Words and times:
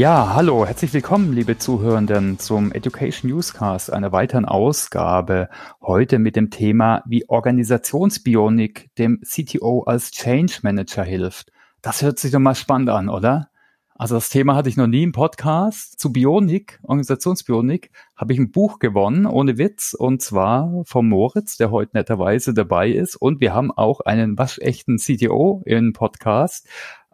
Ja, 0.00 0.32
hallo, 0.32 0.64
herzlich 0.64 0.94
willkommen, 0.94 1.34
liebe 1.34 1.58
Zuhörenden, 1.58 2.38
zum 2.38 2.72
Education 2.72 3.30
Newscast, 3.30 3.92
einer 3.92 4.12
weiteren 4.12 4.46
Ausgabe. 4.46 5.50
Heute 5.82 6.18
mit 6.18 6.36
dem 6.36 6.48
Thema, 6.48 7.02
wie 7.04 7.28
Organisationsbionik 7.28 8.94
dem 8.96 9.20
CTO 9.20 9.82
als 9.82 10.10
Change 10.10 10.60
Manager 10.62 11.04
hilft. 11.04 11.52
Das 11.82 12.00
hört 12.00 12.18
sich 12.18 12.30
doch 12.32 12.38
mal 12.38 12.54
spannend 12.54 12.88
an, 12.88 13.10
oder? 13.10 13.50
Also 13.94 14.14
das 14.14 14.30
Thema 14.30 14.56
hatte 14.56 14.70
ich 14.70 14.78
noch 14.78 14.86
nie 14.86 15.02
im 15.02 15.12
Podcast. 15.12 16.00
Zu 16.00 16.10
Bionik, 16.10 16.80
Organisationsbionik, 16.84 17.90
habe 18.16 18.32
ich 18.32 18.38
ein 18.38 18.50
Buch 18.50 18.78
gewonnen, 18.78 19.26
ohne 19.26 19.58
Witz, 19.58 19.92
und 19.92 20.22
zwar 20.22 20.82
vom 20.86 21.10
Moritz, 21.10 21.58
der 21.58 21.70
heute 21.70 21.90
netterweise 21.92 22.54
dabei 22.54 22.88
ist. 22.88 23.16
Und 23.16 23.42
wir 23.42 23.52
haben 23.52 23.70
auch 23.70 24.00
einen 24.00 24.38
waschechten 24.38 24.96
CTO 24.96 25.60
im 25.66 25.92
Podcast. 25.92 26.66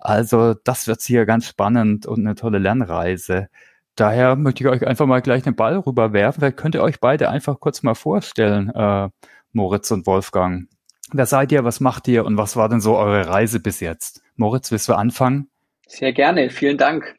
Also 0.06 0.54
das 0.54 0.86
wird 0.86 1.00
sicher 1.00 1.26
ganz 1.26 1.48
spannend 1.48 2.06
und 2.06 2.20
eine 2.20 2.36
tolle 2.36 2.58
Lernreise. 2.58 3.48
Daher 3.96 4.36
möchte 4.36 4.62
ich 4.62 4.70
euch 4.70 4.86
einfach 4.86 5.04
mal 5.04 5.20
gleich 5.20 5.42
den 5.42 5.56
Ball 5.56 5.76
rüberwerfen. 5.76 6.40
Vielleicht 6.40 6.58
könnt 6.58 6.76
ihr 6.76 6.82
euch 6.84 7.00
beide 7.00 7.28
einfach 7.28 7.58
kurz 7.58 7.82
mal 7.82 7.96
vorstellen, 7.96 8.70
äh, 8.70 9.08
Moritz 9.52 9.90
und 9.90 10.06
Wolfgang. 10.06 10.68
Wer 11.10 11.26
seid 11.26 11.50
ihr, 11.50 11.64
was 11.64 11.80
macht 11.80 12.06
ihr 12.06 12.24
und 12.24 12.36
was 12.36 12.54
war 12.54 12.68
denn 12.68 12.80
so 12.80 12.96
eure 12.96 13.26
Reise 13.26 13.58
bis 13.58 13.80
jetzt? 13.80 14.22
Moritz, 14.36 14.70
willst 14.70 14.88
du 14.88 14.94
anfangen? 14.94 15.50
Sehr 15.88 16.12
gerne, 16.12 16.50
vielen 16.50 16.78
Dank. 16.78 17.16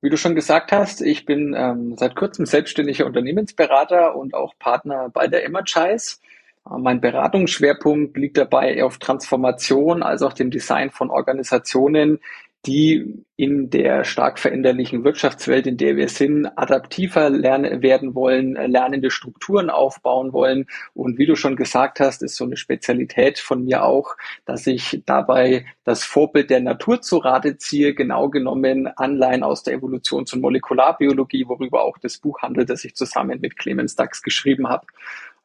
Wie 0.00 0.08
du 0.08 0.16
schon 0.16 0.34
gesagt 0.34 0.72
hast, 0.72 1.02
ich 1.02 1.26
bin 1.26 1.54
ähm, 1.54 1.94
seit 1.98 2.16
kurzem 2.16 2.46
selbstständiger 2.46 3.04
Unternehmensberater 3.04 4.16
und 4.16 4.32
auch 4.32 4.54
Partner 4.58 5.10
bei 5.12 5.28
der 5.28 5.44
Energize. 5.44 6.16
Mein 6.64 7.00
Beratungsschwerpunkt 7.00 8.16
liegt 8.16 8.36
dabei 8.36 8.84
auf 8.84 8.98
Transformation 8.98 10.02
als 10.02 10.22
auch 10.22 10.32
dem 10.32 10.50
Design 10.50 10.90
von 10.90 11.10
Organisationen, 11.10 12.20
die 12.66 13.24
in 13.36 13.70
der 13.70 14.04
stark 14.04 14.38
veränderlichen 14.38 15.02
Wirtschaftswelt, 15.02 15.66
in 15.66 15.78
der 15.78 15.96
wir 15.96 16.10
sind, 16.10 16.46
adaptiver 16.58 17.30
lernen 17.30 17.80
werden 17.80 18.14
wollen, 18.14 18.52
lernende 18.52 19.10
Strukturen 19.10 19.70
aufbauen 19.70 20.34
wollen. 20.34 20.66
Und 20.92 21.16
wie 21.16 21.24
du 21.24 21.36
schon 21.36 21.56
gesagt 21.56 22.00
hast, 22.00 22.22
ist 22.22 22.36
so 22.36 22.44
eine 22.44 22.58
Spezialität 22.58 23.38
von 23.38 23.64
mir 23.64 23.82
auch, 23.82 24.14
dass 24.44 24.66
ich 24.66 25.02
dabei 25.06 25.64
das 25.84 26.04
Vorbild 26.04 26.50
der 26.50 26.60
Natur 26.60 27.00
zu 27.00 27.16
Rate 27.16 27.56
ziehe, 27.56 27.94
genau 27.94 28.28
genommen 28.28 28.88
Anleihen 28.88 29.42
aus 29.42 29.62
der 29.62 29.74
Evolutions- 29.78 30.34
und 30.34 30.42
Molekularbiologie, 30.42 31.48
worüber 31.48 31.82
auch 31.82 31.96
das 31.96 32.18
Buch 32.18 32.42
handelt, 32.42 32.68
das 32.68 32.84
ich 32.84 32.94
zusammen 32.94 33.40
mit 33.40 33.56
Clemens 33.56 33.96
Dax 33.96 34.22
geschrieben 34.22 34.68
habe. 34.68 34.86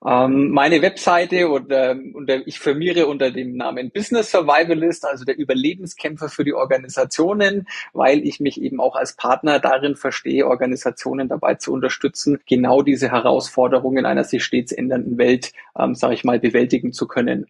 Ähm, 0.04 0.52
meine 0.52 0.82
Webseite 0.82 1.50
oder, 1.50 1.96
oder 2.14 2.46
ich 2.48 2.60
firmiere 2.60 3.08
unter 3.08 3.32
dem 3.32 3.56
Namen 3.56 3.92
Business 3.92 4.32
Survivalist, 4.32 5.06
also 5.06 5.26
der 5.26 5.38
Überlebenskämpfer 5.38 6.30
für 6.30 6.44
die 6.44 6.54
Organisationen, 6.54 7.68
weil 7.94 8.20
ich 8.20 8.40
mich 8.40 8.62
eben 8.62 8.80
auch 8.80 8.96
als 8.96 9.16
Partner 9.16 9.60
darin 9.60 9.96
verstehe, 9.96 10.48
Organisationen 10.48 11.28
dabei 11.28 11.56
zu 11.56 11.73
unterstützen, 11.73 12.40
genau 12.48 12.82
diese 12.84 13.12
Herausforderungen 13.12 14.06
einer 14.06 14.26
sich 14.26 14.44
stets 14.44 14.72
ändernden 14.72 15.18
Welt, 15.18 15.54
ähm, 15.78 15.96
sage 15.96 16.14
ich 16.14 16.23
mal, 16.23 16.40
bewältigen 16.40 16.94
zu 16.94 17.08
können. 17.08 17.48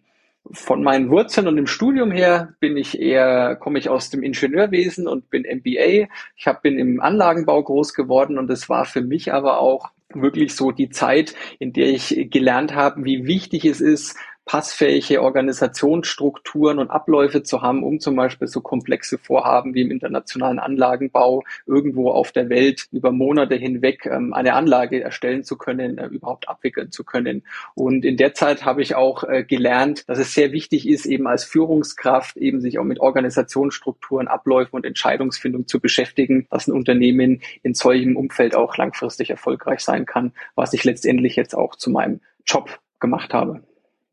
Von 0.52 0.82
meinen 0.82 1.10
Wurzeln 1.10 1.48
und 1.48 1.58
im 1.58 1.66
Studium 1.66 2.12
her 2.12 2.54
bin 2.60 2.76
ich 2.76 3.00
eher, 3.00 3.56
komme 3.56 3.80
ich 3.80 3.88
aus 3.88 4.10
dem 4.10 4.22
Ingenieurwesen 4.22 5.08
und 5.08 5.28
bin 5.28 5.42
MBA. 5.42 6.08
Ich 6.36 6.46
hab, 6.46 6.62
bin 6.62 6.78
im 6.78 7.00
Anlagenbau 7.00 7.62
groß 7.62 7.94
geworden 7.94 8.38
und 8.38 8.48
es 8.48 8.68
war 8.68 8.84
für 8.84 9.02
mich 9.02 9.32
aber 9.32 9.58
auch 9.58 9.90
wirklich 10.22 10.54
so 10.54 10.70
die 10.70 10.90
Zeit, 10.90 11.34
in 11.58 11.72
der 11.72 11.88
ich 11.88 12.28
gelernt 12.30 12.74
habe, 12.74 13.04
wie 13.04 13.26
wichtig 13.26 13.64
es 13.64 13.80
ist, 13.80 14.16
passfähige 14.46 15.22
Organisationsstrukturen 15.22 16.78
und 16.78 16.90
Abläufe 16.90 17.42
zu 17.42 17.62
haben, 17.62 17.82
um 17.82 17.98
zum 17.98 18.14
Beispiel 18.14 18.46
so 18.46 18.60
komplexe 18.60 19.18
Vorhaben 19.18 19.74
wie 19.74 19.82
im 19.82 19.90
internationalen 19.90 20.60
Anlagenbau 20.60 21.42
irgendwo 21.66 22.10
auf 22.12 22.30
der 22.30 22.48
Welt 22.48 22.86
über 22.92 23.10
Monate 23.10 23.56
hinweg 23.56 24.06
ähm, 24.06 24.32
eine 24.32 24.54
Anlage 24.54 25.02
erstellen 25.02 25.42
zu 25.42 25.58
können, 25.58 25.98
äh, 25.98 26.06
überhaupt 26.06 26.48
abwickeln 26.48 26.92
zu 26.92 27.02
können. 27.02 27.42
Und 27.74 28.04
in 28.04 28.16
der 28.16 28.34
Zeit 28.34 28.64
habe 28.64 28.82
ich 28.82 28.94
auch 28.94 29.24
äh, 29.24 29.42
gelernt, 29.42 30.08
dass 30.08 30.20
es 30.20 30.32
sehr 30.32 30.52
wichtig 30.52 30.88
ist, 30.88 31.06
eben 31.06 31.26
als 31.26 31.44
Führungskraft 31.44 32.36
eben 32.36 32.60
sich 32.60 32.78
auch 32.78 32.84
mit 32.84 33.00
Organisationsstrukturen, 33.00 34.28
Abläufen 34.28 34.76
und 34.76 34.86
Entscheidungsfindung 34.86 35.66
zu 35.66 35.80
beschäftigen, 35.80 36.46
dass 36.50 36.68
ein 36.68 36.72
Unternehmen 36.72 37.42
in 37.64 37.74
solchem 37.74 38.16
Umfeld 38.16 38.54
auch 38.54 38.76
langfristig 38.76 39.30
erfolgreich 39.30 39.80
sein 39.80 40.06
kann, 40.06 40.32
was 40.54 40.72
ich 40.72 40.84
letztendlich 40.84 41.34
jetzt 41.34 41.56
auch 41.56 41.74
zu 41.74 41.90
meinem 41.90 42.20
Job 42.46 42.78
gemacht 43.00 43.34
habe. 43.34 43.62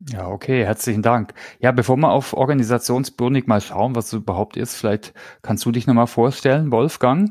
Ja, 0.00 0.26
okay, 0.28 0.64
herzlichen 0.64 1.02
Dank. 1.02 1.34
Ja, 1.60 1.72
bevor 1.72 1.96
wir 1.96 2.10
auf 2.10 2.34
Organisationsbürnig 2.34 3.46
mal 3.46 3.60
schauen, 3.60 3.94
was 3.94 4.08
es 4.08 4.12
überhaupt 4.14 4.56
ist, 4.56 4.74
vielleicht 4.74 5.14
kannst 5.42 5.64
du 5.64 5.72
dich 5.72 5.86
nochmal 5.86 6.06
vorstellen, 6.06 6.70
Wolfgang? 6.70 7.30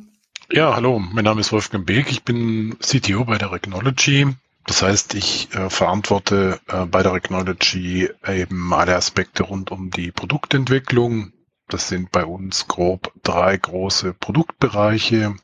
Ja, 0.51 0.75
hallo, 0.75 0.99
mein 0.99 1.25
Name 1.25 1.41
ist 1.41 1.51
Wolfgang 1.51 1.85
Beek, 1.85 2.11
ich 2.11 2.23
bin 2.23 2.77
CTO 2.79 3.25
bei 3.25 3.37
der 3.37 3.51
Regnology. 3.51 4.27
Das 4.65 4.81
heißt, 4.81 5.13
ich 5.15 5.53
äh, 5.53 5.69
verantworte 5.69 6.59
äh, 6.67 6.85
bei 6.85 7.03
der 7.03 7.13
Regnology 7.13 8.09
eben 8.25 8.73
alle 8.73 8.95
Aspekte 8.95 9.43
rund 9.43 9.71
um 9.71 9.91
die 9.91 10.11
Produktentwicklung. 10.11 11.33
Das 11.67 11.89
sind 11.89 12.11
bei 12.11 12.25
uns 12.25 12.67
grob 12.67 13.11
drei 13.23 13.57
große 13.57 14.13
Produktbereiche. 14.13 15.35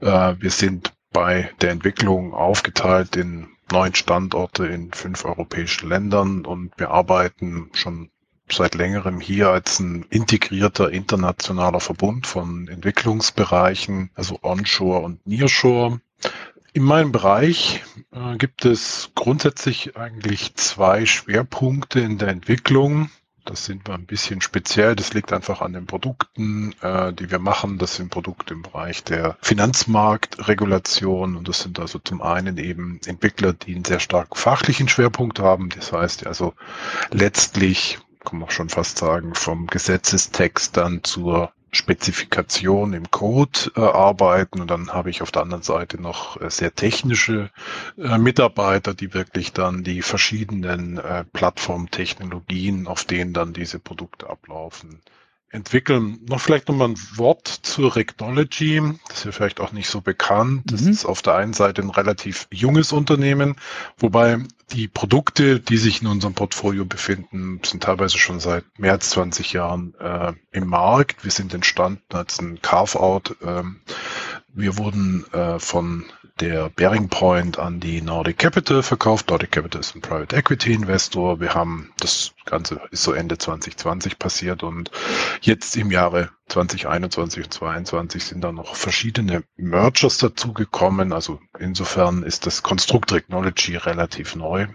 Äh, 0.00 0.34
wir 0.38 0.50
sind 0.50 0.92
bei 1.12 1.50
der 1.60 1.70
Entwicklung 1.70 2.32
aufgeteilt 2.32 3.16
in 3.16 3.48
neun 3.72 3.94
Standorte 3.94 4.66
in 4.66 4.92
fünf 4.92 5.24
europäischen 5.24 5.88
Ländern 5.88 6.44
und 6.44 6.72
wir 6.78 6.90
arbeiten 6.90 7.70
schon 7.72 8.10
seit 8.52 8.74
längerem 8.74 9.20
hier 9.20 9.50
als 9.50 9.78
ein 9.78 10.04
integrierter 10.10 10.90
internationaler 10.90 11.80
Verbund 11.80 12.26
von 12.26 12.68
Entwicklungsbereichen, 12.68 14.10
also 14.14 14.38
Onshore 14.42 15.00
und 15.00 15.26
Nearshore. 15.26 16.00
In 16.72 16.84
meinem 16.84 17.12
Bereich 17.12 17.82
äh, 18.12 18.36
gibt 18.36 18.64
es 18.64 19.10
grundsätzlich 19.14 19.96
eigentlich 19.96 20.54
zwei 20.54 21.04
Schwerpunkte 21.04 22.00
in 22.00 22.18
der 22.18 22.28
Entwicklung. 22.28 23.10
Das 23.50 23.64
sind 23.64 23.88
wir 23.88 23.94
ein 23.94 24.06
bisschen 24.06 24.40
speziell. 24.40 24.94
Das 24.94 25.12
liegt 25.12 25.32
einfach 25.32 25.60
an 25.60 25.72
den 25.72 25.84
Produkten, 25.84 26.72
äh, 26.82 27.12
die 27.12 27.32
wir 27.32 27.40
machen. 27.40 27.78
Das 27.78 27.96
sind 27.96 28.08
Produkte 28.08 28.54
im 28.54 28.62
Bereich 28.62 29.02
der 29.02 29.36
Finanzmarktregulation 29.42 31.36
und 31.36 31.48
das 31.48 31.62
sind 31.62 31.80
also 31.80 31.98
zum 31.98 32.22
einen 32.22 32.58
eben 32.58 33.00
Entwickler, 33.06 33.52
die 33.52 33.74
einen 33.74 33.84
sehr 33.84 33.98
stark 33.98 34.36
fachlichen 34.36 34.88
Schwerpunkt 34.88 35.40
haben. 35.40 35.68
Das 35.70 35.92
heißt 35.92 36.28
also 36.28 36.54
letztlich 37.10 37.98
kann 38.24 38.38
man 38.38 38.50
schon 38.50 38.68
fast 38.68 38.98
sagen, 38.98 39.34
vom 39.34 39.66
Gesetzestext 39.66 40.76
dann 40.76 41.02
zur 41.02 41.52
Spezifikation 41.72 42.92
im 42.92 43.10
Code 43.10 43.70
äh, 43.76 43.80
arbeiten. 43.80 44.60
Und 44.60 44.70
dann 44.70 44.92
habe 44.92 45.10
ich 45.10 45.22
auf 45.22 45.30
der 45.30 45.42
anderen 45.42 45.62
Seite 45.62 46.00
noch 46.00 46.40
äh, 46.40 46.50
sehr 46.50 46.74
technische 46.74 47.50
äh, 47.96 48.18
Mitarbeiter, 48.18 48.94
die 48.94 49.14
wirklich 49.14 49.52
dann 49.52 49.84
die 49.84 50.02
verschiedenen 50.02 50.98
äh, 50.98 51.24
Plattformtechnologien, 51.24 52.86
auf 52.86 53.04
denen 53.04 53.32
dann 53.32 53.52
diese 53.52 53.78
Produkte 53.78 54.28
ablaufen, 54.28 55.00
entwickeln. 55.50 56.20
Noch 56.28 56.40
vielleicht 56.40 56.68
nochmal 56.68 56.88
ein 56.88 56.98
Wort 57.16 57.48
zur 57.48 57.96
Rectology. 57.96 58.80
Das 59.08 59.18
ist 59.18 59.24
ja 59.24 59.32
vielleicht 59.32 59.60
auch 59.60 59.72
nicht 59.72 59.88
so 59.88 60.00
bekannt. 60.00 60.62
Das 60.66 60.82
mhm. 60.82 60.90
ist 60.90 61.04
auf 61.04 61.22
der 61.22 61.34
einen 61.34 61.52
Seite 61.52 61.82
ein 61.82 61.90
relativ 61.90 62.46
junges 62.52 62.92
Unternehmen, 62.92 63.56
wobei 63.98 64.38
die 64.72 64.86
Produkte, 64.86 65.58
die 65.58 65.76
sich 65.76 66.00
in 66.00 66.06
unserem 66.06 66.34
Portfolio 66.34 66.84
befinden, 66.84 67.60
sind 67.64 67.82
teilweise 67.82 68.18
schon 68.18 68.38
seit 68.38 68.64
mehr 68.78 68.92
als 68.92 69.10
20 69.10 69.52
Jahren 69.52 69.94
äh, 69.98 70.32
im 70.52 70.68
Markt. 70.68 71.24
Wir 71.24 71.32
sind 71.32 71.52
entstanden 71.52 72.02
als 72.12 72.40
ein 72.40 72.62
Carve-out. 72.62 73.36
Ähm, 73.42 73.80
wir 74.52 74.78
wurden 74.78 75.24
äh, 75.32 75.58
von 75.58 76.04
der 76.40 76.70
Bearing 76.70 77.08
Point 77.08 77.58
an 77.58 77.80
die 77.80 78.00
Nordic 78.00 78.38
Capital 78.38 78.82
verkauft. 78.82 79.28
Nordic 79.28 79.52
Capital 79.52 79.80
ist 79.80 79.94
ein 79.94 80.00
Private 80.00 80.34
Equity 80.34 80.72
Investor. 80.72 81.40
Wir 81.40 81.54
haben, 81.54 81.92
das 81.98 82.32
Ganze 82.46 82.80
ist 82.90 83.02
so 83.02 83.12
Ende 83.12 83.36
2020 83.36 84.18
passiert 84.18 84.62
und 84.62 84.90
jetzt 85.42 85.76
im 85.76 85.90
Jahre 85.90 86.30
2021 86.48 87.44
und 87.44 87.52
2022 87.52 88.24
sind 88.24 88.40
da 88.42 88.52
noch 88.52 88.74
verschiedene 88.74 89.44
Mergers 89.56 90.18
dazugekommen. 90.18 91.12
Also 91.12 91.40
insofern 91.58 92.22
ist 92.22 92.46
das 92.46 92.62
Construct 92.62 93.06
Technology 93.08 93.76
relativ 93.76 94.34
neu. 94.34 94.66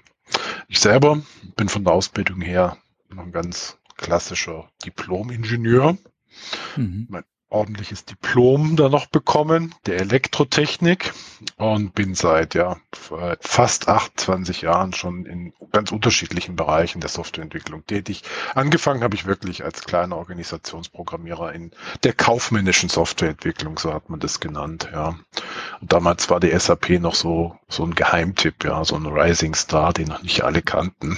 Ich 0.68 0.80
selber 0.80 1.22
bin 1.56 1.70
von 1.70 1.84
der 1.84 1.94
Ausbildung 1.94 2.42
her 2.42 2.78
noch 3.10 3.24
ein 3.24 3.32
ganz 3.32 3.78
klassischer 3.98 4.70
Diplom-Ingenieur. 4.86 5.98
Mhm. 6.76 7.08
Mein 7.10 7.24
ordentliches 7.50 8.06
Diplom 8.06 8.76
da 8.76 8.90
noch 8.90 9.06
bekommen, 9.06 9.74
der 9.86 10.00
Elektrotechnik 10.00 11.14
und 11.58 11.94
bin 11.94 12.16
seit 12.16 12.56
ja 12.56 12.78
fast 13.40 13.88
28 13.88 14.62
Jahren 14.62 14.94
schon 14.94 15.26
in 15.26 15.54
ganz 15.72 15.92
unterschiedlichen 15.92 16.56
Bereichen 16.56 17.02
der 17.02 17.10
Softwareentwicklung 17.10 17.86
tätig. 17.86 18.24
Angefangen 18.56 19.04
habe 19.04 19.16
ich 19.16 19.26
wirklich 19.26 19.64
als 19.64 19.84
kleiner 19.84 20.18
Organisationsprogrammierer 20.18 21.54
in 21.54 21.72
der 22.04 22.14
kaufmännischen 22.14 22.90
Softwareentwicklung, 22.90 23.78
so 23.78 23.94
hat 23.94 24.10
man 24.10 24.20
das 24.20 24.40
genannt, 24.40 24.90
ja. 24.92 25.18
Und 25.82 25.92
damals 25.92 26.30
war 26.30 26.40
die 26.40 26.58
SAP 26.58 27.02
noch 27.02 27.16
so, 27.16 27.58
so 27.68 27.84
ein 27.84 27.94
Geheimtipp, 27.94 28.64
ja, 28.64 28.84
so 28.84 28.96
ein 28.96 29.06
Rising 29.06 29.54
Star, 29.56 29.94
den 29.94 30.08
noch 30.08 30.24
nicht 30.24 30.44
alle 30.44 30.62
kannten. 30.62 31.18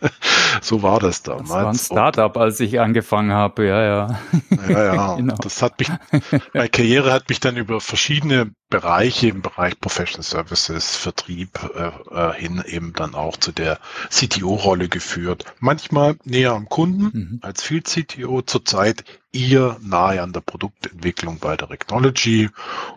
so 0.62 0.82
war 0.82 1.00
das 1.00 1.22
damals. 1.22 1.48
Das 1.48 1.56
war 1.56 1.68
ein 1.68 1.74
Startup, 1.74 2.36
als 2.36 2.60
ich 2.60 2.80
angefangen 2.80 3.32
habe, 3.32 3.66
ja, 3.66 3.82
ja. 3.82 4.20
Ja, 4.68 4.94
ja. 4.94 5.14
genau. 5.16 5.36
Das 5.36 5.62
hat 5.62 5.67
mich, 5.78 5.88
meine 6.54 6.68
Karriere 6.68 7.12
hat 7.12 7.28
mich 7.28 7.40
dann 7.40 7.56
über 7.56 7.80
verschiedene 7.80 8.52
Bereiche 8.70 9.28
im 9.28 9.42
Bereich 9.42 9.80
Professional 9.80 10.22
Services, 10.22 10.96
Vertrieb 10.96 11.58
äh, 11.74 11.90
äh, 12.14 12.34
hin 12.34 12.62
eben 12.66 12.92
dann 12.92 13.14
auch 13.14 13.36
zu 13.36 13.52
der 13.52 13.78
CTO-Rolle 14.10 14.88
geführt. 14.88 15.44
Manchmal 15.58 16.16
näher 16.24 16.52
am 16.52 16.68
Kunden 16.68 17.10
mhm. 17.12 17.38
als 17.42 17.62
Field 17.62 17.86
CTO, 17.86 18.42
zurzeit 18.42 19.04
eher 19.32 19.76
nahe 19.80 20.22
an 20.22 20.32
der 20.32 20.40
Produktentwicklung 20.40 21.38
bei 21.38 21.56
der 21.56 21.68
Technology. 21.68 22.50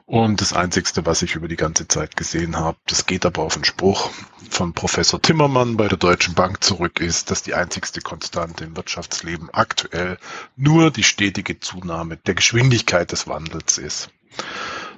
Und 0.06 0.42
das 0.42 0.54
Einzigste, 0.54 1.06
was 1.06 1.22
ich 1.22 1.36
über 1.36 1.48
die 1.48 1.56
ganze 1.56 1.88
Zeit 1.88 2.16
gesehen 2.16 2.56
habe, 2.58 2.78
das 2.88 3.06
geht 3.06 3.26
aber 3.26 3.42
auf 3.42 3.56
den 3.56 3.66
Spruch 3.66 4.10
von 4.50 4.74
Professor 4.74 5.22
Timmermann 5.22 5.78
bei 5.78 5.88
der 5.88 5.98
Deutschen 5.98 6.34
Bank 6.34 6.64
zurück, 6.64 7.00
ist, 7.00 7.32
dass 7.32 7.44
die 7.44 7.54
einzigste 7.54 8.02
Konstante 8.02 8.64
im 8.64 8.76
Wirtschaftsleben 8.76 9.50
aktuell 9.52 10.18
nur 10.56 10.92
die 10.92 11.04
stetige 11.04 11.60
Zunahme 11.60 12.18
der 12.18 12.36
Geschwindigkeit 12.36 13.12
des 13.12 13.28
Wandels 13.28 13.78
ist. 13.78 14.10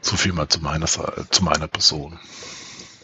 So 0.02 0.16
viel 0.16 0.34
mal 0.34 0.50
zu 0.50 0.62
meiner, 0.62 0.86
zu 0.86 1.44
meiner 1.44 1.68
Person. 1.68 2.20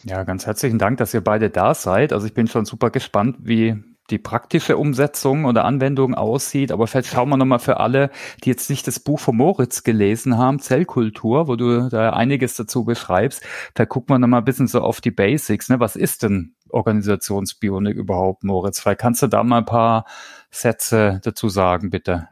Ja, 0.03 0.23
ganz 0.23 0.45
herzlichen 0.45 0.79
Dank, 0.79 0.97
dass 0.97 1.13
ihr 1.13 1.21
beide 1.21 1.49
da 1.49 1.73
seid. 1.73 2.13
Also 2.13 2.25
ich 2.25 2.33
bin 2.33 2.47
schon 2.47 2.65
super 2.65 2.89
gespannt, 2.89 3.37
wie 3.39 3.83
die 4.09 4.17
praktische 4.17 4.77
Umsetzung 4.77 5.45
oder 5.45 5.65
Anwendung 5.65 6.15
aussieht. 6.15 6.71
Aber 6.71 6.87
vielleicht 6.87 7.09
schauen 7.09 7.29
wir 7.29 7.37
nochmal 7.37 7.59
für 7.59 7.79
alle, 7.79 8.09
die 8.43 8.49
jetzt 8.49 8.69
nicht 8.69 8.87
das 8.87 8.99
Buch 8.99 9.19
von 9.19 9.37
Moritz 9.37 9.83
gelesen 9.83 10.37
haben, 10.37 10.59
Zellkultur, 10.59 11.47
wo 11.47 11.55
du 11.55 11.89
da 11.89 12.11
einiges 12.11 12.55
dazu 12.55 12.85
beschreibst. 12.85 13.43
Da 13.73 13.85
gucken 13.85 14.15
wir 14.15 14.19
nochmal 14.19 14.41
ein 14.41 14.45
bisschen 14.45 14.67
so 14.67 14.81
auf 14.81 15.01
die 15.01 15.11
Basics. 15.11 15.69
Ne? 15.69 15.79
Was 15.79 15.95
ist 15.95 16.23
denn 16.23 16.55
Organisationsbionik 16.69 17.95
überhaupt, 17.95 18.43
Moritz? 18.43 18.79
Vielleicht 18.79 19.01
kannst 19.01 19.21
du 19.21 19.27
da 19.27 19.43
mal 19.43 19.59
ein 19.59 19.65
paar 19.65 20.05
Sätze 20.51 21.21
dazu 21.23 21.49
sagen, 21.49 21.89
bitte. 21.89 22.29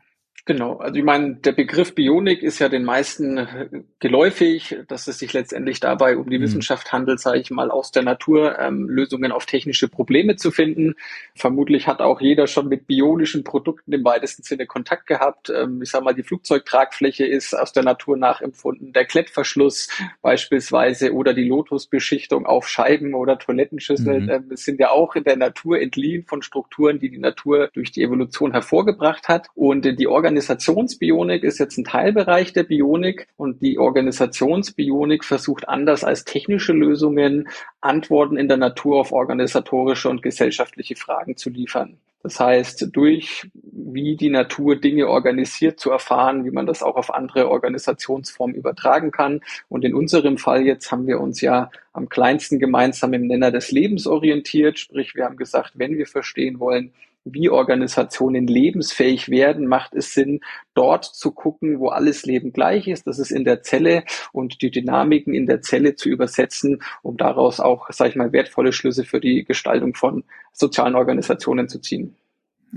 Genau, 0.48 0.78
also 0.78 0.98
ich 0.98 1.04
meine, 1.04 1.36
der 1.36 1.52
Begriff 1.52 1.94
Bionik 1.94 2.42
ist 2.42 2.60
ja 2.60 2.70
den 2.70 2.86
meisten 2.86 3.86
geläufig, 4.00 4.78
dass 4.88 5.08
es 5.08 5.20
sich 5.20 5.34
letztendlich 5.34 5.82
dabei 5.82 6.16
um 6.16 6.30
die 6.30 6.38
mhm. 6.38 6.44
Wissenschaft 6.44 6.94
handelt, 6.94 7.20
sage 7.20 7.40
ich 7.40 7.52
mal, 7.52 7.70
aus 7.70 7.92
der 7.92 8.04
Natur 8.04 8.58
ähm, 8.58 8.88
Lösungen 8.88 9.34
auf 9.34 9.46
technische 9.46 9.90
Probleme 9.90 10.38
zu 10.38 10.52
finden. 10.52 10.96
Vermutlich 11.36 11.88
hat 11.88 12.00
auch 12.00 12.22
jeder 12.22 12.48
schon 12.48 12.70
mit 12.70 12.88
bionischen 12.88 13.44
Produkten 13.44 13.92
im 13.92 14.06
weitesten 14.06 14.42
Sinne 14.42 14.68
Kontakt 14.68 15.06
gehabt. 15.06 15.50
Ähm, 15.50 15.82
ich 15.82 15.92
sage 15.92 16.06
mal, 16.06 16.14
die 16.14 16.24
Flugzeugtragfläche 16.24 17.26
ist 17.26 17.54
aus 17.54 17.74
der 17.74 17.84
Natur 17.84 18.16
nachempfunden, 18.16 18.94
der 18.94 19.04
Klettverschluss 19.04 19.90
beispielsweise 20.22 21.12
oder 21.12 21.34
die 21.34 21.50
Lotusbeschichtung 21.50 22.46
auf 22.46 22.70
Scheiben 22.70 23.16
oder 23.16 23.38
Toilettenschüsseln 23.38 24.24
mhm. 24.24 24.30
ähm, 24.30 24.46
sind 24.52 24.80
ja 24.80 24.92
auch 24.92 25.18
in 25.18 25.26
der 25.26 25.36
Natur 25.36 25.82
entliehen 25.82 26.24
von 26.26 26.42
Strukturen, 26.42 27.00
die 27.00 27.10
die 27.10 27.18
Natur 27.18 27.70
durch 27.74 27.92
die 27.92 28.02
Evolution 28.02 28.54
hervorgebracht 28.54 29.28
hat. 29.28 29.50
Und 29.54 29.84
die 29.84 30.08
Organisation 30.08 30.37
Organisationsbionik 30.38 31.44
ist 31.44 31.58
jetzt 31.58 31.80
ein 31.80 31.84
Teilbereich 31.84 32.54
der 32.54 32.62
Bionik 32.62 33.28
und 33.38 33.60
die 33.64 33.80
Organisationsbionik 33.80 35.26
versucht 35.26 35.68
anders 35.68 36.04
als 36.04 36.26
technische 36.26 36.74
Lösungen 36.74 37.50
Antworten 37.82 38.38
in 38.38 38.48
der 38.48 38.58
Natur 38.58 39.00
auf 39.00 39.12
organisatorische 39.12 40.10
und 40.10 40.22
gesellschaftliche 40.22 40.96
Fragen 40.96 41.38
zu 41.38 41.50
liefern. 41.50 41.98
Das 42.22 42.40
heißt, 42.40 42.90
durch 42.92 43.50
wie 43.64 44.16
die 44.16 44.30
Natur 44.30 44.76
Dinge 44.76 45.08
organisiert 45.08 45.80
zu 45.80 45.90
erfahren, 45.90 46.46
wie 46.46 46.52
man 46.52 46.68
das 46.68 46.84
auch 46.84 46.98
auf 46.98 47.12
andere 47.12 47.50
Organisationsformen 47.50 48.56
übertragen 48.56 49.10
kann. 49.10 49.42
Und 49.70 49.86
in 49.86 49.96
unserem 49.96 50.38
Fall 50.38 50.64
jetzt 50.64 50.92
haben 50.92 51.08
wir 51.08 51.20
uns 51.20 51.42
ja 51.42 51.72
am 51.94 52.10
kleinsten 52.10 52.60
gemeinsamen 52.60 53.26
Nenner 53.26 53.50
des 53.50 53.72
Lebens 53.72 54.06
orientiert. 54.06 54.78
Sprich, 54.78 55.16
wir 55.16 55.26
haben 55.26 55.38
gesagt, 55.38 55.74
wenn 55.76 55.98
wir 55.98 56.06
verstehen 56.06 56.60
wollen, 56.60 56.92
wie 57.34 57.50
Organisationen 57.50 58.48
lebensfähig 58.48 59.30
werden, 59.30 59.68
macht 59.68 59.94
es 59.96 60.14
Sinn, 60.14 60.42
dort 60.74 61.06
zu 61.06 61.32
gucken, 61.32 61.80
wo 61.80 61.90
alles 61.90 62.26
Leben 62.26 62.54
gleich 62.54 62.88
ist. 62.88 63.08
Das 63.08 63.20
ist 63.20 63.32
in 63.32 63.44
der 63.44 63.64
Zelle 63.64 64.04
und 64.32 64.62
die 64.62 64.72
Dynamiken 64.72 65.34
in 65.34 65.46
der 65.46 65.62
Zelle 65.62 65.96
zu 65.96 66.10
übersetzen, 66.10 66.82
um 67.02 67.18
daraus 67.18 67.60
auch, 67.60 67.90
sage 67.92 68.12
ich 68.12 68.16
mal, 68.16 68.32
wertvolle 68.32 68.74
Schlüsse 68.74 69.04
für 69.04 69.20
die 69.20 69.44
Gestaltung 69.44 69.96
von 69.96 70.24
sozialen 70.52 70.96
Organisationen 70.96 71.68
zu 71.68 71.80
ziehen. 71.80 72.16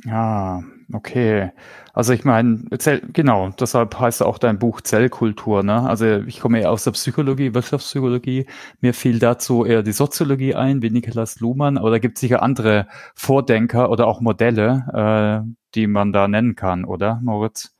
Ah, 0.08 0.62
okay. 0.92 1.50
Also 1.92 2.12
ich 2.12 2.24
meine, 2.24 2.64
genau, 3.12 3.50
deshalb 3.58 3.98
heißt 3.98 4.22
auch 4.22 4.38
dein 4.38 4.58
Buch 4.58 4.80
Zellkultur. 4.80 5.62
Ne? 5.62 5.82
Also 5.88 6.06
ich 6.06 6.40
komme 6.40 6.60
eher 6.60 6.70
aus 6.70 6.84
der 6.84 6.92
Psychologie, 6.92 7.54
Wirtschaftspsychologie. 7.54 8.46
Mir 8.80 8.94
fiel 8.94 9.18
dazu 9.18 9.64
eher 9.64 9.82
die 9.82 9.92
Soziologie 9.92 10.54
ein, 10.54 10.82
wie 10.82 10.90
Niklas 10.90 11.40
Luhmann, 11.40 11.76
aber 11.76 11.90
da 11.90 11.98
gibt 11.98 12.16
es 12.16 12.20
sicher 12.20 12.42
andere 12.42 12.86
Vordenker 13.14 13.90
oder 13.90 14.06
auch 14.06 14.20
Modelle, 14.20 15.44
äh, 15.44 15.50
die 15.74 15.86
man 15.86 16.12
da 16.12 16.28
nennen 16.28 16.54
kann, 16.54 16.84
oder, 16.84 17.20
Moritz? 17.22 17.74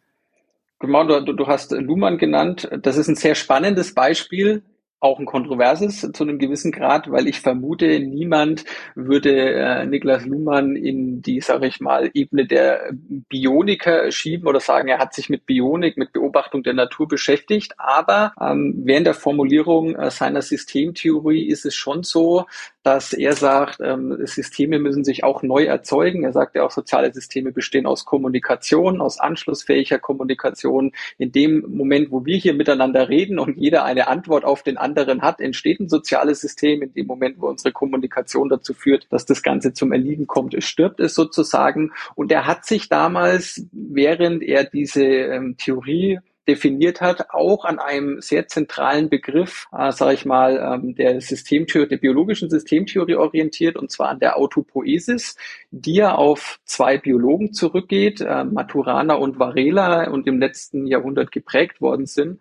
Genau, 0.81 1.21
du, 1.21 1.33
du 1.33 1.47
hast 1.47 1.73
Luhmann 1.73 2.19
genannt. 2.19 2.69
Das 2.83 2.97
ist 2.97 3.09
ein 3.09 3.17
sehr 3.17 3.35
spannendes 3.35 3.95
Beispiel 3.95 4.63
auch 5.01 5.19
ein 5.19 5.27
kontroverses 5.27 6.01
zu 6.13 6.23
einem 6.23 6.39
gewissen 6.39 6.73
Grad, 6.73 7.11
weil 7.11 7.27
ich 7.27 7.41
vermute, 7.41 8.01
niemand 8.01 8.65
würde 8.95 9.55
äh, 9.55 9.87
Niklas 9.87 10.27
Luhmann 10.27 10.77
in 10.77 11.23
die, 11.23 11.41
sage 11.41 11.67
ich 11.67 11.81
mal, 11.81 12.11
Ebene 12.13 12.47
der 12.47 12.91
Bioniker 12.93 14.13
schieben 14.13 14.47
oder 14.47 14.61
sagen, 14.61 14.89
er 14.89 14.99
hat 14.99 15.15
sich 15.15 15.31
mit 15.31 15.47
Bionik, 15.47 15.97
mit 15.97 16.13
Beobachtung 16.13 16.63
der 16.63 16.75
Natur 16.75 17.09
beschäftigt. 17.09 17.73
Aber 17.79 18.35
ähm, 18.39 18.75
während 18.85 19.07
der 19.07 19.15
Formulierung 19.15 19.97
äh, 19.97 20.11
seiner 20.11 20.43
Systemtheorie 20.43 21.49
ist 21.49 21.65
es 21.65 21.75
schon 21.75 22.03
so, 22.03 22.45
dass 22.83 23.13
er 23.13 23.35
sagt, 23.35 23.81
ähm, 23.83 24.17
Systeme 24.25 24.79
müssen 24.79 25.05
sich 25.05 25.23
auch 25.23 25.43
neu 25.43 25.65
erzeugen. 25.65 26.25
Er 26.25 26.33
sagt 26.33 26.55
ja 26.55 26.65
auch, 26.65 26.71
soziale 26.71 27.13
Systeme 27.13 27.53
bestehen 27.53 27.87
aus 27.87 28.07
Kommunikation, 28.07 29.03
aus 29.03 29.21
anschlussfähiger 29.21 29.99
Kommunikation. 29.99 30.93
In 31.19 31.31
dem 31.31 31.65
Moment, 31.69 32.11
wo 32.11 32.25
wir 32.25 32.39
hier 32.39 32.55
miteinander 32.55 33.11
reden 33.11 33.39
und 33.39 33.59
jeder 33.59 33.85
eine 33.85 34.09
Antwort 34.09 34.45
auf 34.45 34.63
den 34.63 34.79
anderen 34.79 35.21
hat, 35.21 35.41
entsteht 35.41 35.81
ein 35.81 35.89
soziales 35.91 36.41
System. 36.41 36.81
In 36.83 36.95
dem 36.95 37.07
Moment, 37.07 37.37
wo 37.39 37.49
unsere 37.49 37.73
Kommunikation 37.73 38.49
dazu 38.49 38.73
führt, 38.73 39.07
dass 39.11 39.27
das 39.27 39.43
Ganze 39.43 39.75
zum 39.75 39.93
Erliegen 39.93 40.27
kommt, 40.27 40.55
es 40.55 40.65
stirbt 40.65 41.01
es 41.01 41.15
sozusagen. 41.15 41.93
Und 42.15 42.33
er 42.33 42.47
hat 42.47 42.65
sich 42.65 42.89
damals, 42.89 43.67
während 43.73 44.43
er 44.43 44.65
diese 44.65 45.05
ähm, 45.05 45.57
Theorie 45.59 46.21
definiert 46.49 47.01
hat, 47.01 47.31
auch 47.31 47.65
an 47.65 47.79
einem 47.79 48.21
sehr 48.21 48.49
zentralen 48.49 49.09
Begriff, 49.09 49.67
äh, 49.77 49.93
sage 49.93 50.15
ich 50.15 50.25
mal, 50.25 50.57
ähm, 50.57 50.95
der 50.95 51.21
Systemtheorie, 51.21 51.89
der 51.89 51.97
biologischen 51.99 52.51
Systemtheorie 52.51 53.15
orientiert, 53.15 53.77
und 53.77 53.91
zwar 53.91 54.09
an 54.09 54.21
der 54.21 54.37
Autopoesis, 54.37 55.37
die 55.71 55.95
ja 55.95 56.15
auf 56.15 56.59
zwei 56.65 56.99
Biologen 56.99 57.53
zurückgeht, 57.53 58.21
äh, 58.21 58.45
Maturana 58.45 59.15
und 59.15 59.39
Varela 59.39 60.11
und 60.11 60.27
im 60.27 60.41
letzten 60.41 60.87
Jahrhundert 60.87 61.31
geprägt 61.31 61.81
worden 61.81 62.07
sind. 62.07 62.41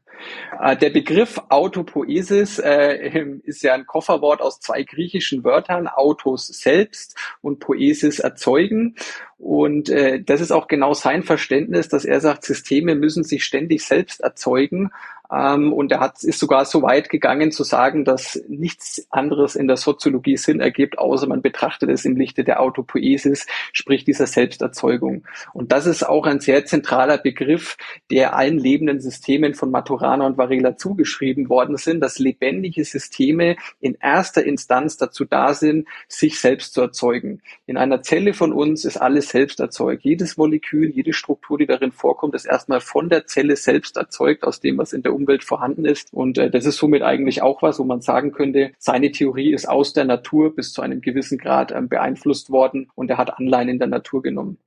Äh, 0.62 0.78
der 0.78 0.90
Begriff 0.90 1.40
Autopoesis 1.50 2.60
äh, 2.60 3.24
ist 3.44 3.64
ja 3.64 3.74
ein 3.74 3.86
Kofferwort 3.86 4.42
aus 4.42 4.60
zwei 4.60 4.84
griechischen 4.84 5.44
Wörtern, 5.44 5.88
Autos 5.88 6.48
selbst 6.48 7.16
und 7.42 7.60
Poesis 7.60 8.20
erzeugen. 8.20 8.96
Und 9.38 9.90
äh, 9.90 10.22
das 10.22 10.42
ist 10.42 10.52
auch 10.52 10.68
genau 10.68 10.94
sein 10.94 11.24
Verständnis, 11.24 11.88
dass 11.88 12.06
er 12.06 12.20
sagt, 12.20 12.44
Systeme 12.44 12.96
müssen 12.96 13.24
sich 13.24 13.46
ständig 13.46 13.86
selbst 13.86 14.22
erzeugen 14.22 14.92
und 15.30 15.92
er 15.92 16.00
hat, 16.00 16.24
ist 16.24 16.40
sogar 16.40 16.66
so 16.66 16.82
weit 16.82 17.10
gegangen 17.10 17.52
zu 17.52 17.64
sagen, 17.64 18.04
dass 18.04 18.42
nichts 18.48 19.06
anderes 19.12 19.56
in 19.56 19.68
der 19.68 19.78
Soziologie 19.78 20.38
Sinn 20.38 20.60
ergibt, 20.60 20.98
außer 20.98 21.28
man 21.28 21.44
betrachtet 21.44 21.92
es 21.92 22.04
im 22.04 22.16
Lichte 22.16 22.44
der 22.44 22.60
Autopoiesis, 22.60 23.46
sprich 23.72 24.04
dieser 24.04 24.26
Selbsterzeugung. 24.26 25.24
Und 25.54 25.72
das 25.72 25.86
ist 25.86 26.02
auch 26.02 26.26
ein 26.26 26.40
sehr 26.40 26.66
zentraler 26.66 27.20
Begriff, 27.20 27.78
der 28.10 28.36
allen 28.36 28.58
lebenden 28.58 29.02
Systemen 29.02 29.54
von 29.54 29.70
Maturana 29.70 30.26
und 30.26 30.40
Varela 30.40 30.78
zugeschrieben 30.78 31.48
worden 31.48 31.78
sind, 31.78 32.00
dass 32.00 32.18
lebendige 32.18 32.84
Systeme 32.84 33.56
in 33.80 33.98
erster 34.02 34.44
Instanz 34.44 34.98
dazu 34.98 35.26
da 35.26 35.54
sind, 35.54 35.88
sich 36.08 36.40
selbst 36.40 36.74
zu 36.74 36.82
erzeugen. 36.82 37.44
In 37.68 37.78
einer 37.78 38.02
Zelle 38.02 38.34
von 38.34 38.52
uns 38.52 38.84
ist 38.84 38.98
alles 38.98 39.30
selbst 39.30 39.60
erzeugt. 39.60 40.04
Jedes 40.04 40.38
Molekül, 40.38 40.90
jede 40.90 41.14
Struktur, 41.14 41.60
die 41.60 41.68
darin 41.68 41.92
vorkommt, 41.92 42.34
ist 42.34 42.46
erstmal 42.46 42.82
von 42.82 43.10
der 43.10 43.28
Zelle 43.28 43.56
selbst 43.56 43.96
erzeugt, 43.96 44.44
aus 44.44 44.60
dem, 44.60 44.80
was 44.80 44.92
in 44.92 45.04
der 45.04 45.19
Umwelt 45.20 45.44
vorhanden 45.44 45.86
ist. 45.86 46.14
Und 46.14 46.38
äh, 46.38 46.50
das 46.50 46.66
ist 46.66 46.78
somit 46.78 47.02
eigentlich 47.02 47.42
auch 47.42 47.62
was, 47.62 47.80
wo 47.80 47.84
man 47.84 48.02
sagen 48.02 48.32
könnte, 48.32 48.72
seine 48.78 49.12
Theorie 49.12 49.54
ist 49.54 49.68
aus 49.68 49.94
der 49.94 50.06
Natur 50.06 50.56
bis 50.56 50.74
zu 50.74 50.82
einem 50.82 51.02
gewissen 51.02 51.38
Grad 51.38 51.72
ähm, 51.72 51.90
beeinflusst 51.90 52.50
worden 52.50 52.90
und 52.96 53.10
er 53.10 53.18
hat 53.18 53.38
Anleihen 53.38 53.70
in 53.70 53.80
der 53.80 53.88
Natur 53.88 54.22
genommen. 54.22 54.58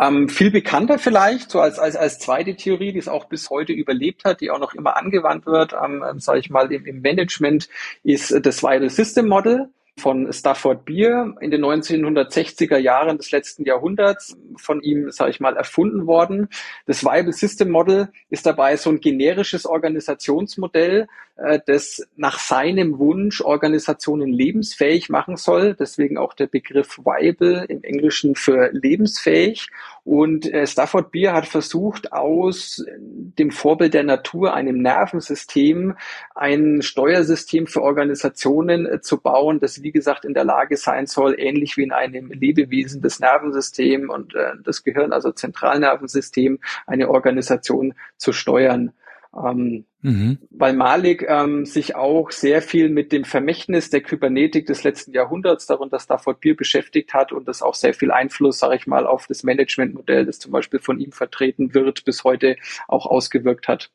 Ähm, 0.00 0.28
viel 0.28 0.52
bekannter 0.52 0.98
vielleicht, 0.98 1.50
so 1.50 1.60
als, 1.60 1.80
als, 1.80 1.96
als 1.96 2.20
zweite 2.20 2.54
Theorie, 2.54 2.92
die 2.92 3.00
es 3.00 3.08
auch 3.08 3.24
bis 3.24 3.50
heute 3.50 3.72
überlebt 3.72 4.24
hat, 4.24 4.40
die 4.40 4.50
auch 4.50 4.60
noch 4.60 4.74
immer 4.74 4.96
angewandt 4.96 5.44
wird, 5.44 5.72
ähm, 5.72 6.04
sage 6.18 6.38
ich 6.38 6.50
mal, 6.50 6.70
im, 6.72 6.86
im 6.86 7.00
Management, 7.00 7.68
ist 8.04 8.32
das 8.46 8.62
Viral 8.62 8.90
System 8.90 9.26
Model. 9.26 9.70
Von 9.98 10.32
Stafford 10.32 10.84
Beer 10.84 11.34
in 11.40 11.50
den 11.50 11.64
1960er 11.64 12.78
Jahren 12.78 13.18
des 13.18 13.30
letzten 13.30 13.64
Jahrhunderts 13.64 14.36
von 14.56 14.80
ihm, 14.80 15.10
sage 15.10 15.30
ich 15.30 15.40
mal, 15.40 15.56
erfunden 15.56 16.06
worden. 16.06 16.48
Das 16.86 17.04
Viable 17.04 17.32
System 17.32 17.70
Model 17.70 18.08
ist 18.30 18.46
dabei 18.46 18.76
so 18.76 18.90
ein 18.90 19.00
generisches 19.00 19.66
Organisationsmodell, 19.66 21.08
äh, 21.36 21.60
das 21.66 22.06
nach 22.16 22.38
seinem 22.38 22.98
Wunsch 22.98 23.40
Organisationen 23.40 24.32
lebensfähig 24.32 25.08
machen 25.08 25.36
soll. 25.36 25.74
Deswegen 25.74 26.18
auch 26.18 26.34
der 26.34 26.46
Begriff 26.46 26.98
Viable 26.98 27.64
im 27.68 27.82
Englischen 27.82 28.34
für 28.34 28.70
lebensfähig. 28.72 29.68
Und 30.04 30.52
äh, 30.52 30.66
Stafford 30.66 31.12
Beer 31.12 31.34
hat 31.34 31.46
versucht, 31.46 32.12
aus 32.12 32.84
dem 32.98 33.50
Vorbild 33.50 33.94
der 33.94 34.04
Natur, 34.04 34.54
einem 34.54 34.80
Nervensystem, 34.80 35.96
ein 36.34 36.82
Steuersystem 36.82 37.66
für 37.66 37.82
Organisationen 37.82 38.86
äh, 38.86 39.00
zu 39.00 39.20
bauen, 39.20 39.60
das 39.60 39.82
wie 39.88 39.92
gesagt 39.92 40.26
in 40.26 40.34
der 40.34 40.44
Lage 40.44 40.76
sein 40.76 41.06
soll, 41.06 41.34
ähnlich 41.38 41.78
wie 41.78 41.82
in 41.82 41.92
einem 41.92 42.30
Lebewesen 42.30 43.00
das 43.00 43.20
Nervensystem 43.20 44.10
und 44.10 44.34
äh, 44.34 44.52
das 44.62 44.84
Gehirn, 44.84 45.14
also 45.14 45.32
Zentralnervensystem, 45.32 46.58
eine 46.86 47.08
Organisation 47.08 47.94
zu 48.18 48.34
steuern. 48.34 48.92
Ähm, 49.34 49.86
mhm. 50.02 50.38
Weil 50.50 50.74
Malik 50.74 51.24
ähm, 51.26 51.64
sich 51.64 51.96
auch 51.96 52.30
sehr 52.30 52.60
viel 52.60 52.90
mit 52.90 53.12
dem 53.12 53.24
Vermächtnis 53.24 53.88
der 53.88 54.02
Kybernetik 54.02 54.66
des 54.66 54.84
letzten 54.84 55.12
Jahrhunderts, 55.12 55.64
darunter 55.66 55.98
Stafford 55.98 56.40
Beer, 56.40 56.54
beschäftigt 56.54 57.14
hat 57.14 57.32
und 57.32 57.48
das 57.48 57.62
auch 57.62 57.74
sehr 57.74 57.94
viel 57.94 58.10
Einfluss, 58.10 58.58
sage 58.58 58.76
ich 58.76 58.86
mal, 58.86 59.06
auf 59.06 59.26
das 59.26 59.42
Managementmodell, 59.42 60.26
das 60.26 60.38
zum 60.38 60.52
Beispiel 60.52 60.80
von 60.80 61.00
ihm 61.00 61.12
vertreten 61.12 61.72
wird, 61.72 62.04
bis 62.04 62.24
heute 62.24 62.56
auch 62.88 63.06
ausgewirkt 63.06 63.68
hat. 63.68 63.90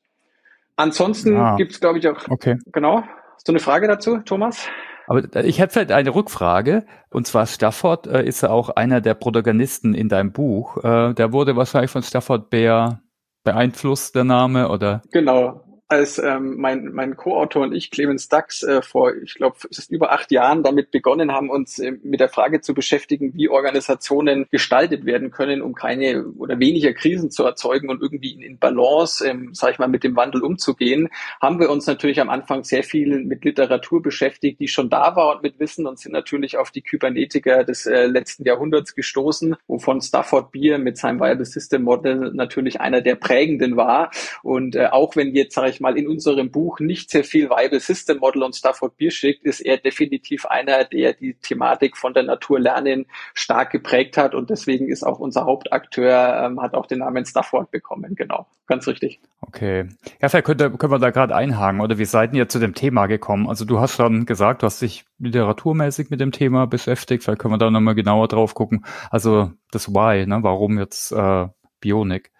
Ansonsten 0.76 1.38
ah, 1.38 1.56
gibt 1.56 1.74
es, 1.74 1.80
glaube 1.80 2.00
ich, 2.00 2.08
auch. 2.08 2.28
Okay. 2.30 2.58
Genau. 2.72 3.04
Hast 3.36 3.48
du 3.48 3.52
eine 3.52 3.60
Frage 3.60 3.88
dazu, 3.88 4.18
Thomas? 4.20 4.68
Aber 5.07 5.43
ich 5.43 5.60
hätte 5.60 5.74
vielleicht 5.74 5.91
eine 5.91 6.13
Rückfrage. 6.13 6.86
Und 7.10 7.27
zwar 7.27 7.45
Stafford 7.45 8.07
äh, 8.07 8.24
ist 8.24 8.41
ja 8.41 8.50
auch 8.50 8.69
einer 8.69 9.01
der 9.01 9.13
Protagonisten 9.13 9.93
in 9.93 10.10
deinem 10.10 10.31
Buch. 10.31 10.77
Äh, 10.83 11.13
der 11.13 11.33
wurde 11.33 11.55
wahrscheinlich 11.55 11.91
von 11.91 12.03
Stafford 12.03 12.50
Bear 12.50 13.01
beeinflusst, 13.43 14.15
der 14.15 14.24
Name, 14.24 14.69
oder? 14.69 15.01
Genau 15.12 15.62
als 15.88 16.18
ähm, 16.18 16.56
mein, 16.58 16.92
mein 16.94 17.16
Co-Autor 17.16 17.63
und 17.63 17.74
ich, 17.74 17.92
Clemens 17.92 18.28
Dax, 18.28 18.63
äh, 18.63 18.82
vor, 18.82 19.13
ich 19.16 19.36
glaube, 19.36 19.58
es 19.70 19.78
ist 19.78 19.92
über 19.92 20.12
acht 20.12 20.32
Jahren 20.32 20.63
damit 20.63 20.92
begonnen 20.92 21.32
haben, 21.32 21.50
uns 21.50 21.78
äh, 21.78 21.94
mit 22.04 22.20
der 22.20 22.30
Frage 22.30 22.62
zu 22.62 22.74
beschäftigen, 22.74 23.34
wie 23.36 23.50
Organisationen 23.50 24.48
gestaltet 24.50 25.06
werden 25.06 25.30
können, 25.30 25.62
um 25.62 25.75
keine 25.75 26.25
oder 26.38 26.60
weniger 26.60 26.94
Krisen 26.94 27.32
zu 27.32 27.44
erzeugen 27.44 27.90
und 27.90 28.02
irgendwie 28.02 28.44
in, 28.44 28.58
Balance, 28.58 29.28
ähm, 29.28 29.54
sage 29.54 29.74
ich 29.74 29.80
mal, 29.80 29.88
mit 29.88 30.04
dem 30.04 30.16
Wandel 30.16 30.42
umzugehen, 30.42 31.10
haben 31.42 31.60
wir 31.60 31.70
uns 31.70 31.86
natürlich 31.86 32.20
am 32.22 32.30
Anfang 32.30 32.63
sehr 32.63 32.84
viel 32.84 33.24
mit 33.24 33.44
Literatur 33.44 34.02
beschäftigt, 34.02 34.60
die 34.60 34.68
schon 34.68 34.90
da 34.90 35.16
war 35.16 35.36
und 35.36 35.44
mit 35.44 35.60
Wissen 35.60 35.86
und 35.86 36.00
sind 36.00 36.13
natürlich 36.13 36.58
auf 36.58 36.72
die 36.72 36.82
Kybernetiker 36.82 37.63
des 37.63 37.86
äh, 37.86 38.06
letzten 38.08 38.46
Jahrhunderts 38.46 38.96
gestoßen, 38.96 39.56
wovon 39.68 40.02
Stafford 40.02 40.52
Beer 40.52 40.78
mit 40.80 40.98
seinem 40.98 41.20
Viable 41.20 41.46
System 41.46 41.84
Model 41.84 42.32
natürlich 42.34 42.82
einer 42.82 43.02
der 43.02 43.16
prägenden 43.16 43.75
war. 43.75 44.12
Und 44.42 44.75
äh, 44.75 44.88
auch 44.88 45.16
wenn 45.16 45.36
jetzt, 45.36 45.56
sage 45.56 45.70
ich 45.70 45.73
mal, 45.80 45.98
in 45.98 46.08
unserem 46.08 46.51
Buch 46.51 46.80
nicht 46.80 47.10
sehr 47.10 47.24
viel 47.24 47.50
Viable 47.50 47.80
System 47.80 48.18
Model 48.20 48.44
und 48.44 48.56
Stafford 48.56 48.98
Beer 48.98 49.12
schickt, 49.12 49.44
ist 49.44 49.60
er 49.60 49.77
definitiv 49.77 50.46
einer, 50.46 50.84
der 50.84 51.13
die 51.13 51.36
Thematik 51.36 51.98
von 51.98 52.13
der 52.13 52.24
Natur 52.24 52.60
lernen 52.60 53.06
stark 53.34 53.72
geprägt 53.72 54.18
hat 54.18 54.36
und 54.36 54.50
deswegen 54.50 54.89
ist 54.89 55.03
auch 55.03 55.20
unser 55.20 55.46
Hauptakteur, 55.46 56.44
ähm, 56.46 56.62
hat 56.62 56.74
auch 56.74 56.86
den 56.86 57.00
Namen 57.00 57.25
Stafford 57.25 57.72
bekommen, 57.72 58.15
genau, 58.15 58.48
ganz 58.68 58.88
richtig. 58.88 59.20
Okay. 59.42 59.88
Ja, 60.22 60.30
vielleicht 60.30 60.46
könnte, 60.46 60.72
können 60.72 60.92
wir 60.92 61.00
da 61.00 61.12
gerade 61.12 61.36
einhaken 61.36 61.82
oder 61.82 61.98
wie 61.98 62.06
seid 62.06 62.34
ihr 62.34 62.50
zu 62.50 62.60
dem 62.60 62.74
Thema 62.74 63.08
gekommen? 63.08 63.48
Also 63.48 63.65
du 63.65 63.80
hast 63.80 63.96
schon 63.96 64.25
gesagt, 64.25 64.62
du 64.62 64.65
hast 64.65 64.82
dich 64.82 65.06
literaturmäßig 65.20 66.10
mit 66.10 66.20
dem 66.20 66.32
Thema 66.32 66.68
beschäftigt, 66.68 67.24
vielleicht 67.24 67.39
können 67.39 67.53
wir 67.53 67.58
da 67.58 67.72
nochmal 67.72 67.96
genauer 67.96 68.27
drauf 68.27 68.53
gucken. 68.53 68.86
Also 69.10 69.51
das 69.72 69.89
Why, 69.89 70.25
ne? 70.25 70.39
warum 70.42 70.77
jetzt 70.77 71.12
äh, 71.12 71.48
Bionik? 71.80 72.33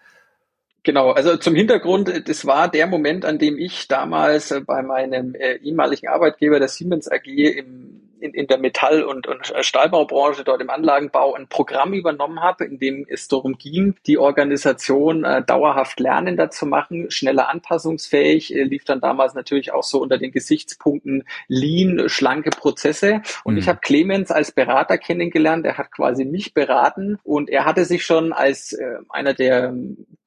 Genau, 0.84 1.12
also 1.12 1.38
zum 1.38 1.54
Hintergrund, 1.54 2.28
das 2.28 2.44
war 2.44 2.70
der 2.70 2.86
Moment, 2.86 3.24
an 3.24 3.38
dem 3.38 3.58
ich 3.58 3.88
damals 3.88 4.50
äh, 4.50 4.60
bei 4.60 4.82
meinem 4.82 5.34
äh, 5.34 5.56
ehemaligen 5.56 6.08
Arbeitgeber 6.08 6.58
der 6.58 6.68
Siemens 6.68 7.10
AG 7.10 7.26
im 7.26 7.93
in, 8.20 8.32
in 8.34 8.46
der 8.46 8.58
Metall- 8.58 9.02
und, 9.02 9.26
und 9.26 9.52
Stahlbaubranche, 9.60 10.44
dort 10.44 10.60
im 10.60 10.70
Anlagenbau, 10.70 11.34
ein 11.34 11.48
Programm 11.48 11.92
übernommen 11.92 12.40
habe, 12.40 12.64
in 12.64 12.78
dem 12.78 13.06
es 13.08 13.28
darum 13.28 13.58
ging, 13.58 13.96
die 14.06 14.18
Organisation 14.18 15.24
äh, 15.24 15.42
dauerhaft 15.42 16.00
lernender 16.00 16.50
zu 16.50 16.66
machen, 16.66 17.10
schneller 17.10 17.48
anpassungsfähig, 17.48 18.54
äh, 18.54 18.62
lief 18.62 18.84
dann 18.84 19.00
damals 19.00 19.34
natürlich 19.34 19.72
auch 19.72 19.82
so 19.82 20.00
unter 20.00 20.18
den 20.18 20.32
Gesichtspunkten 20.32 21.24
Lean, 21.48 22.08
schlanke 22.08 22.50
Prozesse. 22.50 23.22
Und 23.44 23.54
mhm. 23.54 23.60
ich 23.60 23.68
habe 23.68 23.80
Clemens 23.82 24.30
als 24.30 24.52
Berater 24.52 24.98
kennengelernt, 24.98 25.66
er 25.66 25.78
hat 25.78 25.90
quasi 25.90 26.24
mich 26.24 26.54
beraten 26.54 27.18
und 27.22 27.50
er 27.50 27.64
hatte 27.64 27.84
sich 27.84 28.04
schon 28.04 28.32
als 28.32 28.72
äh, 28.72 28.96
einer 29.08 29.34
der 29.34 29.74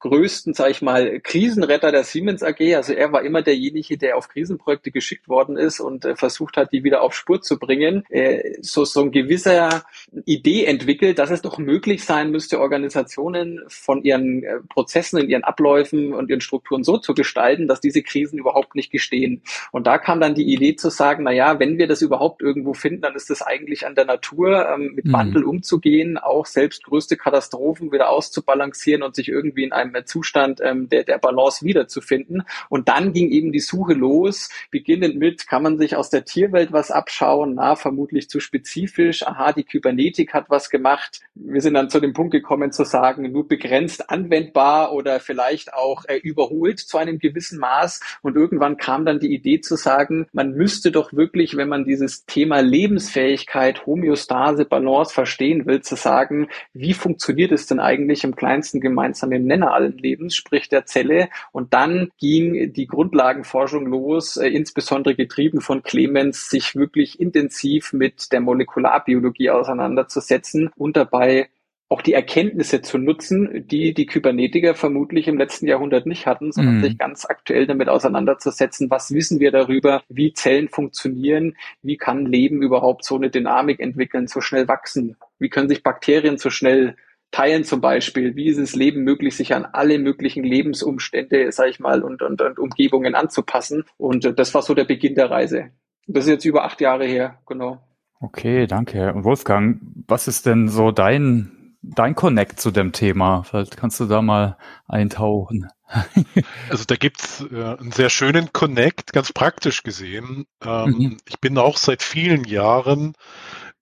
größten, 0.00 0.54
sage 0.54 0.70
ich 0.70 0.82
mal, 0.82 1.20
Krisenretter 1.20 1.90
der 1.90 2.04
Siemens 2.04 2.42
AG, 2.42 2.76
also 2.76 2.92
er 2.92 3.12
war 3.12 3.22
immer 3.22 3.42
derjenige, 3.42 3.98
der 3.98 4.16
auf 4.16 4.28
Krisenprojekte 4.28 4.90
geschickt 4.90 5.28
worden 5.28 5.56
ist 5.56 5.80
und 5.80 6.04
äh, 6.04 6.14
versucht 6.14 6.56
hat, 6.56 6.72
die 6.72 6.84
wieder 6.84 7.02
auf 7.02 7.14
Spur 7.14 7.40
zu 7.40 7.58
bringen 7.58 7.77
Unternehmen 7.78 8.04
äh, 8.10 8.54
so, 8.60 8.84
so 8.84 9.02
ein 9.02 9.10
gewisser 9.10 9.84
Idee 10.24 10.64
entwickelt, 10.64 11.18
dass 11.18 11.30
es 11.30 11.42
doch 11.42 11.58
möglich 11.58 12.04
sein 12.04 12.30
müsste, 12.30 12.60
Organisationen 12.60 13.60
von 13.68 14.02
ihren 14.02 14.42
äh, 14.42 14.60
Prozessen 14.68 15.18
in 15.18 15.28
ihren 15.28 15.44
Abläufen 15.44 16.12
und 16.14 16.30
ihren 16.30 16.40
Strukturen 16.40 16.84
so 16.84 16.98
zu 16.98 17.14
gestalten, 17.14 17.68
dass 17.68 17.80
diese 17.80 18.02
Krisen 18.02 18.38
überhaupt 18.38 18.74
nicht 18.74 18.90
gestehen. 18.90 19.42
Und 19.72 19.86
da 19.86 19.98
kam 19.98 20.20
dann 20.20 20.34
die 20.34 20.52
Idee 20.52 20.76
zu 20.76 20.90
sagen, 20.90 21.24
na 21.24 21.32
ja, 21.32 21.58
wenn 21.58 21.78
wir 21.78 21.86
das 21.86 22.02
überhaupt 22.02 22.42
irgendwo 22.42 22.74
finden, 22.74 23.02
dann 23.02 23.14
ist 23.14 23.30
das 23.30 23.42
eigentlich 23.42 23.86
an 23.86 23.94
der 23.94 24.04
Natur, 24.04 24.68
ähm, 24.68 24.92
mit 24.94 25.06
mhm. 25.06 25.12
Wandel 25.12 25.44
umzugehen, 25.44 26.18
auch 26.18 26.46
selbst 26.46 26.84
größte 26.84 27.16
Katastrophen 27.16 27.92
wieder 27.92 28.10
auszubalancieren 28.10 29.02
und 29.02 29.14
sich 29.14 29.28
irgendwie 29.28 29.64
in 29.64 29.72
einem 29.72 29.94
Zustand 30.06 30.60
ähm, 30.62 30.88
der, 30.88 31.04
der 31.04 31.18
Balance 31.18 31.64
wiederzufinden. 31.64 32.42
Und 32.68 32.88
dann 32.88 33.12
ging 33.12 33.30
eben 33.30 33.52
die 33.52 33.60
Suche 33.60 33.94
los, 33.94 34.48
beginnend 34.70 35.16
mit, 35.16 35.46
kann 35.46 35.62
man 35.62 35.78
sich 35.78 35.96
aus 35.96 36.10
der 36.10 36.24
Tierwelt 36.24 36.72
was 36.72 36.90
abschauen? 36.90 37.58
Na, 37.68 37.76
vermutlich 37.76 38.30
zu 38.30 38.40
spezifisch. 38.40 39.26
Aha, 39.26 39.52
die 39.52 39.62
Kybernetik 39.62 40.32
hat 40.32 40.46
was 40.48 40.70
gemacht. 40.70 41.20
Wir 41.34 41.60
sind 41.60 41.74
dann 41.74 41.90
zu 41.90 42.00
dem 42.00 42.14
Punkt 42.14 42.32
gekommen 42.32 42.72
zu 42.72 42.84
sagen, 42.84 43.30
nur 43.30 43.46
begrenzt 43.46 44.08
anwendbar 44.08 44.94
oder 44.94 45.20
vielleicht 45.20 45.74
auch 45.74 46.06
äh, 46.06 46.16
überholt 46.16 46.78
zu 46.78 46.96
einem 46.96 47.18
gewissen 47.18 47.58
Maß. 47.58 48.00
Und 48.22 48.36
irgendwann 48.36 48.78
kam 48.78 49.04
dann 49.04 49.20
die 49.20 49.34
Idee 49.34 49.60
zu 49.60 49.76
sagen, 49.76 50.28
man 50.32 50.52
müsste 50.52 50.90
doch 50.90 51.12
wirklich, 51.12 51.58
wenn 51.58 51.68
man 51.68 51.84
dieses 51.84 52.24
Thema 52.24 52.60
Lebensfähigkeit, 52.60 53.84
Homöostase, 53.84 54.64
Balance 54.64 55.12
verstehen 55.12 55.66
will, 55.66 55.82
zu 55.82 55.94
sagen, 55.94 56.48
wie 56.72 56.94
funktioniert 56.94 57.52
es 57.52 57.66
denn 57.66 57.80
eigentlich 57.80 58.24
im 58.24 58.34
kleinsten 58.34 58.80
gemeinsamen 58.80 59.44
Nenner 59.44 59.74
allen 59.74 59.98
Lebens, 59.98 60.34
sprich 60.34 60.70
der 60.70 60.86
Zelle? 60.86 61.28
Und 61.52 61.74
dann 61.74 62.08
ging 62.18 62.72
die 62.72 62.86
Grundlagenforschung 62.86 63.84
los, 63.84 64.38
äh, 64.38 64.48
insbesondere 64.48 65.14
getrieben 65.14 65.60
von 65.60 65.82
Clemens, 65.82 66.48
sich 66.48 66.74
wirklich 66.74 67.20
intensiv 67.20 67.57
intensiv 67.58 67.92
mit 67.92 68.32
der 68.32 68.40
Molekularbiologie 68.40 69.50
auseinanderzusetzen 69.50 70.70
und 70.76 70.96
dabei 70.96 71.48
auch 71.90 72.02
die 72.02 72.12
Erkenntnisse 72.12 72.82
zu 72.82 72.98
nutzen, 72.98 73.66
die 73.66 73.94
die 73.94 74.04
Kybernetiker 74.04 74.74
vermutlich 74.74 75.26
im 75.26 75.38
letzten 75.38 75.66
Jahrhundert 75.66 76.04
nicht 76.04 76.26
hatten, 76.26 76.52
sondern 76.52 76.80
mm. 76.80 76.82
sich 76.82 76.98
ganz 76.98 77.24
aktuell 77.24 77.66
damit 77.66 77.88
auseinanderzusetzen, 77.88 78.90
was 78.90 79.14
wissen 79.14 79.40
wir 79.40 79.50
darüber, 79.52 80.02
wie 80.10 80.34
Zellen 80.34 80.68
funktionieren, 80.68 81.56
wie 81.80 81.96
kann 81.96 82.26
Leben 82.26 82.62
überhaupt 82.62 83.06
so 83.06 83.16
eine 83.16 83.30
Dynamik 83.30 83.80
entwickeln, 83.80 84.26
so 84.26 84.42
schnell 84.42 84.68
wachsen, 84.68 85.16
wie 85.38 85.48
können 85.48 85.70
sich 85.70 85.82
Bakterien 85.82 86.36
so 86.36 86.50
schnell 86.50 86.94
teilen 87.30 87.64
zum 87.64 87.80
Beispiel, 87.80 88.36
wie 88.36 88.48
ist 88.48 88.58
es 88.58 88.76
Leben 88.76 89.02
möglich, 89.02 89.34
sich 89.34 89.54
an 89.54 89.64
alle 89.64 89.98
möglichen 89.98 90.44
Lebensumstände, 90.44 91.50
sag 91.52 91.68
ich 91.70 91.80
mal, 91.80 92.02
und, 92.02 92.20
und, 92.20 92.42
und 92.42 92.58
Umgebungen 92.58 93.14
anzupassen. 93.14 93.84
Und 93.96 94.38
das 94.38 94.54
war 94.54 94.60
so 94.60 94.74
der 94.74 94.84
Beginn 94.84 95.14
der 95.14 95.30
Reise. 95.30 95.70
Das 96.08 96.24
ist 96.24 96.30
jetzt 96.30 96.44
über 96.46 96.64
acht 96.64 96.80
Jahre 96.80 97.04
her, 97.04 97.38
genau. 97.46 97.78
Okay, 98.20 98.66
danke. 98.66 99.12
Und 99.12 99.24
Wolfgang, 99.24 99.80
was 100.06 100.26
ist 100.26 100.46
denn 100.46 100.68
so 100.68 100.90
dein, 100.90 101.76
dein 101.82 102.14
Connect 102.14 102.58
zu 102.58 102.70
dem 102.70 102.92
Thema? 102.92 103.44
Vielleicht 103.44 103.76
kannst 103.76 104.00
du 104.00 104.06
da 104.06 104.22
mal 104.22 104.56
eintauchen. 104.86 105.68
also 106.70 106.84
da 106.86 106.96
gibt's 106.96 107.44
äh, 107.52 107.76
einen 107.78 107.92
sehr 107.92 108.10
schönen 108.10 108.52
Connect, 108.52 109.12
ganz 109.12 109.32
praktisch 109.32 109.82
gesehen. 109.82 110.46
Ähm, 110.64 110.90
mhm. 110.90 111.16
Ich 111.28 111.40
bin 111.40 111.58
auch 111.58 111.76
seit 111.76 112.02
vielen 112.02 112.44
Jahren 112.44 113.12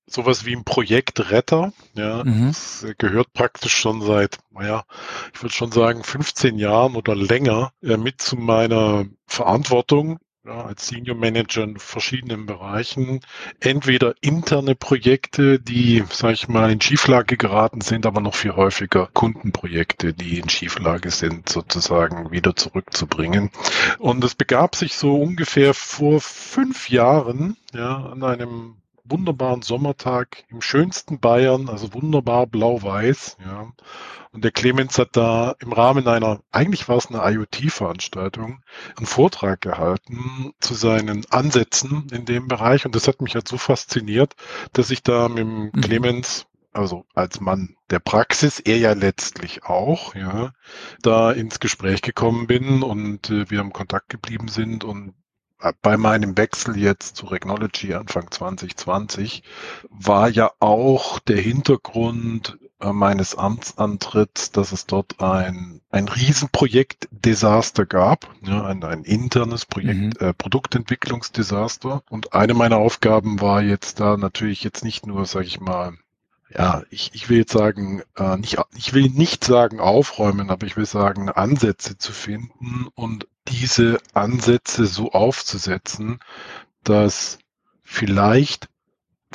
sowas 0.07 0.45
wie 0.45 0.55
ein 0.55 0.65
Projektretter. 0.65 1.73
Ja, 1.95 2.25
mhm. 2.25 2.49
das 2.49 2.87
gehört 2.99 3.33
praktisch 3.33 3.75
schon 3.75 4.03
seit, 4.03 4.39
naja, 4.51 4.85
ich 5.33 5.43
würde 5.43 5.55
schon 5.55 5.73
sagen 5.73 6.03
15 6.03 6.59
Jahren 6.59 6.97
oder 6.97 7.15
länger 7.15 7.73
äh, 7.83 7.97
mit 7.97 8.21
zu 8.21 8.37
meiner 8.37 9.07
Verantwortung 9.27 10.19
ja, 10.47 10.65
als 10.65 10.87
Senior 10.87 11.17
Manager 11.17 11.65
in 11.65 11.79
verschiedenen 11.79 12.47
Bereichen. 12.47 13.21
Entweder 13.61 14.15
interne 14.21 14.75
Projekte, 14.75 15.59
die, 15.59 16.05
sag 16.11 16.35
ich 16.35 16.49
mal, 16.49 16.71
in 16.71 16.81
Schieflage 16.81 17.37
geraten 17.37 17.81
sind, 17.81 18.07
aber 18.07 18.21
noch 18.21 18.35
viel 18.35 18.55
häufiger 18.55 19.09
Kundenprojekte, 19.13 20.15
die 20.15 20.39
in 20.39 20.49
Schieflage 20.49 21.11
sind, 21.11 21.49
sozusagen 21.49 22.31
wieder 22.31 22.55
zurückzubringen. 22.55 23.51
Und 23.99 24.23
es 24.25 24.35
begab 24.35 24.77
sich 24.77 24.95
so 24.97 25.17
ungefähr 25.21 25.75
vor 25.75 26.21
fünf 26.21 26.91
Jahren, 26.91 27.57
ja, 27.73 27.97
an 27.97 28.23
einem 28.23 28.77
wunderbaren 29.09 29.63
Sommertag 29.63 30.45
im 30.49 30.61
schönsten 30.61 31.21
Bayern, 31.21 31.69
also 31.69 31.95
wunderbar 31.95 32.47
blau-weiß, 32.47 33.39
ja. 33.45 33.73
Und 34.33 34.45
der 34.45 34.51
Clemens 34.51 34.99
hat 34.99 35.17
da 35.17 35.55
im 35.61 35.73
Rahmen 35.73 36.07
einer, 36.09 36.41
eigentlich 36.53 36.91
war 36.91 36.99
es 36.99 37.07
eine 37.07 37.23
IoT-Veranstaltung, 37.25 38.63
einen 38.95 39.07
Vortrag 39.07 39.63
gehalten 39.63 40.53
zu 40.61 40.75
seinen 40.75 41.25
Ansätzen 41.31 42.09
in 42.13 42.27
dem 42.27 42.47
Bereich. 42.47 42.85
Und 42.85 42.95
das 42.95 43.09
hat 43.09 43.23
mich 43.23 43.35
halt 43.35 43.49
so 43.49 43.57
fasziniert, 43.57 44.35
dass 44.75 44.91
ich 44.91 45.03
da 45.03 45.31
mit 45.31 45.39
dem 45.39 45.71
mhm. 45.73 45.81
Clemens 45.81 46.47
also 46.77 47.07
als 47.15 47.41
Mann 47.41 47.77
der 47.89 48.01
Praxis, 48.01 48.61
er 48.61 48.77
ja 48.77 48.93
letztlich 48.93 49.65
auch, 49.65 50.15
ja, 50.15 50.53
da 51.01 51.33
ins 51.33 51.59
Gespräch 51.59 52.03
gekommen 52.03 52.47
bin 52.47 52.83
und 52.83 53.31
äh, 53.31 53.51
wir 53.51 53.61
im 53.61 53.73
Kontakt 53.73 54.11
geblieben 54.11 54.49
sind 54.49 54.85
und 54.85 55.15
bei 55.83 55.97
meinem 55.97 56.37
Wechsel 56.37 56.77
jetzt 56.77 57.17
zu 57.17 57.27
Regnology 57.27 57.95
Anfang 57.95 58.31
2020 58.31 59.43
war 59.89 60.29
ja 60.29 60.51
auch 60.61 61.19
der 61.19 61.41
Hintergrund 61.41 62.59
äh, 62.81 62.93
meines 62.93 63.35
Amtsantritts, 63.37 64.53
dass 64.53 64.73
es 64.73 64.87
dort 64.87 65.21
ein, 65.21 65.81
ein 65.91 66.09
Riesenprojekt-Desaster 66.09 67.87
gab, 67.87 68.29
ja, 68.43 68.65
ein, 68.67 68.85
ein 68.85 69.05
internes 69.05 69.65
Projekt, 69.65 70.21
mhm. 70.21 70.27
äh, 70.27 70.35
Produktentwicklungsdesaster. 70.35 72.03
Und 72.11 72.35
eine 72.35 72.55
meiner 72.55 72.77
Aufgaben 72.77 73.41
war 73.41 73.63
jetzt 73.63 74.01
da 74.01 74.17
natürlich 74.17 74.63
jetzt 74.63 74.85
nicht 74.85 75.07
nur, 75.07 75.25
sage 75.25 75.47
ich 75.47 75.61
mal, 75.61 75.97
ja, 76.57 76.83
ich, 76.91 77.11
ich 77.15 77.29
will 77.29 77.39
jetzt 77.39 77.53
sagen, 77.53 78.03
äh, 78.17 78.37
nicht, 78.37 78.57
ich 78.77 78.95
will 78.95 79.11
nicht 79.11 79.45
sagen 79.45 79.79
aufräumen, 79.79 80.51
aber 80.51 80.67
ich 80.67 80.77
will 80.77 80.87
sagen, 80.87 81.29
Ansätze 81.29 81.99
zu 81.99 82.13
finden 82.13 82.87
und 82.95 83.29
diese 83.49 83.99
Ansätze 84.15 84.87
so 84.87 85.13
aufzusetzen, 85.13 86.19
dass 86.83 87.39
vielleicht 87.83 88.69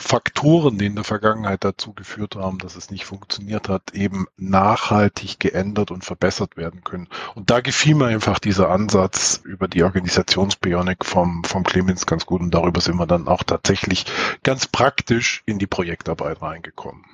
Faktoren, 0.02 0.78
die 0.78 0.88
in 0.88 0.96
der 0.96 1.04
Vergangenheit 1.04 1.64
dazu 1.64 1.94
geführt 1.94 2.36
haben, 2.36 2.58
dass 2.58 2.76
es 2.76 2.90
nicht 2.90 3.06
funktioniert 3.06 3.70
hat, 3.70 3.94
eben 3.94 4.26
nachhaltig 4.36 5.40
geändert 5.40 5.92
und 5.92 6.04
verbessert 6.04 6.58
werden 6.58 6.84
können. 6.84 7.08
Und 7.36 7.50
da 7.50 7.62
gefiel 7.62 7.96
mir 7.96 8.08
einfach 8.08 8.40
dieser 8.40 8.70
Ansatz 8.70 9.42
über 9.44 9.68
die 9.68 9.84
Organisationsbionik 9.84 11.06
vom, 11.06 11.44
vom 11.44 11.64
Clemens 11.64 12.06
ganz 12.06 12.26
gut 12.26 12.42
und 12.42 12.52
darüber 12.52 12.82
sind 12.82 12.98
wir 12.98 13.08
dann 13.08 13.28
auch 13.28 13.44
tatsächlich 13.44 14.06
ganz 14.44 14.68
praktisch 14.68 15.44
in 15.46 15.60
die 15.60 15.68
Projektarbeit 15.68 16.42
reingekommen. 16.42 17.06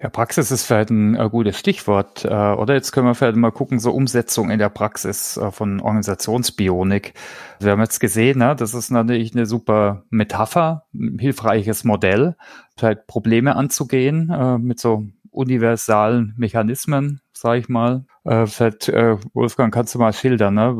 Ja, 0.00 0.08
Praxis 0.08 0.50
ist 0.50 0.64
vielleicht 0.64 0.90
ein 0.90 1.14
äh, 1.14 1.28
gutes 1.30 1.58
Stichwort, 1.58 2.24
äh, 2.24 2.28
oder? 2.28 2.74
Jetzt 2.74 2.92
können 2.92 3.06
wir 3.06 3.14
vielleicht 3.14 3.36
mal 3.36 3.50
gucken, 3.50 3.78
so 3.78 3.92
Umsetzung 3.92 4.50
in 4.50 4.58
der 4.58 4.68
Praxis 4.68 5.36
äh, 5.36 5.50
von 5.50 5.80
Organisationsbionik. 5.80 7.14
Wir 7.60 7.72
haben 7.72 7.80
jetzt 7.80 8.00
gesehen, 8.00 8.38
ne, 8.38 8.54
das 8.56 8.74
ist 8.74 8.90
natürlich 8.90 9.34
eine 9.34 9.46
super 9.46 10.04
Metapher, 10.10 10.86
ein 10.94 11.18
hilfreiches 11.18 11.84
Modell, 11.84 12.36
vielleicht 12.76 13.06
Probleme 13.06 13.56
anzugehen 13.56 14.30
äh, 14.30 14.58
mit 14.58 14.80
so 14.80 15.04
universalen 15.30 16.34
Mechanismen, 16.36 17.20
sage 17.32 17.60
ich 17.60 17.68
mal. 17.68 18.04
Äh, 18.24 18.46
vielleicht, 18.46 18.88
äh, 18.88 19.16
Wolfgang, 19.34 19.72
kannst 19.72 19.94
du 19.94 19.98
mal 19.98 20.12
schildern, 20.12 20.54
ne? 20.54 20.76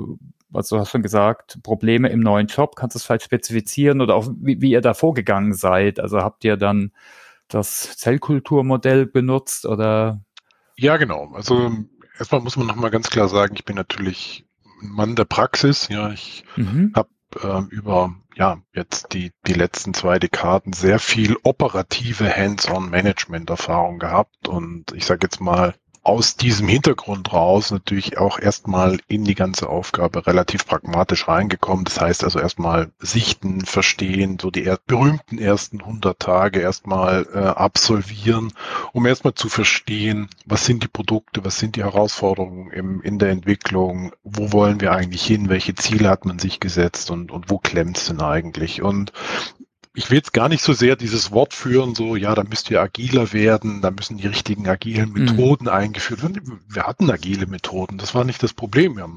Also 0.53 0.77
du 0.77 0.81
hast 0.81 0.91
schon 0.91 1.03
gesagt, 1.03 1.59
Probleme 1.63 2.09
im 2.09 2.21
neuen 2.21 2.47
Job, 2.47 2.75
kannst 2.75 2.95
du 2.95 2.99
es 2.99 3.05
vielleicht 3.05 3.25
spezifizieren 3.25 4.01
oder 4.01 4.15
auch 4.15 4.29
wie, 4.41 4.63
wie 4.63 4.71
ihr 4.71 4.81
da 4.81 4.95
vorgegangen 4.95 5.53
seid? 5.53 6.01
Also 6.01 6.21
habt 6.21 6.43
ihr 6.45 6.57
dann 6.57 6.93
das 7.49 7.97
Zellkulturmodell 7.97 9.07
benutzt 9.07 9.67
oder? 9.67 10.21
Ja, 10.77 10.97
genau. 10.97 11.33
Also 11.35 11.73
erstmal 12.19 12.41
muss 12.41 12.57
man 12.57 12.67
nochmal 12.67 12.91
ganz 12.91 13.11
klar 13.11 13.29
sagen, 13.29 13.55
ich 13.57 13.65
bin 13.65 13.77
natürlich 13.77 14.47
ein 14.83 14.91
Mann 14.91 15.17
der 15.17 15.25
Praxis. 15.25 15.89
Ja, 15.89 16.11
ich 16.11 16.45
mhm. 16.57 16.93
habe 16.95 17.09
ähm, 17.43 17.69
über 17.71 18.15
ja 18.37 18.59
jetzt 18.73 19.13
die 19.13 19.33
die 19.47 19.55
letzten 19.55 19.95
zwei 19.95 20.19
Dekaden 20.19 20.73
sehr 20.73 20.99
viel 20.99 21.37
operative 21.43 22.35
Hands-on-Management-Erfahrung 22.35 23.99
gehabt 23.99 24.49
und 24.49 24.93
ich 24.93 25.05
sage 25.05 25.21
jetzt 25.25 25.41
mal 25.41 25.75
aus 26.09 26.37
diesem 26.37 26.69
Hintergrund 26.69 27.35
raus 27.35 27.71
natürlich 27.71 28.17
auch 28.17 28.39
erstmal 28.39 28.99
in 29.09 29.25
die 29.25 29.35
ganze 29.35 29.69
Aufgabe 29.69 30.27
relativ 30.27 30.67
pragmatisch 30.67 31.29
reingekommen. 31.29 31.85
Das 31.85 32.01
heißt 32.01 32.25
also 32.25 32.41
erstmal 32.41 32.91
sichten, 32.99 33.67
verstehen, 33.67 34.39
so 34.41 34.51
die 34.51 34.65
er 34.65 34.79
berühmten 34.87 35.37
ersten 35.37 35.83
100 35.83 36.19
Tage 36.19 36.61
erstmal 36.61 37.27
äh, 37.35 37.39
absolvieren, 37.39 38.55
um 38.95 39.05
erstmal 39.05 39.35
zu 39.35 39.51
verstehen, 39.51 40.31
was 40.47 40.65
sind 40.65 40.83
die 40.83 40.89
Produkte, 40.89 41.45
was 41.45 41.59
sind 41.59 41.77
die 41.77 41.85
Herausforderungen 41.85 42.71
im, 42.71 43.03
in 43.03 43.19
der 43.19 43.29
Entwicklung, 43.29 44.13
wo 44.25 44.51
wollen 44.51 44.81
wir 44.81 44.93
eigentlich 44.93 45.27
hin, 45.27 45.51
welche 45.51 45.75
Ziele 45.75 46.09
hat 46.09 46.25
man 46.25 46.39
sich 46.39 46.59
gesetzt 46.59 47.11
und, 47.11 47.31
und 47.31 47.51
wo 47.51 47.59
klemmt 47.59 47.99
es 47.99 48.07
denn 48.07 48.23
eigentlich? 48.23 48.81
Und 48.81 49.13
ich 49.99 50.11
will 50.11 50.19
jetzt 50.19 50.33
gar 50.33 50.49
nicht 50.49 50.63
so 50.63 50.73
sehr 50.73 50.95
dieses 50.95 51.33
Wort 51.33 51.55
führen, 51.55 51.97
so, 51.97 52.15
ja, 52.15 52.37
da 52.37 52.45
müsst 52.45 52.71
ihr 52.71 52.81
agiler 52.81 53.33
werden, 53.33 53.83
da 53.83 53.91
müssen 53.91 54.17
die 54.17 54.29
richtigen 54.29 54.69
agilen 54.69 55.11
mhm. 55.11 55.25
Methoden 55.25 55.65
mhm. 55.65 55.71
eingeführt 55.71 56.23
werden. 56.23 56.61
Wir 56.69 56.85
hatten 56.85 57.11
agile 57.11 57.47
Methoden, 57.47 57.99
das 57.99 58.15
war 58.15 58.23
nicht 58.23 58.41
das 58.41 58.55
Problem. 58.55 58.97
Wir 58.97 59.11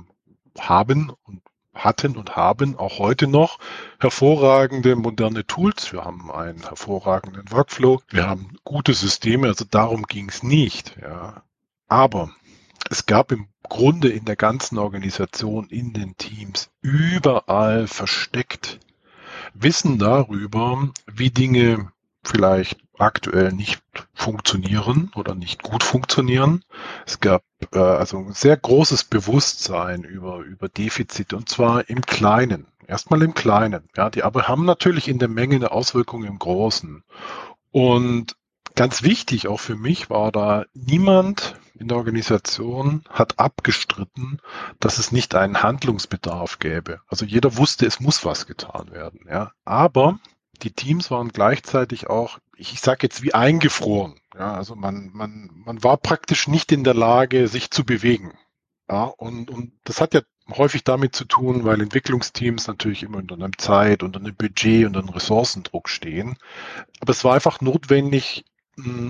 haben 0.58 1.14
und 1.24 1.42
hatten 1.76 2.18
und 2.18 2.36
haben 2.36 2.80
auch 2.80 2.98
heute 2.98 3.28
noch 3.28 3.60
hervorragende 4.00 4.96
moderne 4.96 5.46
Tools. 5.46 5.94
Wir 5.94 6.04
haben 6.04 6.32
einen 6.32 6.64
hervorragenden 6.64 7.52
Workflow. 7.52 8.02
Wir 8.10 8.28
haben 8.28 8.58
gute 8.64 8.94
Systeme. 8.94 9.48
Also 9.48 9.66
darum 9.70 10.04
ging 10.04 10.30
es 10.30 10.42
nicht. 10.42 10.98
Ja. 11.00 11.44
Aber 11.88 12.32
es 12.90 13.06
gab 13.06 13.32
im 13.32 13.48
Grunde 13.64 14.10
in 14.10 14.26
der 14.26 14.36
ganzen 14.36 14.80
Organisation, 14.80 15.70
in 15.70 15.94
den 15.94 16.18
Teams, 16.18 16.72
überall 16.82 17.88
versteckt 17.88 18.80
Wissen 19.54 20.00
darüber, 20.00 20.90
wie 21.12 21.30
Dinge 21.30 21.92
vielleicht 22.24 22.80
aktuell 22.98 23.52
nicht 23.52 23.82
funktionieren 24.14 25.12
oder 25.16 25.34
nicht 25.34 25.64
gut 25.64 25.84
funktionieren. 25.84 26.64
Es 27.06 27.20
gab 27.20 27.44
äh, 27.74 27.80
also 27.80 28.20
ein 28.20 28.34
sehr 28.34 28.56
großes 28.56 29.06
Bewusstsein 29.06 30.04
über, 30.04 30.40
über 30.40 30.70
Defizite 30.70 31.36
und 31.36 31.50
zwar 31.50 31.90
im 31.90 32.02
Kleinen. 32.02 32.68
Erstmal 32.88 33.22
im 33.24 33.34
Kleinen. 33.34 33.90
Ja, 33.96 34.10
die 34.10 34.24
aber 34.24 34.48
haben 34.48 34.66
natürlich 34.66 35.08
in 35.08 35.18
der 35.18 35.30
Menge 35.30 35.56
eine 35.56 35.72
Auswirkung 35.72 36.24
im 36.24 36.38
Großen. 36.38 37.04
Und 37.72 38.36
ganz 38.76 39.02
wichtig 39.02 39.48
auch 39.48 39.60
für 39.60 39.76
mich 39.76 40.10
war 40.10 40.32
da, 40.32 40.66
niemand 40.74 41.56
in 41.82 41.88
der 41.88 41.98
Organisation 41.98 43.04
hat 43.10 43.40
abgestritten, 43.40 44.40
dass 44.80 45.00
es 45.00 45.12
nicht 45.12 45.36
einen 45.36 45.64
Handlungsbedarf 45.64 46.60
gäbe. 46.60 47.02
Also 47.08 47.26
jeder 47.26 47.58
wusste, 47.58 47.86
es 47.86 48.00
muss 48.00 48.24
was 48.24 48.46
getan 48.46 48.92
werden. 48.92 49.26
Ja. 49.28 49.52
Aber 49.66 50.20
die 50.62 50.72
Teams 50.72 51.10
waren 51.10 51.30
gleichzeitig 51.30 52.08
auch, 52.08 52.38
ich 52.56 52.80
sage 52.80 53.00
jetzt 53.04 53.24
wie 53.24 53.34
eingefroren. 53.34 54.20
Ja, 54.38 54.54
also 54.54 54.76
man, 54.76 55.10
man, 55.12 55.50
man 55.66 55.84
war 55.84 55.98
praktisch 55.98 56.48
nicht 56.48 56.72
in 56.72 56.84
der 56.84 56.94
Lage, 56.94 57.48
sich 57.48 57.72
zu 57.72 57.84
bewegen. 57.84 58.34
Ja, 58.90 59.06
und, 59.06 59.50
und 59.50 59.74
das 59.84 60.00
hat 60.00 60.14
ja 60.14 60.22
häufig 60.50 60.84
damit 60.84 61.16
zu 61.16 61.26
tun, 61.26 61.64
weil 61.64 61.82
Entwicklungsteams 61.82 62.68
natürlich 62.68 63.04
immer 63.04 63.18
unter 63.18 63.36
einem 63.36 63.58
Zeit, 63.58 64.04
unter 64.04 64.20
einem 64.20 64.36
Budget 64.36 64.86
und 64.86 64.98
einem 64.98 65.10
Ressourcendruck 65.10 65.90
stehen. 65.90 66.38
Aber 67.00 67.12
es 67.12 67.24
war 67.24 67.34
einfach 67.34 67.62
notwendig, 67.62 68.46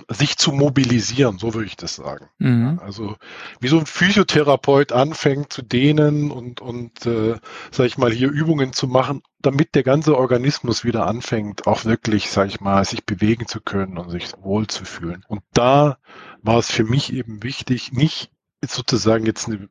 sich 0.09 0.37
zu 0.37 0.51
mobilisieren, 0.51 1.37
so 1.37 1.53
würde 1.53 1.67
ich 1.67 1.77
das 1.77 1.95
sagen. 1.95 2.29
Mhm. 2.39 2.79
Also 2.83 3.15
wie 3.59 3.67
so 3.67 3.79
ein 3.79 3.85
Physiotherapeut 3.85 4.91
anfängt 4.91 5.53
zu 5.53 5.61
dehnen 5.61 6.31
und, 6.31 6.61
und 6.61 7.05
äh, 7.05 7.37
sag 7.71 7.85
ich 7.85 7.97
mal, 7.97 8.11
hier 8.11 8.29
Übungen 8.29 8.73
zu 8.73 8.87
machen, 8.87 9.21
damit 9.39 9.75
der 9.75 9.83
ganze 9.83 10.17
Organismus 10.17 10.83
wieder 10.83 11.05
anfängt, 11.05 11.67
auch 11.67 11.85
wirklich, 11.85 12.31
sag 12.31 12.47
ich 12.47 12.59
mal, 12.59 12.83
sich 12.85 13.05
bewegen 13.05 13.47
zu 13.47 13.61
können 13.61 13.97
und 13.97 14.09
sich 14.09 14.31
wohl 14.41 14.67
zu 14.67 14.83
fühlen. 14.83 15.23
Und 15.27 15.41
da 15.53 15.97
war 16.41 16.57
es 16.57 16.71
für 16.71 16.83
mich 16.83 17.13
eben 17.13 17.43
wichtig, 17.43 17.91
nicht 17.91 18.31
sozusagen 18.61 19.25
jetzt 19.25 19.47
eine 19.47 19.69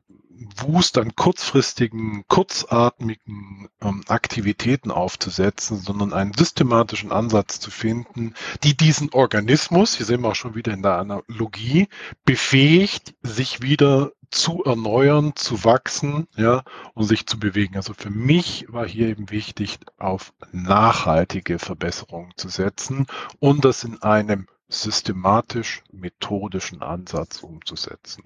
Wust 0.57 0.97
an 0.97 1.15
kurzfristigen, 1.15 2.25
kurzatmigen 2.27 3.69
ähm, 3.81 4.03
Aktivitäten 4.07 4.91
aufzusetzen, 4.91 5.77
sondern 5.77 6.13
einen 6.13 6.33
systematischen 6.33 7.11
Ansatz 7.11 7.59
zu 7.59 7.69
finden, 7.69 8.33
die 8.63 8.75
diesen 8.75 9.11
Organismus, 9.13 9.95
hier 9.95 10.05
sehen 10.05 10.21
wir 10.21 10.29
auch 10.29 10.35
schon 10.35 10.55
wieder 10.55 10.73
in 10.73 10.81
der 10.81 10.97
Analogie, 10.97 11.87
befähigt, 12.25 13.13
sich 13.21 13.61
wieder 13.61 14.13
zu 14.31 14.63
erneuern, 14.63 15.33
zu 15.35 15.63
wachsen, 15.63 16.27
ja, 16.37 16.63
und 16.93 17.05
sich 17.05 17.27
zu 17.27 17.37
bewegen. 17.37 17.75
Also 17.75 17.93
für 17.93 18.09
mich 18.09 18.65
war 18.69 18.87
hier 18.87 19.09
eben 19.09 19.29
wichtig, 19.29 19.79
auf 19.97 20.33
nachhaltige 20.51 21.59
Verbesserungen 21.59 22.31
zu 22.37 22.49
setzen 22.49 23.07
und 23.39 23.65
das 23.65 23.83
in 23.83 24.01
einem 24.01 24.47
systematisch 24.69 25.83
methodischen 25.91 26.81
Ansatz 26.81 27.43
umzusetzen. 27.43 28.23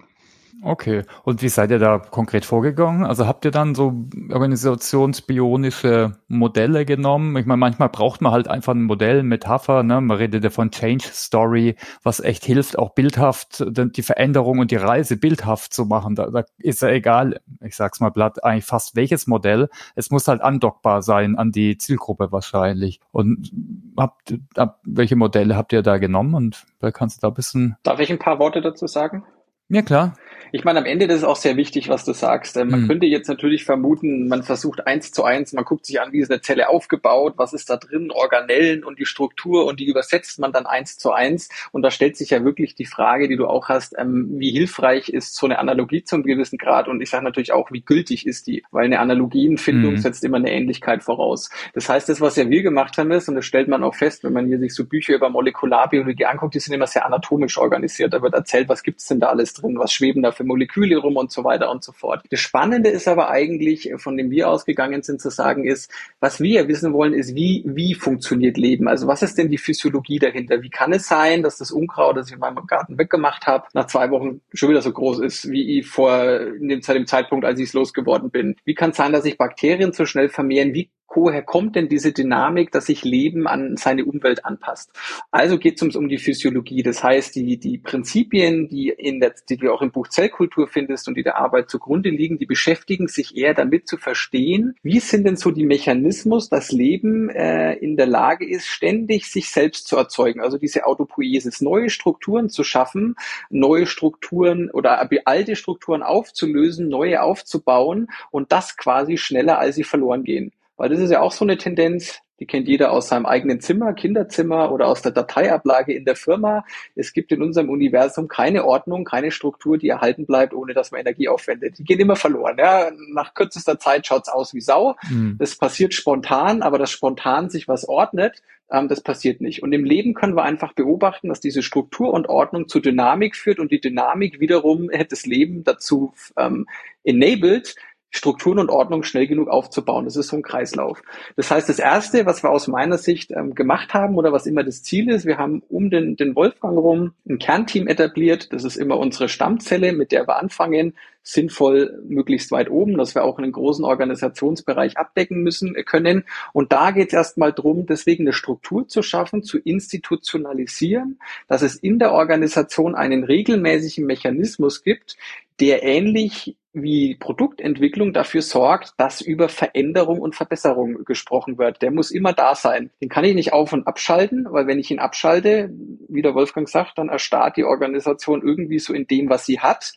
Okay. 0.61 1.03
Und 1.23 1.41
wie 1.41 1.49
seid 1.49 1.69
ihr 1.69 1.79
da 1.79 1.99
konkret 1.99 2.43
vorgegangen? 2.43 3.05
Also 3.05 3.27
habt 3.27 3.45
ihr 3.45 3.51
dann 3.51 3.75
so 3.75 4.07
organisationsbionische 4.31 6.17
Modelle 6.27 6.85
genommen? 6.85 7.35
Ich 7.37 7.45
meine, 7.45 7.57
manchmal 7.57 7.89
braucht 7.89 8.21
man 8.21 8.31
halt 8.31 8.47
einfach 8.47 8.73
ein 8.73 8.83
Modell, 8.83 9.21
Metapher, 9.23 9.83
ne? 9.83 10.01
Man 10.01 10.17
redet 10.17 10.43
ja 10.43 10.49
von 10.49 10.71
Change 10.71 11.05
Story, 11.05 11.75
was 12.01 12.19
echt 12.19 12.45
hilft, 12.45 12.79
auch 12.79 12.95
bildhaft 12.95 13.63
die 13.67 14.01
Veränderung 14.01 14.59
und 14.59 14.71
die 14.71 14.77
Reise 14.77 15.17
bildhaft 15.17 15.73
zu 15.73 15.85
machen. 15.85 16.15
Da, 16.15 16.31
da 16.31 16.43
ist 16.57 16.81
ja 16.81 16.89
egal, 16.89 17.41
ich 17.61 17.75
sag's 17.75 17.99
mal 17.99 18.11
platt, 18.11 18.43
eigentlich 18.43 18.65
fast 18.65 18.95
welches 18.95 19.27
Modell. 19.27 19.69
Es 19.95 20.09
muss 20.09 20.27
halt 20.27 20.41
andockbar 20.41 21.01
sein 21.03 21.35
an 21.35 21.51
die 21.51 21.77
Zielgruppe 21.77 22.31
wahrscheinlich. 22.31 22.99
Und 23.11 23.51
habt, 23.97 24.35
ab, 24.55 24.79
welche 24.83 25.15
Modelle 25.15 25.55
habt 25.55 25.73
ihr 25.73 25.83
da 25.83 25.97
genommen? 25.97 26.33
Und 26.33 26.65
wer 26.79 26.91
kannst 26.91 27.17
du 27.17 27.21
da 27.21 27.27
ein 27.27 27.33
bisschen. 27.35 27.77
Darf 27.83 27.99
ich 27.99 28.11
ein 28.11 28.19
paar 28.19 28.39
Worte 28.39 28.61
dazu 28.61 28.87
sagen? 28.87 29.23
Ja, 29.69 29.81
klar. 29.81 30.15
Ich 30.55 30.63
meine, 30.63 30.79
am 30.79 30.85
Ende 30.85 31.07
das 31.07 31.17
ist 31.17 31.23
auch 31.23 31.35
sehr 31.35 31.57
wichtig, 31.57 31.89
was 31.89 32.05
du 32.05 32.13
sagst. 32.13 32.55
Man 32.55 32.83
mhm. 32.83 32.87
könnte 32.87 33.05
jetzt 33.05 33.27
natürlich 33.27 33.65
vermuten, 33.65 34.29
man 34.29 34.43
versucht 34.43 34.87
eins 34.87 35.11
zu 35.11 35.23
eins, 35.25 35.51
man 35.51 35.65
guckt 35.65 35.85
sich 35.85 35.99
an, 35.99 36.13
wie 36.13 36.19
ist 36.19 36.31
eine 36.31 36.39
Zelle 36.39 36.69
aufgebaut, 36.69 37.33
was 37.35 37.51
ist 37.51 37.69
da 37.69 37.77
drin, 37.77 38.09
Organellen 38.09 38.85
und 38.85 38.99
die 38.99 39.05
Struktur 39.05 39.65
und 39.65 39.81
die 39.81 39.85
übersetzt 39.85 40.39
man 40.39 40.53
dann 40.53 40.65
eins 40.65 40.97
zu 40.97 41.11
eins. 41.11 41.49
Und 41.73 41.81
da 41.81 41.91
stellt 41.91 42.15
sich 42.15 42.29
ja 42.29 42.45
wirklich 42.45 42.75
die 42.75 42.85
Frage, 42.85 43.27
die 43.27 43.35
du 43.35 43.47
auch 43.47 43.67
hast, 43.67 43.95
ähm, 43.97 44.35
wie 44.37 44.51
hilfreich 44.51 45.09
ist 45.09 45.35
so 45.35 45.45
eine 45.45 45.59
Analogie 45.59 46.03
zum 46.03 46.23
gewissen 46.23 46.57
Grad? 46.57 46.87
Und 46.87 47.01
ich 47.01 47.09
sage 47.09 47.25
natürlich 47.25 47.51
auch, 47.51 47.71
wie 47.71 47.81
gültig 47.81 48.25
ist 48.25 48.47
die? 48.47 48.63
Weil 48.71 48.85
eine 48.85 48.99
Analogienfindung 48.99 49.93
mhm. 49.93 49.97
setzt 49.97 50.23
immer 50.23 50.37
eine 50.37 50.51
Ähnlichkeit 50.51 51.03
voraus. 51.03 51.49
Das 51.73 51.89
heißt, 51.89 52.07
das, 52.07 52.21
was 52.21 52.37
ja 52.37 52.49
wir 52.49 52.63
gemacht 52.63 52.97
haben, 52.97 53.11
ist, 53.11 53.27
und 53.27 53.35
das 53.35 53.45
stellt 53.45 53.67
man 53.67 53.83
auch 53.83 53.95
fest, 53.95 54.23
wenn 54.23 54.33
man 54.33 54.47
hier 54.47 54.59
sich 54.59 54.73
so 54.73 54.85
Bücher 54.85 55.15
über 55.15 55.29
Molekularbiologie 55.29 56.25
anguckt, 56.25 56.53
die 56.55 56.59
sind 56.59 56.73
immer 56.73 56.87
sehr 56.87 57.05
anatomisch 57.05 57.57
organisiert. 57.57 58.13
Da 58.13 58.21
wird 58.21 58.33
erzählt, 58.33 58.69
was 58.69 58.83
gibt's 58.83 59.07
denn 59.07 59.19
da 59.19 59.27
alles 59.27 59.54
drin, 59.55 59.77
was 59.77 59.91
schweben 59.91 60.23
da 60.23 60.31
für 60.31 60.43
Moleküle 60.43 60.97
rum 60.97 61.17
und 61.17 61.31
so 61.31 61.43
weiter 61.43 61.71
und 61.71 61.83
so 61.83 61.91
fort. 61.91 62.23
Das 62.29 62.39
Spannende 62.39 62.89
ist 62.89 63.07
aber 63.07 63.29
eigentlich, 63.29 63.91
von 63.97 64.17
dem 64.17 64.29
wir 64.31 64.49
ausgegangen 64.49 65.01
sind, 65.01 65.21
zu 65.21 65.29
sagen 65.29 65.65
ist, 65.65 65.91
was 66.19 66.39
wir 66.39 66.67
wissen 66.67 66.93
wollen, 66.93 67.13
ist, 67.13 67.35
wie, 67.35 67.63
wie 67.65 67.95
funktioniert 67.95 68.57
Leben? 68.57 68.87
Also 68.87 69.07
was 69.07 69.21
ist 69.21 69.37
denn 69.37 69.49
die 69.49 69.57
Physiologie 69.57 70.19
dahinter? 70.19 70.61
Wie 70.61 70.69
kann 70.69 70.93
es 70.93 71.07
sein, 71.07 71.43
dass 71.43 71.57
das 71.57 71.71
Unkraut, 71.71 72.17
das 72.17 72.27
ich 72.27 72.33
in 72.33 72.39
meinem 72.39 72.67
Garten 72.67 72.97
weggemacht 72.97 73.47
habe, 73.47 73.67
nach 73.73 73.87
zwei 73.87 74.11
Wochen 74.11 74.41
schon 74.53 74.69
wieder 74.69 74.81
so 74.81 74.91
groß 74.91 75.19
ist, 75.19 75.49
wie 75.49 75.83
vor 75.83 76.39
dem, 76.59 76.81
zu 76.81 76.93
dem 76.93 77.07
Zeitpunkt, 77.07 77.45
als 77.45 77.59
ich 77.59 77.69
es 77.69 77.73
losgeworden 77.73 78.29
bin? 78.29 78.55
Wie 78.65 78.75
kann 78.75 78.91
es 78.91 78.97
sein, 78.97 79.11
dass 79.11 79.23
sich 79.23 79.37
Bakterien 79.37 79.93
so 79.93 80.05
schnell 80.05 80.29
vermehren? 80.29 80.73
Wie 80.73 80.89
woher 81.15 81.41
kommt 81.41 81.75
denn 81.75 81.89
diese 81.89 82.11
Dynamik, 82.11 82.71
dass 82.71 82.87
sich 82.87 83.03
Leben 83.03 83.47
an 83.47 83.77
seine 83.77 84.05
Umwelt 84.05 84.45
anpasst? 84.45 84.91
Also 85.31 85.57
geht 85.57 85.77
es 85.77 85.81
uns 85.81 85.95
um 85.95 86.09
die 86.09 86.17
Physiologie. 86.17 86.83
Das 86.83 87.03
heißt, 87.03 87.35
die, 87.35 87.57
die 87.57 87.77
Prinzipien, 87.77 88.67
die, 88.67 88.89
in 88.89 89.19
der, 89.19 89.33
die 89.49 89.57
du 89.57 89.73
auch 89.73 89.81
im 89.81 89.91
Buch 89.91 90.07
Zellkultur 90.07 90.67
findest 90.67 91.07
und 91.07 91.15
die 91.15 91.23
der 91.23 91.37
Arbeit 91.37 91.69
zugrunde 91.69 92.09
liegen, 92.09 92.37
die 92.37 92.45
beschäftigen 92.45 93.07
sich 93.07 93.35
eher 93.37 93.53
damit 93.53 93.87
zu 93.87 93.97
verstehen, 93.97 94.75
wie 94.83 94.99
sind 94.99 95.25
denn 95.25 95.35
so 95.35 95.51
die 95.51 95.65
Mechanismus, 95.65 96.49
dass 96.49 96.71
Leben 96.71 97.29
äh, 97.29 97.73
in 97.73 97.97
der 97.97 98.07
Lage 98.07 98.47
ist, 98.47 98.67
ständig 98.67 99.27
sich 99.27 99.49
selbst 99.49 99.87
zu 99.87 99.97
erzeugen. 99.97 100.41
Also 100.41 100.57
diese 100.57 100.85
Autopoiesis, 100.85 101.61
neue 101.61 101.89
Strukturen 101.89 102.49
zu 102.49 102.63
schaffen, 102.63 103.15
neue 103.49 103.85
Strukturen 103.85 104.69
oder 104.71 105.09
alte 105.25 105.55
Strukturen 105.55 106.03
aufzulösen, 106.03 106.87
neue 106.87 107.21
aufzubauen 107.21 108.07
und 108.31 108.51
das 108.51 108.77
quasi 108.77 109.17
schneller, 109.17 109.59
als 109.59 109.75
sie 109.75 109.83
verloren 109.83 110.23
gehen. 110.23 110.51
Weil 110.77 110.89
das 110.89 110.99
ist 110.99 111.11
ja 111.11 111.21
auch 111.21 111.31
so 111.31 111.45
eine 111.45 111.57
Tendenz, 111.57 112.21
die 112.39 112.45
kennt 112.45 112.67
jeder 112.67 112.91
aus 112.91 113.07
seinem 113.07 113.25
eigenen 113.25 113.61
Zimmer, 113.61 113.93
Kinderzimmer 113.93 114.71
oder 114.71 114.87
aus 114.87 115.01
der 115.01 115.13
Dateiablage 115.13 115.93
in 115.93 116.03
der 116.03 116.17
Firma. 116.17 116.65
Es 116.95 117.13
gibt 117.13 117.31
in 117.31 117.41
unserem 117.41 117.69
Universum 117.69 118.27
keine 118.27 118.65
Ordnung, 118.65 119.05
keine 119.05 119.31
Struktur, 119.31 119.77
die 119.77 119.87
erhalten 119.87 120.25
bleibt, 120.25 120.53
ohne 120.53 120.73
dass 120.73 120.91
man 120.91 120.99
Energie 120.99 121.29
aufwendet. 121.29 121.77
Die 121.79 121.85
gehen 121.85 121.99
immer 121.99 122.17
verloren. 122.17 122.57
Ja? 122.57 122.91
Nach 123.13 123.33
kürzester 123.33 123.79
Zeit 123.79 124.05
schaut's 124.05 124.27
aus 124.27 124.53
wie 124.53 124.59
Sau. 124.59 124.95
Mhm. 125.09 125.37
Das 125.39 125.55
passiert 125.55 125.93
spontan, 125.93 126.61
aber 126.61 126.77
dass 126.77 126.91
spontan 126.91 127.49
sich 127.49 127.69
was 127.69 127.87
ordnet, 127.87 128.41
ähm, 128.69 128.89
das 128.89 129.01
passiert 129.01 129.39
nicht. 129.39 129.63
Und 129.63 129.71
im 129.71 129.85
Leben 129.85 130.13
können 130.13 130.35
wir 130.35 130.43
einfach 130.43 130.73
beobachten, 130.73 131.29
dass 131.29 131.39
diese 131.39 131.63
Struktur 131.63 132.11
und 132.13 132.27
Ordnung 132.27 132.67
zu 132.67 132.81
Dynamik 132.81 133.37
führt 133.37 133.59
und 133.59 133.71
die 133.71 133.79
Dynamik 133.79 134.41
wiederum 134.41 134.89
hätte 134.89 135.09
das 135.11 135.25
Leben 135.25 135.63
dazu 135.63 136.13
ähm, 136.37 136.67
enabled, 137.05 137.75
Strukturen 138.15 138.59
und 138.59 138.69
Ordnung 138.69 139.03
schnell 139.03 139.27
genug 139.27 139.49
aufzubauen. 139.49 140.05
Das 140.05 140.15
ist 140.15 140.29
so 140.29 140.37
ein 140.37 140.41
Kreislauf. 140.41 141.01
Das 141.35 141.51
heißt, 141.51 141.67
das 141.67 141.79
Erste, 141.79 142.25
was 142.25 142.43
wir 142.43 142.49
aus 142.49 142.67
meiner 142.67 142.97
Sicht 142.97 143.31
ähm, 143.31 143.53
gemacht 143.55 143.93
haben 143.93 144.15
oder 144.15 144.31
was 144.31 144.45
immer 144.45 144.63
das 144.63 144.83
Ziel 144.83 145.09
ist, 145.09 145.25
wir 145.25 145.37
haben 145.37 145.61
um 145.67 145.89
den, 145.89 146.15
den 146.15 146.33
Wolfgang 146.33 146.77
rum 146.77 147.13
ein 147.27 147.39
Kernteam 147.39 147.87
etabliert. 147.87 148.53
Das 148.53 148.63
ist 148.63 148.77
immer 148.77 148.97
unsere 148.97 149.27
Stammzelle, 149.27 149.91
mit 149.91 150.13
der 150.13 150.27
wir 150.29 150.37
anfangen, 150.37 150.93
sinnvoll 151.23 152.01
möglichst 152.07 152.51
weit 152.51 152.69
oben, 152.69 152.97
dass 152.97 153.15
wir 153.15 153.25
auch 153.25 153.37
einen 153.37 153.51
großen 153.51 153.83
Organisationsbereich 153.83 154.97
abdecken 154.97 155.43
müssen 155.43 155.75
äh, 155.75 155.83
können. 155.83 156.23
Und 156.53 156.71
da 156.71 156.91
geht 156.91 157.07
es 157.07 157.13
erstmal 157.13 157.51
darum, 157.51 157.85
deswegen 157.85 158.23
eine 158.23 158.33
Struktur 158.33 158.87
zu 158.87 159.01
schaffen, 159.01 159.43
zu 159.43 159.57
institutionalisieren, 159.57 161.19
dass 161.49 161.63
es 161.63 161.75
in 161.75 161.99
der 161.99 162.13
Organisation 162.13 162.95
einen 162.95 163.25
regelmäßigen 163.25 164.05
Mechanismus 164.05 164.83
gibt, 164.83 165.17
der 165.59 165.83
ähnlich 165.83 166.55
wie 166.75 167.15
Produktentwicklung 167.15 168.13
dafür 168.13 168.41
sorgt, 168.41 168.93
dass 168.97 169.21
über 169.21 169.47
Veränderung 169.49 170.19
und 170.19 170.35
Verbesserung 170.35 171.05
gesprochen 171.05 171.57
wird. 171.57 171.81
Der 171.81 171.91
muss 171.91 172.11
immer 172.11 172.33
da 172.33 172.53
sein. 172.53 172.91
Den 173.01 173.09
kann 173.09 173.23
ich 173.23 173.33
nicht 173.33 173.53
auf- 173.53 173.73
und 173.73 173.87
abschalten, 173.87 174.45
weil 174.49 174.67
wenn 174.67 174.79
ich 174.79 174.91
ihn 174.91 174.99
abschalte, 174.99 175.69
wie 176.09 176.21
der 176.21 176.35
Wolfgang 176.35 176.67
sagt, 176.67 176.97
dann 176.97 177.09
erstarrt 177.09 177.57
die 177.57 177.63
Organisation 177.63 178.41
irgendwie 178.45 178.79
so 178.79 178.93
in 178.93 179.07
dem, 179.07 179.29
was 179.29 179.45
sie 179.45 179.59
hat. 179.59 179.93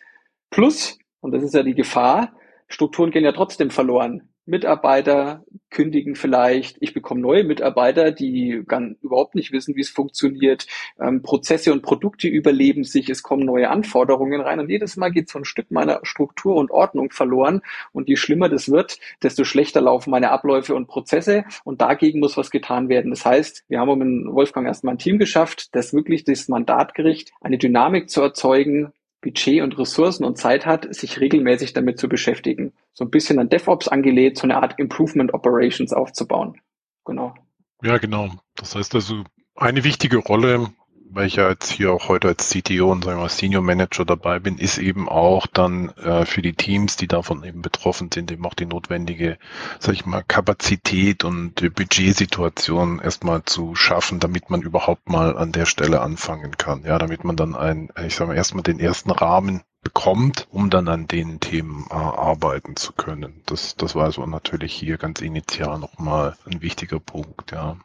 Plus, 0.50 0.98
und 1.20 1.32
das 1.32 1.42
ist 1.42 1.54
ja 1.54 1.62
die 1.62 1.74
Gefahr, 1.74 2.32
Strukturen 2.68 3.10
gehen 3.10 3.24
ja 3.24 3.32
trotzdem 3.32 3.70
verloren. 3.70 4.28
Mitarbeiter 4.48 5.44
kündigen 5.70 6.14
vielleicht, 6.14 6.78
ich 6.80 6.94
bekomme 6.94 7.20
neue 7.20 7.44
Mitarbeiter, 7.44 8.10
die 8.10 8.62
gar 8.66 8.80
überhaupt 9.02 9.34
nicht 9.34 9.52
wissen, 9.52 9.76
wie 9.76 9.82
es 9.82 9.90
funktioniert. 9.90 10.66
Ähm, 10.98 11.22
Prozesse 11.22 11.72
und 11.72 11.82
Produkte 11.82 12.28
überleben 12.28 12.84
sich, 12.84 13.10
es 13.10 13.22
kommen 13.22 13.44
neue 13.44 13.68
Anforderungen 13.68 14.40
rein. 14.40 14.60
Und 14.60 14.70
jedes 14.70 14.96
Mal 14.96 15.10
geht 15.10 15.28
so 15.28 15.38
ein 15.38 15.44
Stück 15.44 15.70
meiner 15.70 16.00
Struktur 16.04 16.56
und 16.56 16.70
Ordnung 16.70 17.10
verloren. 17.10 17.60
Und 17.92 18.08
je 18.08 18.16
schlimmer 18.16 18.48
das 18.48 18.70
wird, 18.70 18.98
desto 19.22 19.44
schlechter 19.44 19.80
laufen 19.80 20.10
meine 20.10 20.30
Abläufe 20.30 20.74
und 20.74 20.86
Prozesse. 20.86 21.44
Und 21.64 21.80
dagegen 21.80 22.20
muss 22.20 22.36
was 22.36 22.50
getan 22.50 22.88
werden. 22.88 23.10
Das 23.10 23.26
heißt, 23.26 23.64
wir 23.68 23.80
haben 23.80 23.90
um 23.90 24.34
Wolfgang 24.34 24.66
erstmal 24.66 24.94
ein 24.94 24.98
Team 24.98 25.18
geschafft, 25.18 25.74
das 25.74 25.92
wirklich 25.92 26.24
das 26.24 26.48
Mandatgericht 26.48 27.32
eine 27.40 27.58
Dynamik 27.58 28.08
zu 28.08 28.22
erzeugen, 28.22 28.92
Budget 29.20 29.62
und 29.62 29.78
Ressourcen 29.78 30.24
und 30.24 30.38
Zeit 30.38 30.64
hat, 30.66 30.94
sich 30.94 31.20
regelmäßig 31.20 31.72
damit 31.72 31.98
zu 31.98 32.08
beschäftigen. 32.08 32.72
So 32.92 33.04
ein 33.04 33.10
bisschen 33.10 33.38
an 33.38 33.48
DevOps 33.48 33.88
angelegt, 33.88 34.38
so 34.38 34.44
eine 34.44 34.56
Art 34.56 34.78
Improvement 34.78 35.34
Operations 35.34 35.92
aufzubauen. 35.92 36.60
Genau. 37.04 37.34
Ja, 37.82 37.98
genau. 37.98 38.30
Das 38.54 38.74
heißt 38.74 38.94
also, 38.94 39.24
eine 39.56 39.84
wichtige 39.84 40.18
Rolle 40.18 40.68
weil 41.10 41.26
ich 41.26 41.36
ja 41.36 41.48
jetzt 41.48 41.70
hier 41.70 41.92
auch 41.92 42.08
heute 42.08 42.28
als 42.28 42.50
CTO 42.50 42.90
und 42.90 43.04
sagen 43.04 43.20
wir 43.20 43.28
Senior 43.28 43.62
Manager 43.62 44.04
dabei 44.04 44.38
bin, 44.38 44.58
ist 44.58 44.78
eben 44.78 45.08
auch 45.08 45.46
dann 45.46 45.90
äh, 45.96 46.24
für 46.24 46.42
die 46.42 46.54
Teams, 46.54 46.96
die 46.96 47.08
davon 47.08 47.44
eben 47.44 47.62
betroffen 47.62 48.10
sind, 48.12 48.30
eben 48.30 48.44
auch 48.46 48.54
die 48.54 48.66
notwendige, 48.66 49.38
sag 49.78 49.94
ich 49.94 50.06
mal, 50.06 50.22
Kapazität 50.26 51.24
und 51.24 51.54
Budgetsituation 51.54 53.00
erstmal 53.00 53.44
zu 53.44 53.74
schaffen, 53.74 54.20
damit 54.20 54.50
man 54.50 54.62
überhaupt 54.62 55.08
mal 55.08 55.36
an 55.36 55.52
der 55.52 55.66
Stelle 55.66 56.00
anfangen 56.00 56.56
kann. 56.58 56.84
Ja, 56.84 56.98
damit 56.98 57.24
man 57.24 57.36
dann 57.36 57.54
ein, 57.54 57.90
ich 58.06 58.14
sage 58.14 58.28
mal, 58.28 58.36
erstmal 58.36 58.62
den 58.62 58.80
ersten 58.80 59.10
Rahmen 59.10 59.62
bekommt, 59.82 60.48
um 60.50 60.70
dann 60.70 60.88
an 60.88 61.08
den 61.08 61.40
Themen 61.40 61.86
äh, 61.90 61.94
arbeiten 61.94 62.76
zu 62.76 62.92
können. 62.92 63.42
Das, 63.46 63.76
das 63.76 63.94
war 63.94 64.10
so 64.12 64.26
natürlich 64.26 64.74
hier 64.74 64.98
ganz 64.98 65.20
initial 65.20 65.78
nochmal 65.78 66.36
ein 66.46 66.60
wichtiger 66.60 67.00
Punkt, 67.00 67.52
ja. 67.52 67.76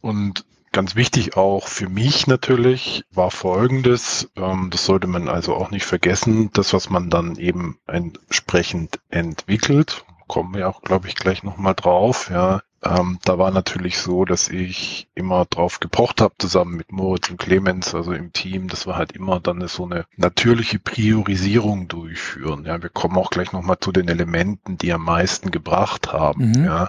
Und 0.00 0.44
Ganz 0.72 0.96
wichtig 0.96 1.36
auch 1.36 1.68
für 1.68 1.88
mich 1.88 2.26
natürlich 2.26 3.04
war 3.10 3.30
Folgendes, 3.30 4.30
ähm, 4.36 4.70
das 4.70 4.86
sollte 4.86 5.06
man 5.06 5.28
also 5.28 5.54
auch 5.54 5.70
nicht 5.70 5.84
vergessen, 5.84 6.50
das, 6.54 6.72
was 6.72 6.88
man 6.88 7.10
dann 7.10 7.36
eben 7.36 7.78
entsprechend 7.86 8.98
entwickelt, 9.10 10.04
kommen 10.28 10.54
wir 10.54 10.68
auch, 10.68 10.80
glaube 10.80 11.08
ich, 11.08 11.14
gleich 11.14 11.42
nochmal 11.42 11.74
drauf, 11.74 12.30
ja, 12.30 12.62
ähm, 12.84 13.18
da 13.24 13.38
war 13.38 13.52
natürlich 13.52 13.98
so, 13.98 14.24
dass 14.24 14.48
ich 14.48 15.08
immer 15.14 15.44
drauf 15.44 15.78
gepocht 15.78 16.20
habe, 16.20 16.34
zusammen 16.38 16.76
mit 16.76 16.90
Moritz 16.90 17.30
und 17.30 17.38
Clemens, 17.38 17.94
also 17.94 18.12
im 18.12 18.32
Team, 18.32 18.68
dass 18.68 18.86
wir 18.86 18.96
halt 18.96 19.12
immer 19.12 19.38
dann 19.38 19.66
so 19.68 19.84
eine 19.84 20.04
natürliche 20.16 20.80
Priorisierung 20.80 21.86
durchführen. 21.86 22.64
Ja, 22.64 22.82
wir 22.82 22.88
kommen 22.88 23.16
auch 23.16 23.30
gleich 23.30 23.52
nochmal 23.52 23.78
zu 23.80 23.92
den 23.92 24.08
Elementen, 24.08 24.78
die 24.78 24.92
am 24.92 25.04
meisten 25.04 25.52
gebracht 25.52 26.12
haben. 26.12 26.50
Mhm. 26.50 26.64
Ja. 26.64 26.88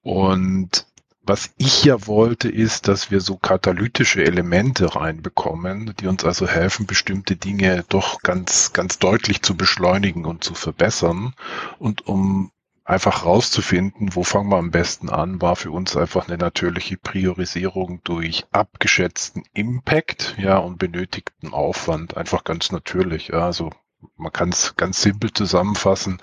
Und 0.00 0.86
was 1.28 1.50
ich 1.58 1.84
ja 1.84 2.06
wollte, 2.06 2.48
ist, 2.48 2.88
dass 2.88 3.10
wir 3.10 3.20
so 3.20 3.36
katalytische 3.36 4.24
Elemente 4.24 4.94
reinbekommen, 4.96 5.94
die 6.00 6.06
uns 6.06 6.24
also 6.24 6.46
helfen, 6.46 6.86
bestimmte 6.86 7.36
Dinge 7.36 7.84
doch 7.88 8.22
ganz, 8.22 8.72
ganz 8.72 8.98
deutlich 8.98 9.42
zu 9.42 9.56
beschleunigen 9.56 10.24
und 10.24 10.42
zu 10.44 10.54
verbessern. 10.54 11.34
Und 11.78 12.06
um 12.06 12.50
einfach 12.84 13.26
rauszufinden, 13.26 14.14
wo 14.14 14.24
fangen 14.24 14.48
wir 14.48 14.56
am 14.56 14.70
besten 14.70 15.10
an, 15.10 15.42
war 15.42 15.56
für 15.56 15.70
uns 15.70 15.96
einfach 15.96 16.26
eine 16.26 16.38
natürliche 16.38 16.96
Priorisierung 16.96 18.00
durch 18.02 18.46
abgeschätzten 18.50 19.42
Impact, 19.52 20.36
ja, 20.38 20.56
und 20.56 20.78
benötigten 20.78 21.52
Aufwand. 21.52 22.16
Einfach 22.16 22.44
ganz 22.44 22.72
natürlich. 22.72 23.28
Ja. 23.28 23.44
Also 23.44 23.70
man 24.16 24.32
kann 24.32 24.50
es 24.50 24.74
ganz 24.76 25.02
simpel 25.02 25.32
zusammenfassen, 25.32 26.18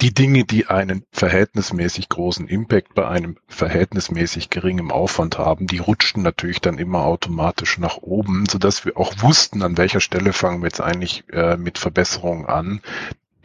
die 0.00 0.14
Dinge, 0.14 0.44
die 0.44 0.66
einen 0.66 1.04
verhältnismäßig 1.10 2.08
großen 2.08 2.48
Impact 2.48 2.94
bei 2.94 3.08
einem 3.08 3.38
verhältnismäßig 3.46 4.50
geringem 4.50 4.90
Aufwand 4.90 5.38
haben, 5.38 5.66
die 5.66 5.78
rutschten 5.78 6.22
natürlich 6.22 6.60
dann 6.60 6.78
immer 6.78 7.04
automatisch 7.04 7.78
nach 7.78 7.98
oben, 7.98 8.46
sodass 8.46 8.84
wir 8.84 8.96
auch 8.96 9.14
wussten, 9.18 9.62
an 9.62 9.76
welcher 9.76 10.00
Stelle 10.00 10.32
fangen 10.32 10.60
wir 10.62 10.68
jetzt 10.68 10.80
eigentlich 10.80 11.24
äh, 11.30 11.56
mit 11.56 11.78
Verbesserungen 11.78 12.46
an, 12.46 12.80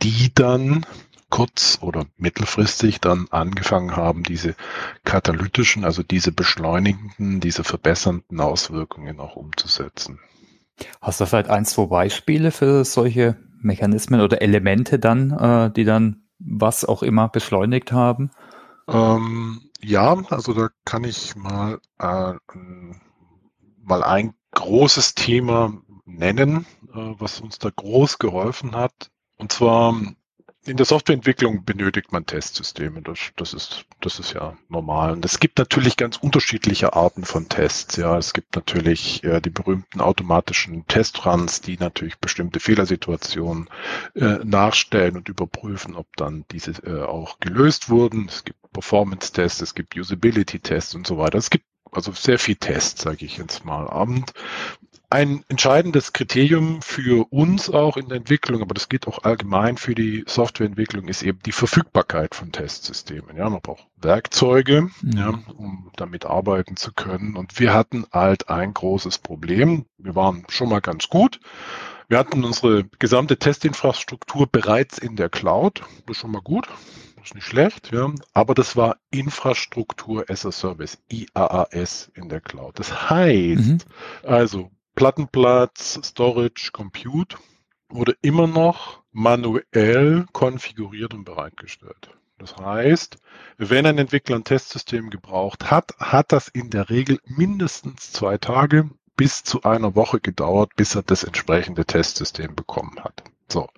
die 0.01 0.33
dann 0.33 0.85
kurz- 1.29 1.79
oder 1.81 2.05
mittelfristig 2.17 3.01
dann 3.01 3.27
angefangen 3.31 3.95
haben, 3.95 4.21
diese 4.21 4.55
katalytischen, 5.03 5.83
also 5.83 6.03
diese 6.03 6.31
beschleunigenden, 6.31 7.39
diese 7.39 7.63
verbessernden 7.63 8.39
Auswirkungen 8.39 9.19
auch 9.19 9.35
umzusetzen. 9.35 10.19
Hast 11.01 11.21
du 11.21 11.25
vielleicht 11.25 11.49
ein, 11.49 11.65
zwei 11.65 11.85
Beispiele 11.85 12.51
für 12.51 12.85
solche 12.85 13.37
Mechanismen 13.63 14.21
oder 14.21 14.41
Elemente 14.41 14.99
dann, 14.99 15.31
äh, 15.31 15.71
die 15.71 15.83
dann 15.83 16.27
was 16.39 16.85
auch 16.85 17.03
immer 17.03 17.29
beschleunigt 17.29 17.91
haben? 17.91 18.31
Ähm, 18.87 19.61
ja, 19.81 20.17
also 20.29 20.53
da 20.53 20.69
kann 20.85 21.03
ich 21.03 21.35
mal, 21.35 21.79
äh, 21.99 22.33
mal 23.81 24.03
ein 24.03 24.33
großes 24.51 25.15
Thema 25.15 25.73
nennen, 26.05 26.65
äh, 26.93 27.13
was 27.17 27.39
uns 27.41 27.59
da 27.59 27.69
groß 27.69 28.19
geholfen 28.19 28.75
hat. 28.75 29.09
Und 29.37 29.51
zwar 29.51 29.95
in 30.65 30.77
der 30.77 30.85
Softwareentwicklung 30.85 31.65
benötigt 31.65 32.11
man 32.11 32.25
Testsysteme. 32.25 33.01
Das, 33.01 33.19
das, 33.35 33.53
ist, 33.53 33.85
das 34.01 34.19
ist 34.19 34.33
ja 34.33 34.57
normal. 34.69 35.11
Und 35.11 35.25
es 35.25 35.39
gibt 35.39 35.57
natürlich 35.57 35.97
ganz 35.97 36.17
unterschiedliche 36.17 36.93
Arten 36.93 37.25
von 37.25 37.49
Tests. 37.49 37.97
Ja, 37.97 38.17
es 38.17 38.33
gibt 38.33 38.55
natürlich 38.55 39.23
äh, 39.23 39.41
die 39.41 39.49
berühmten 39.49 39.99
automatischen 39.99 40.87
Testruns, 40.87 41.61
die 41.61 41.77
natürlich 41.77 42.17
bestimmte 42.17 42.59
Fehlersituationen 42.59 43.69
äh, 44.15 44.39
nachstellen 44.43 45.17
und 45.17 45.27
überprüfen, 45.27 45.95
ob 45.95 46.07
dann 46.15 46.45
diese 46.51 46.71
äh, 46.83 47.03
auch 47.03 47.39
gelöst 47.39 47.89
wurden. 47.89 48.27
Es 48.29 48.43
gibt 48.43 48.57
Performance-Tests, 48.71 49.61
es 49.61 49.75
gibt 49.75 49.95
Usability-Tests 49.95 50.95
und 50.95 51.05
so 51.05 51.17
weiter. 51.17 51.37
Es 51.37 51.49
gibt 51.49 51.65
also 51.91 52.11
sehr 52.11 52.39
viel 52.39 52.55
Tests, 52.55 53.01
sage 53.03 53.25
ich 53.25 53.37
jetzt 53.37 53.65
mal. 53.65 53.85
Und 53.85 54.33
ein 55.13 55.45
entscheidendes 55.47 56.11
Kriterium 56.11 56.81
für 56.81 57.31
uns 57.31 57.69
auch 57.69 57.97
in 57.97 58.09
der 58.09 58.17
Entwicklung, 58.17 58.63
aber 58.63 58.73
das 58.73 58.89
geht 58.89 59.07
auch 59.07 59.23
allgemein 59.23 59.77
für 59.77 59.93
die 59.93 60.23
Softwareentwicklung, 60.27 61.07
ist 61.07 61.21
eben 61.21 61.37
die 61.45 61.51
Verfügbarkeit 61.51 62.33
von 62.33 62.51
Testsystemen. 62.51 63.37
Ja, 63.37 63.47
man 63.47 63.61
braucht 63.61 63.85
Werkzeuge, 64.01 64.89
mhm. 65.03 65.11
ja, 65.15 65.39
um 65.55 65.91
damit 65.97 66.25
arbeiten 66.25 66.77
zu 66.77 66.91
können. 66.93 67.35
Und 67.35 67.59
wir 67.59 67.75
hatten 67.75 68.07
halt 68.11 68.49
ein 68.49 68.73
großes 68.73 69.19
Problem. 69.19 69.85
Wir 69.99 70.15
waren 70.15 70.45
schon 70.49 70.69
mal 70.69 70.81
ganz 70.81 71.07
gut. 71.09 71.39
Wir 72.07 72.17
hatten 72.17 72.43
unsere 72.43 72.83
gesamte 72.97 73.37
Testinfrastruktur 73.37 74.47
bereits 74.51 74.97
in 74.97 75.15
der 75.15 75.29
Cloud. 75.29 75.81
Das 76.07 76.17
ist 76.17 76.21
schon 76.21 76.31
mal 76.31 76.41
gut. 76.41 76.67
Das 77.17 77.25
ist 77.25 77.35
nicht 77.35 77.45
schlecht, 77.45 77.91
ja. 77.91 78.11
Aber 78.33 78.55
das 78.55 78.75
war 78.75 78.97
Infrastruktur 79.11 80.25
as 80.27 80.43
a 80.43 80.51
Service, 80.51 80.97
IaaS 81.11 82.11
in 82.15 82.29
der 82.29 82.41
Cloud. 82.41 82.79
Das 82.79 83.11
heißt, 83.11 83.61
mhm. 83.61 83.77
also 84.23 84.71
Plattenplatz, 84.95 85.99
Storage, 86.03 86.71
Compute 86.71 87.37
wurde 87.89 88.15
immer 88.21 88.47
noch 88.47 89.01
manuell 89.11 90.25
konfiguriert 90.31 91.13
und 91.13 91.23
bereitgestellt. 91.23 92.11
Das 92.37 92.57
heißt, 92.57 93.17
wenn 93.57 93.85
ein 93.85 93.97
Entwickler 93.97 94.35
ein 94.35 94.43
Testsystem 94.43 95.09
gebraucht 95.09 95.71
hat, 95.71 95.93
hat 95.99 96.31
das 96.31 96.47
in 96.47 96.69
der 96.69 96.89
Regel 96.89 97.19
mindestens 97.25 98.11
zwei 98.11 98.37
Tage 98.37 98.89
bis 99.15 99.43
zu 99.43 99.63
einer 99.63 99.95
Woche 99.95 100.19
gedauert, 100.19 100.75
bis 100.75 100.95
er 100.95 101.03
das 101.03 101.23
entsprechende 101.23 101.85
Testsystem 101.85 102.55
bekommen 102.55 103.03
hat. 103.03 103.23
So. 103.47 103.69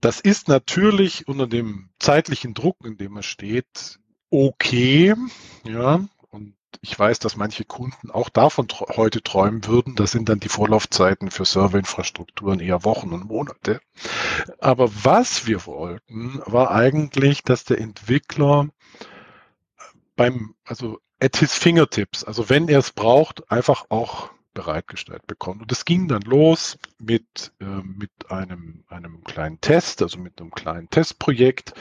Das 0.00 0.20
ist 0.20 0.48
natürlich 0.48 1.28
unter 1.28 1.46
dem 1.46 1.90
zeitlichen 1.98 2.54
Druck, 2.54 2.78
in 2.84 2.96
dem 2.96 3.16
er 3.16 3.22
steht, 3.22 4.00
okay, 4.30 5.14
ja, 5.64 6.06
und 6.30 6.54
ich 6.80 6.98
weiß, 6.98 7.18
dass 7.18 7.36
manche 7.36 7.64
Kunden 7.64 8.10
auch 8.10 8.28
davon 8.28 8.68
heute 8.96 9.22
träumen 9.22 9.66
würden. 9.66 9.94
Das 9.94 10.12
sind 10.12 10.28
dann 10.28 10.40
die 10.40 10.48
Vorlaufzeiten 10.48 11.30
für 11.30 11.44
Serverinfrastrukturen 11.44 12.60
eher 12.60 12.84
Wochen 12.84 13.12
und 13.12 13.26
Monate. 13.26 13.80
Aber 14.58 14.90
was 15.04 15.46
wir 15.46 15.66
wollten, 15.66 16.40
war 16.46 16.70
eigentlich, 16.70 17.42
dass 17.42 17.64
der 17.64 17.78
Entwickler 17.78 18.68
beim, 20.16 20.54
also 20.64 20.98
at 21.20 21.36
his 21.36 21.54
fingertips, 21.54 22.24
also 22.24 22.48
wenn 22.48 22.68
er 22.68 22.80
es 22.80 22.90
braucht, 22.90 23.50
einfach 23.50 23.86
auch 23.88 24.30
bereitgestellt 24.54 25.26
bekommt. 25.26 25.62
Und 25.62 25.72
es 25.72 25.84
ging 25.84 26.08
dann 26.08 26.22
los 26.22 26.78
mit, 26.98 27.52
äh, 27.60 27.64
mit 27.64 28.10
einem, 28.28 28.84
einem 28.88 29.24
kleinen 29.24 29.60
Test, 29.60 30.02
also 30.02 30.18
mit 30.18 30.40
einem 30.40 30.50
kleinen 30.50 30.88
Testprojekt. 30.90 31.74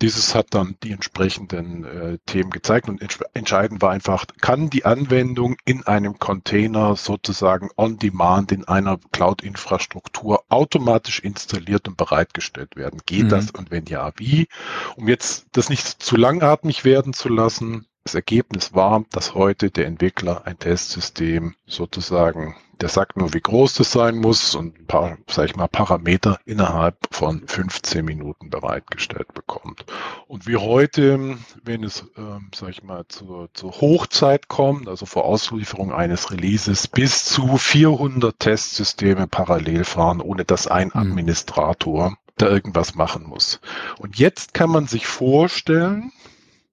Dieses 0.00 0.34
hat 0.34 0.48
dann 0.50 0.76
die 0.82 0.92
entsprechenden 0.92 1.84
äh, 1.84 2.18
Themen 2.26 2.50
gezeigt 2.50 2.88
und 2.88 3.02
entscheidend 3.34 3.82
war 3.82 3.90
einfach, 3.90 4.24
kann 4.40 4.70
die 4.70 4.84
Anwendung 4.84 5.56
in 5.64 5.86
einem 5.86 6.18
Container 6.18 6.96
sozusagen 6.96 7.70
on 7.76 7.98
demand 7.98 8.52
in 8.52 8.66
einer 8.66 8.98
Cloud-Infrastruktur 9.12 10.44
automatisch 10.48 11.20
installiert 11.20 11.88
und 11.88 11.96
bereitgestellt 11.96 12.76
werden? 12.76 13.00
Geht 13.06 13.24
mhm. 13.24 13.28
das 13.30 13.50
und 13.50 13.70
wenn 13.70 13.86
ja, 13.86 14.12
wie? 14.16 14.48
Um 14.96 15.08
jetzt 15.08 15.46
das 15.52 15.68
nicht 15.68 15.86
zu 15.86 16.16
langatmig 16.16 16.84
werden 16.84 17.12
zu 17.12 17.28
lassen, 17.28 17.86
das 18.04 18.14
Ergebnis 18.14 18.74
war, 18.74 19.04
dass 19.10 19.34
heute 19.34 19.70
der 19.70 19.86
Entwickler 19.86 20.46
ein 20.46 20.58
Testsystem 20.58 21.54
sozusagen, 21.66 22.56
der 22.80 22.88
sagt 22.88 23.16
nur, 23.16 23.32
wie 23.32 23.40
groß 23.40 23.74
das 23.74 23.92
sein 23.92 24.16
muss 24.16 24.56
und 24.56 24.80
ein 24.80 24.86
paar, 24.86 25.18
sag 25.28 25.44
ich 25.44 25.56
mal, 25.56 25.68
Parameter 25.68 26.40
innerhalb 26.44 26.96
von 27.12 27.46
15 27.46 28.04
Minuten 28.04 28.50
bereitgestellt 28.50 29.32
bekommt. 29.34 29.84
Und 30.26 30.48
wie 30.48 30.56
heute, 30.56 31.38
wenn 31.62 31.84
es, 31.84 32.04
ähm, 32.16 32.50
sag 32.52 32.70
ich 32.70 32.82
mal, 32.82 33.04
zur, 33.06 33.50
zur 33.54 33.70
Hochzeit 33.80 34.48
kommt, 34.48 34.88
also 34.88 35.06
vor 35.06 35.24
Auslieferung 35.24 35.92
eines 35.92 36.32
Releases, 36.32 36.88
bis 36.88 37.24
zu 37.24 37.56
400 37.56 38.36
Testsysteme 38.38 39.28
parallel 39.28 39.84
fahren, 39.84 40.20
ohne 40.20 40.44
dass 40.44 40.66
ein 40.66 40.88
mhm. 40.88 41.00
Administrator 41.00 42.16
da 42.36 42.48
irgendwas 42.48 42.96
machen 42.96 43.24
muss. 43.24 43.60
Und 43.98 44.18
jetzt 44.18 44.54
kann 44.54 44.70
man 44.70 44.86
sich 44.88 45.06
vorstellen, 45.06 46.10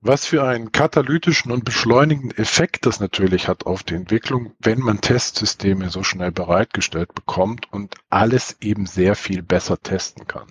was 0.01 0.25
für 0.25 0.43
einen 0.43 0.71
katalytischen 0.71 1.51
und 1.51 1.65
beschleunigenden 1.65 2.37
Effekt 2.37 2.85
das 2.85 2.99
natürlich 2.99 3.47
hat 3.47 3.65
auf 3.65 3.83
die 3.83 3.95
Entwicklung, 3.95 4.53
wenn 4.59 4.79
man 4.79 5.01
Testsysteme 5.01 5.89
so 5.89 6.03
schnell 6.03 6.31
bereitgestellt 6.31 7.13
bekommt 7.13 7.71
und 7.71 7.95
alles 8.09 8.57
eben 8.61 8.85
sehr 8.85 9.15
viel 9.15 9.41
besser 9.41 9.81
testen 9.81 10.27
kann. 10.27 10.47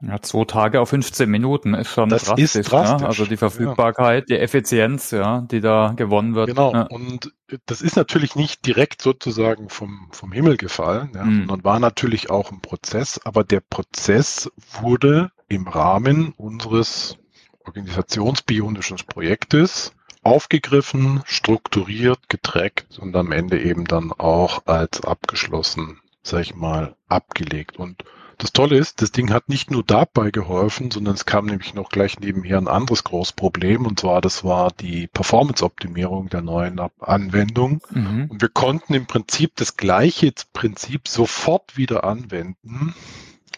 Ja, 0.00 0.20
zwei 0.20 0.44
Tage 0.44 0.80
auf 0.80 0.90
15 0.90 1.30
Minuten 1.30 1.72
ist 1.72 1.88
schon 1.88 2.08
das 2.08 2.24
drastisch. 2.24 2.56
Ist 2.56 2.70
drastisch. 2.70 3.00
Ne? 3.00 3.06
Also 3.06 3.24
die 3.24 3.36
Verfügbarkeit, 3.36 4.28
ja. 4.28 4.36
die 4.36 4.42
Effizienz, 4.42 5.12
ja, 5.12 5.40
die 5.42 5.60
da 5.60 5.94
gewonnen 5.96 6.34
wird. 6.34 6.48
Genau. 6.48 6.74
Ja. 6.74 6.82
Und 6.82 7.32
das 7.66 7.80
ist 7.80 7.96
natürlich 7.96 8.36
nicht 8.36 8.66
direkt 8.66 9.00
sozusagen 9.00 9.70
vom, 9.70 10.08
vom 10.10 10.32
Himmel 10.32 10.56
gefallen, 10.56 11.12
ja, 11.14 11.24
mhm. 11.24 11.46
sondern 11.46 11.64
war 11.64 11.78
natürlich 11.78 12.28
auch 12.28 12.52
ein 12.52 12.60
Prozess. 12.60 13.20
Aber 13.24 13.44
der 13.44 13.60
Prozess 13.60 14.50
wurde 14.80 15.30
im 15.48 15.68
Rahmen 15.68 16.34
unseres 16.36 17.16
organisationsbionischen 17.64 18.98
Projektes 19.06 19.92
aufgegriffen, 20.22 21.22
strukturiert, 21.26 22.28
getrackt 22.28 22.98
und 22.98 23.14
am 23.14 23.30
Ende 23.30 23.60
eben 23.62 23.84
dann 23.84 24.10
auch 24.12 24.66
als 24.66 25.02
abgeschlossen, 25.02 26.00
sag 26.22 26.40
ich 26.40 26.54
mal, 26.54 26.96
abgelegt. 27.08 27.76
Und 27.76 28.04
das 28.38 28.52
Tolle 28.52 28.76
ist, 28.76 29.00
das 29.00 29.12
Ding 29.12 29.32
hat 29.32 29.48
nicht 29.48 29.70
nur 29.70 29.84
dabei 29.84 30.30
geholfen, 30.30 30.90
sondern 30.90 31.14
es 31.14 31.26
kam 31.26 31.46
nämlich 31.46 31.74
noch 31.74 31.90
gleich 31.90 32.18
nebenher 32.18 32.58
ein 32.58 32.68
anderes 32.68 33.04
großes 33.04 33.34
Problem 33.34 33.86
und 33.86 34.00
zwar 34.00 34.20
das 34.20 34.44
war 34.44 34.72
die 34.72 35.06
Performance-Optimierung 35.06 36.30
der 36.30 36.42
neuen 36.42 36.80
Anwendung. 37.00 37.82
Mhm. 37.90 38.28
Und 38.30 38.42
wir 38.42 38.48
konnten 38.48 38.94
im 38.94 39.06
Prinzip 39.06 39.52
das 39.56 39.76
gleiche 39.76 40.32
Prinzip 40.52 41.06
sofort 41.06 41.76
wieder 41.76 42.04
anwenden 42.04 42.94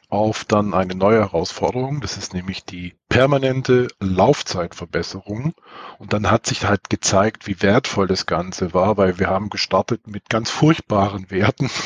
auf 0.08 0.44
dann 0.44 0.74
eine 0.74 0.94
neue 0.94 1.20
Herausforderung. 1.20 2.00
Das 2.00 2.16
ist 2.16 2.32
nämlich 2.32 2.64
die 2.64 2.94
permanente 3.08 3.88
Laufzeitverbesserung. 4.00 5.54
Und 5.98 6.12
dann 6.12 6.30
hat 6.30 6.46
sich 6.46 6.64
halt 6.64 6.90
gezeigt, 6.90 7.46
wie 7.46 7.60
wertvoll 7.62 8.06
das 8.06 8.26
Ganze 8.26 8.72
war, 8.72 8.96
weil 8.96 9.18
wir 9.18 9.28
haben 9.28 9.50
gestartet 9.50 10.06
mit 10.06 10.28
ganz 10.28 10.50
furchtbaren 10.50 11.30
Werten. 11.30 11.70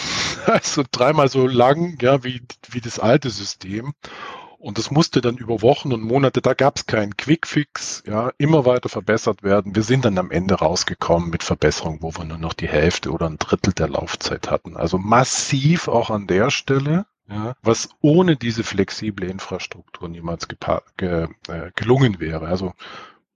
Also 0.46 0.82
dreimal 0.90 1.28
so 1.28 1.46
lang, 1.46 1.98
ja, 2.00 2.24
wie, 2.24 2.42
wie 2.70 2.80
das 2.80 2.98
alte 2.98 3.28
System. 3.28 3.92
Und 4.60 4.76
das 4.76 4.90
musste 4.90 5.22
dann 5.22 5.38
über 5.38 5.62
Wochen 5.62 5.92
und 5.92 6.02
Monate, 6.02 6.42
da 6.42 6.52
gab 6.52 6.76
es 6.76 6.86
keinen 6.86 7.16
Quickfix, 7.16 8.02
ja, 8.06 8.30
immer 8.36 8.66
weiter 8.66 8.90
verbessert 8.90 9.42
werden. 9.42 9.74
Wir 9.74 9.82
sind 9.82 10.04
dann 10.04 10.18
am 10.18 10.30
Ende 10.30 10.54
rausgekommen 10.54 11.30
mit 11.30 11.42
Verbesserungen, 11.42 12.02
wo 12.02 12.14
wir 12.14 12.24
nur 12.24 12.36
noch 12.36 12.52
die 12.52 12.68
Hälfte 12.68 13.10
oder 13.10 13.26
ein 13.26 13.38
Drittel 13.38 13.72
der 13.72 13.88
Laufzeit 13.88 14.50
hatten. 14.50 14.76
Also 14.76 14.98
massiv 14.98 15.88
auch 15.88 16.10
an 16.10 16.26
der 16.26 16.50
Stelle 16.50 17.06
ja, 17.30 17.54
was 17.62 17.88
ohne 18.00 18.36
diese 18.36 18.64
flexible 18.64 19.28
Infrastruktur 19.28 20.08
niemals 20.08 20.48
ge 20.48 20.58
äh, 21.48 21.70
gelungen 21.76 22.18
wäre. 22.20 22.46
Also 22.48 22.74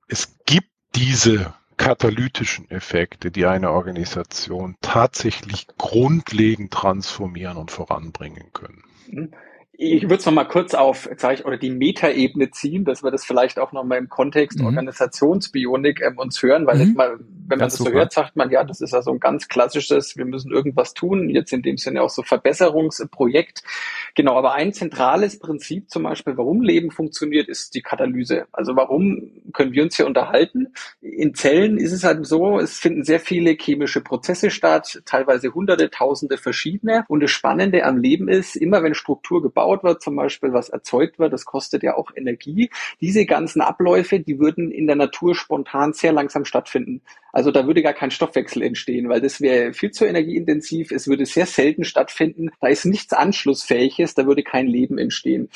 es 0.09 0.37
gibt 0.45 0.69
diese 0.95 1.55
katalytischen 1.77 2.71
Effekte, 2.71 3.31
die 3.31 3.47
eine 3.47 3.71
Organisation 3.71 4.77
tatsächlich 4.81 5.67
grundlegend 5.79 6.73
transformieren 6.73 7.57
und 7.57 7.71
voranbringen 7.71 8.53
können. 8.53 8.85
Hm. 9.09 9.33
Ich 9.77 10.05
würde 10.05 10.17
es 10.17 10.27
nochmal 10.27 10.47
kurz 10.47 10.73
auf, 10.73 11.09
sage 11.17 11.35
ich, 11.35 11.45
oder 11.45 11.57
die 11.57 11.71
Metaebene 11.71 12.51
ziehen, 12.53 12.85
dass 12.85 13.03
wir 13.03 13.11
das 13.11 13.25
vielleicht 13.25 13.59
auch 13.59 13.73
nochmal 13.73 13.99
im 13.99 14.09
Kontext 14.09 14.61
mhm. 14.61 14.67
Organisationsbionik 14.67 16.01
ähm, 16.01 16.17
uns 16.17 16.41
hören, 16.43 16.65
weil 16.67 16.87
mhm. 16.87 16.95
mal, 16.95 17.19
wenn 17.19 17.59
man 17.59 17.59
das, 17.59 17.79
das 17.79 17.87
so 17.87 17.93
hört, 17.93 18.13
sagt 18.13 18.37
man, 18.37 18.51
ja, 18.51 18.63
das 18.63 18.81
ist 18.81 18.93
ja 18.93 19.03
so 19.03 19.11
ein 19.11 19.19
ganz 19.19 19.49
klassisches, 19.49 20.17
wir 20.17 20.27
müssen 20.27 20.53
irgendwas 20.53 20.95
tun, 20.95 21.29
jetzt 21.29 21.53
in 21.53 21.63
dem 21.63 21.77
Sinne 21.77 22.03
auch 22.03 22.11
so 22.11 22.23
Verbesserungsprojekt. 22.23 23.65
Genau, 24.15 24.37
aber 24.37 24.55
ein 24.55 24.73
zentrales 24.73 25.41
Prinzip 25.41 25.91
zum 25.91 26.05
Beispiel, 26.05 26.37
warum 26.37 26.63
Leben 26.63 26.93
funktioniert, 26.93 27.49
ist 27.49 27.75
die 27.75 27.83
Katalyse. 27.83 28.47
Also 28.53 28.77
warum 28.77 29.33
können 29.53 29.73
wir 29.73 29.83
uns 29.83 29.97
hier 29.97 30.07
unterhalten? 30.07 30.69
In 31.01 31.35
Zellen 31.35 31.79
ist 31.79 31.93
es 31.93 32.05
halt 32.05 32.25
so, 32.25 32.61
es 32.61 32.79
finden 32.79 33.03
sehr 33.03 33.19
viele 33.19 33.57
chemische 33.61 34.01
Prozesse 34.01 34.51
statt, 34.51 35.03
teilweise 35.05 35.53
hunderte, 35.53 35.91
tausende 35.91 36.39
verschiedene. 36.39 37.05
Und 37.09 37.25
das 37.25 37.33
Spannende 37.33 37.85
am 37.85 37.99
Leben 37.99 38.29
ist, 38.29 38.55
immer 38.55 38.85
wenn 38.85 38.95
Struktur 38.95 39.43
gebaut 39.43 39.64
gebaut 39.65 39.85
wird, 39.85 40.03
zum 40.03 40.17
Beispiel 40.17 40.53
was 40.53 40.69
erzeugt 40.69 41.19
wird, 41.19 41.33
das 41.33 41.45
kostet 41.45 41.83
ja 41.83 41.97
auch 41.97 42.11
Energie. 42.15 42.71
Diese 43.01 43.25
ganzen 43.25 43.61
Abläufe, 43.61 44.21
die 44.21 44.39
würden 44.39 44.71
in 44.71 44.87
der 44.87 44.97
Natur 44.97 45.35
spontan 45.35 45.93
sehr 45.93 46.13
langsam 46.13 46.45
stattfinden. 46.45 47.01
Also 47.33 47.51
da 47.51 47.67
würde 47.67 47.83
gar 47.83 47.95
kein 47.95 48.11
Stoffwechsel 48.11 48.63
entstehen, 48.63 49.09
weil 49.09 49.21
das 49.21 49.41
wäre 49.41 49.73
viel 49.73 49.91
zu 49.91 50.05
energieintensiv. 50.05 50.91
Es 50.91 51.09
würde 51.09 51.27
sehr 51.27 51.47
selten 51.47 51.85
stattfinden. 51.85 52.51
Da 52.61 52.69
ist 52.69 52.85
nichts 52.85 53.13
Anschlussfähiges, 53.13 54.15
da 54.15 54.27
würde 54.27 54.43
kein 54.43 54.67
Leben 54.67 54.99
entstehen. 54.99 55.49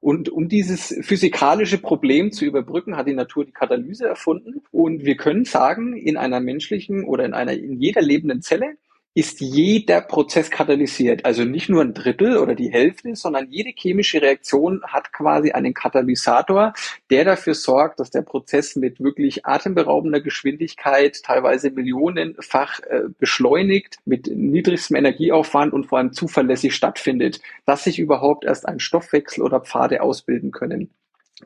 Und 0.00 0.28
um 0.28 0.48
dieses 0.48 0.94
physikalische 1.00 1.78
Problem 1.78 2.30
zu 2.30 2.44
überbrücken, 2.44 2.96
hat 2.96 3.08
die 3.08 3.14
Natur 3.14 3.44
die 3.44 3.52
Katalyse 3.52 4.06
erfunden. 4.06 4.62
Und 4.70 5.04
wir 5.04 5.16
können 5.16 5.44
sagen, 5.44 5.96
in 5.96 6.16
einer 6.16 6.38
menschlichen 6.38 7.04
oder 7.04 7.24
in 7.24 7.34
einer, 7.34 7.52
in 7.52 7.80
jeder 7.80 8.02
lebenden 8.02 8.42
Zelle 8.42 8.76
ist 9.16 9.40
jeder 9.40 10.02
Prozess 10.02 10.50
katalysiert. 10.50 11.24
Also 11.24 11.44
nicht 11.44 11.70
nur 11.70 11.80
ein 11.80 11.94
Drittel 11.94 12.36
oder 12.36 12.54
die 12.54 12.70
Hälfte, 12.70 13.16
sondern 13.16 13.50
jede 13.50 13.70
chemische 13.74 14.20
Reaktion 14.20 14.82
hat 14.82 15.10
quasi 15.10 15.52
einen 15.52 15.72
Katalysator, 15.72 16.74
der 17.08 17.24
dafür 17.24 17.54
sorgt, 17.54 17.98
dass 17.98 18.10
der 18.10 18.20
Prozess 18.20 18.76
mit 18.76 19.00
wirklich 19.00 19.46
atemberaubender 19.46 20.20
Geschwindigkeit, 20.20 21.22
teilweise 21.22 21.70
millionenfach 21.70 22.80
äh, 22.80 23.04
beschleunigt, 23.18 23.96
mit 24.04 24.26
niedrigstem 24.26 24.96
Energieaufwand 24.96 25.72
und 25.72 25.86
vor 25.86 25.96
allem 25.96 26.12
zuverlässig 26.12 26.74
stattfindet, 26.74 27.40
dass 27.64 27.84
sich 27.84 27.98
überhaupt 27.98 28.44
erst 28.44 28.68
ein 28.68 28.80
Stoffwechsel 28.80 29.42
oder 29.42 29.60
Pfade 29.60 30.02
ausbilden 30.02 30.50
können. 30.50 30.90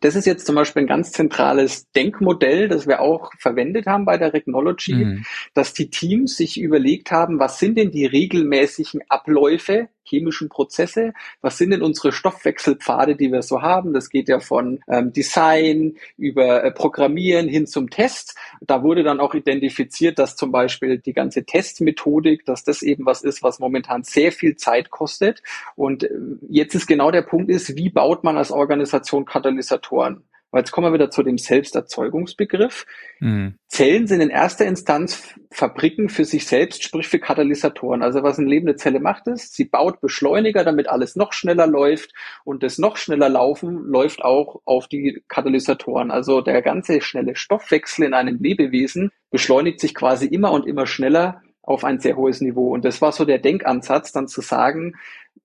Das 0.00 0.14
ist 0.14 0.24
jetzt 0.24 0.46
zum 0.46 0.54
Beispiel 0.54 0.82
ein 0.82 0.88
ganz 0.88 1.10
zentrales 1.10 1.90
Denkmodell, 1.90 2.68
das 2.68 2.86
wir 2.86 3.00
auch 3.00 3.32
verwendet 3.38 3.86
haben 3.86 4.04
bei 4.04 4.18
der 4.18 4.32
Regnology, 4.32 4.94
mhm. 4.94 5.24
dass 5.52 5.72
die 5.74 5.90
Teams 5.90 6.36
sich 6.36 6.60
überlegt 6.60 7.10
haben, 7.10 7.40
was 7.40 7.58
sind 7.58 7.76
denn 7.76 7.90
die 7.90 8.06
regelmäßigen 8.06 9.02
Abläufe, 9.08 9.88
chemischen 10.10 10.48
Prozesse. 10.48 11.12
Was 11.40 11.56
sind 11.56 11.70
denn 11.70 11.82
unsere 11.82 12.12
Stoffwechselpfade, 12.12 13.16
die 13.16 13.32
wir 13.32 13.42
so 13.42 13.62
haben? 13.62 13.94
Das 13.94 14.10
geht 14.10 14.28
ja 14.28 14.40
von 14.40 14.80
ähm, 14.88 15.12
Design 15.12 15.96
über 16.18 16.64
äh, 16.64 16.72
Programmieren 16.72 17.48
hin 17.48 17.66
zum 17.66 17.88
Test. 17.88 18.34
Da 18.60 18.82
wurde 18.82 19.02
dann 19.02 19.20
auch 19.20 19.34
identifiziert, 19.34 20.18
dass 20.18 20.36
zum 20.36 20.50
Beispiel 20.52 20.98
die 20.98 21.12
ganze 21.12 21.44
Testmethodik, 21.44 22.44
dass 22.44 22.64
das 22.64 22.82
eben 22.82 23.06
was 23.06 23.22
ist, 23.22 23.42
was 23.42 23.60
momentan 23.60 24.02
sehr 24.02 24.32
viel 24.32 24.56
Zeit 24.56 24.90
kostet. 24.90 25.42
Und 25.76 26.04
äh, 26.04 26.10
jetzt 26.48 26.74
ist 26.74 26.86
genau 26.86 27.10
der 27.10 27.22
Punkt 27.22 27.50
ist, 27.50 27.76
wie 27.76 27.90
baut 27.90 28.24
man 28.24 28.36
als 28.36 28.50
Organisation 28.50 29.24
Katalysatoren? 29.24 30.24
Weil 30.50 30.62
jetzt 30.62 30.72
kommen 30.72 30.88
wir 30.88 30.92
wieder 30.92 31.10
zu 31.10 31.22
dem 31.22 31.38
Selbsterzeugungsbegriff. 31.38 32.86
Mhm. 33.20 33.54
Zellen 33.68 34.06
sind 34.06 34.20
in 34.20 34.30
erster 34.30 34.66
Instanz 34.66 35.34
Fabriken 35.52 36.08
für 36.08 36.24
sich 36.24 36.46
selbst, 36.46 36.82
sprich 36.82 37.08
für 37.08 37.20
Katalysatoren. 37.20 38.02
Also 38.02 38.22
was 38.22 38.38
eine 38.38 38.48
lebende 38.48 38.76
Zelle 38.76 39.00
macht 39.00 39.26
ist, 39.28 39.54
sie 39.54 39.64
baut 39.64 40.00
Beschleuniger, 40.00 40.64
damit 40.64 40.88
alles 40.88 41.16
noch 41.16 41.32
schneller 41.32 41.66
läuft 41.66 42.12
und 42.44 42.62
das 42.62 42.78
noch 42.78 42.96
schneller 42.96 43.28
Laufen 43.28 43.84
läuft 43.84 44.22
auch 44.22 44.60
auf 44.64 44.88
die 44.88 45.22
Katalysatoren. 45.28 46.10
Also 46.10 46.40
der 46.40 46.62
ganze 46.62 47.00
schnelle 47.00 47.36
Stoffwechsel 47.36 48.04
in 48.04 48.14
einem 48.14 48.38
Lebewesen 48.38 49.10
beschleunigt 49.30 49.80
sich 49.80 49.94
quasi 49.94 50.26
immer 50.26 50.52
und 50.52 50.66
immer 50.66 50.86
schneller 50.86 51.42
auf 51.62 51.84
ein 51.84 52.00
sehr 52.00 52.16
hohes 52.16 52.40
Niveau. 52.40 52.72
Und 52.72 52.84
das 52.84 53.00
war 53.00 53.12
so 53.12 53.24
der 53.24 53.38
Denkansatz, 53.38 54.12
dann 54.12 54.28
zu 54.28 54.40
sagen, 54.40 54.94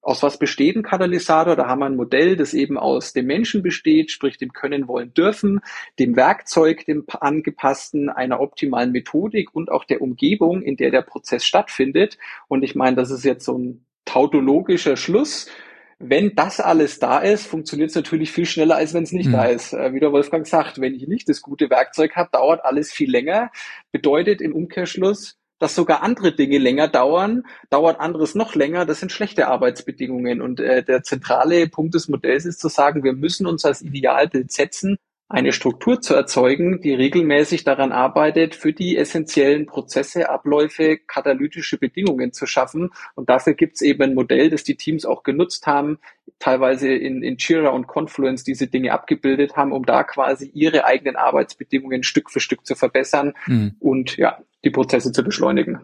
aus 0.02 0.22
was 0.22 0.38
besteht 0.38 0.76
ein 0.76 0.84
Katalysator? 0.84 1.56
Da 1.56 1.68
haben 1.68 1.80
wir 1.80 1.88
ein 1.88 1.96
Modell, 1.96 2.36
das 2.36 2.54
eben 2.54 2.78
aus 2.78 3.14
dem 3.14 3.26
Menschen 3.26 3.64
besteht, 3.64 4.12
sprich 4.12 4.38
dem 4.38 4.54
Können, 4.54 4.88
Wollen, 4.88 5.14
Dürfen, 5.14 5.62
dem 5.98 6.16
Werkzeug, 6.16 6.86
dem 6.86 7.06
angepassten, 7.20 8.10
einer 8.10 8.40
optimalen 8.40 8.92
Methodik 8.92 9.54
und 9.54 9.72
auch 9.72 9.84
der 9.84 10.02
Umgebung, 10.02 10.62
in 10.62 10.78
der 10.78 10.92
der 10.92 11.02
Prozess 11.02 11.44
stattfindet. 11.44 12.20
Und 12.48 12.64
ich 12.64 12.76
meine, 12.76 12.96
das 12.96 13.10
ist 13.10 13.26
jetzt 13.26 13.46
so 13.46 13.58
ein 13.58 13.86
tautologischer 14.06 14.96
Schluss. 14.96 15.50
Wenn 15.98 16.36
das 16.36 16.60
alles 16.60 17.00
da 17.00 17.20
ist, 17.20 17.48
funktioniert 17.48 17.90
es 17.90 17.96
natürlich 17.96 18.32
viel 18.32 18.46
schneller, 18.46 18.76
als 18.76 18.94
wenn 18.94 19.04
es 19.04 19.14
nicht 19.14 19.30
mhm. 19.30 19.34
da 19.34 19.46
ist. 19.46 19.74
Äh, 19.74 19.94
wie 19.94 20.00
der 20.00 20.12
Wolfgang 20.12 20.46
sagt, 20.46 20.80
wenn 20.82 20.94
ich 20.94 21.08
nicht 21.08 21.30
das 21.30 21.42
gute 21.42 21.70
Werkzeug 21.70 22.16
habe, 22.16 22.30
dauert 22.32 22.64
alles 22.64 22.92
viel 22.92 23.10
länger. 23.10 23.50
Bedeutet 23.92 24.42
im 24.42 24.54
Umkehrschluss, 24.54 25.40
dass 25.60 25.76
sogar 25.76 26.04
andere 26.04 26.34
Dinge 26.34 26.58
länger 26.58 26.88
dauern, 26.88 27.44
dauert 27.70 28.00
anderes 28.00 28.36
noch 28.36 28.56
länger, 28.56 28.86
das 28.86 29.00
sind 29.00 29.12
schlechte 29.12 29.48
Arbeitsbedingungen. 29.48 30.42
Und 30.42 30.60
äh, 30.60 30.84
der 30.84 31.04
zentrale 31.04 31.68
Punkt 31.68 31.96
des 31.96 32.08
Modells 32.08 32.46
ist 32.46 32.60
zu 32.60 32.68
sagen, 32.68 33.04
wir 33.04 33.14
müssen 33.14 33.48
uns 33.48 33.66
als 33.66 33.82
Idealbild 33.82 34.52
setzen, 34.52 34.98
eine 35.28 35.54
Struktur 35.54 36.02
zu 36.02 36.14
erzeugen, 36.14 36.82
die 36.82 36.94
regelmäßig 36.94 37.64
daran 37.64 37.92
arbeitet, 37.92 38.54
für 38.54 38.74
die 38.74 38.96
essentiellen 38.96 39.66
Prozesse, 39.66 40.30
Abläufe, 40.30 40.98
katalytische 40.98 41.80
Bedingungen 41.80 42.32
zu 42.32 42.46
schaffen. 42.46 42.92
Und 43.16 43.30
dafür 43.30 43.56
gibt 43.56 43.76
es 43.76 43.82
eben 43.82 44.04
ein 44.04 44.14
Modell, 44.14 44.52
das 44.52 44.64
die 44.64 44.78
Teams 44.78 45.04
auch 45.04 45.24
genutzt 45.24 45.66
haben, 45.66 45.98
teilweise 46.38 46.90
in, 46.90 47.24
in 47.24 47.38
Jira 47.38 47.70
und 47.70 47.88
Confluence 47.88 48.44
diese 48.44 48.68
Dinge 48.68 48.92
abgebildet 48.94 49.56
haben, 49.56 49.72
um 49.72 49.84
da 49.84 50.04
quasi 50.04 50.52
ihre 50.54 50.86
eigenen 50.86 51.16
Arbeitsbedingungen 51.16 52.04
Stück 52.04 52.30
für 52.30 52.40
Stück 52.40 52.66
zu 52.66 52.76
verbessern 52.76 53.34
mhm. 53.48 53.76
und 53.80 54.18
ja, 54.18 54.38
die 54.66 54.72
Prozesse 54.72 55.12
zu 55.12 55.24
beschleunigen. 55.24 55.80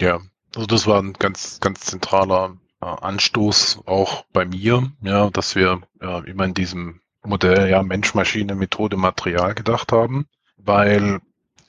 Ja, 0.00 0.20
also 0.54 0.66
das 0.66 0.86
war 0.86 1.00
ein 1.00 1.14
ganz, 1.14 1.60
ganz 1.60 1.80
zentraler 1.80 2.56
äh, 2.82 2.86
Anstoß 2.86 3.80
auch 3.86 4.24
bei 4.32 4.44
mir, 4.44 4.92
ja, 5.00 5.30
dass 5.30 5.54
wir 5.54 5.80
ja, 6.02 6.18
immer 6.20 6.44
in 6.44 6.54
diesem 6.54 7.00
Modell 7.24 7.70
ja 7.70 7.82
Mensch, 7.82 8.14
Maschine, 8.14 8.54
Methode, 8.54 8.96
Material 8.96 9.54
gedacht 9.54 9.92
haben, 9.92 10.26
weil 10.58 11.20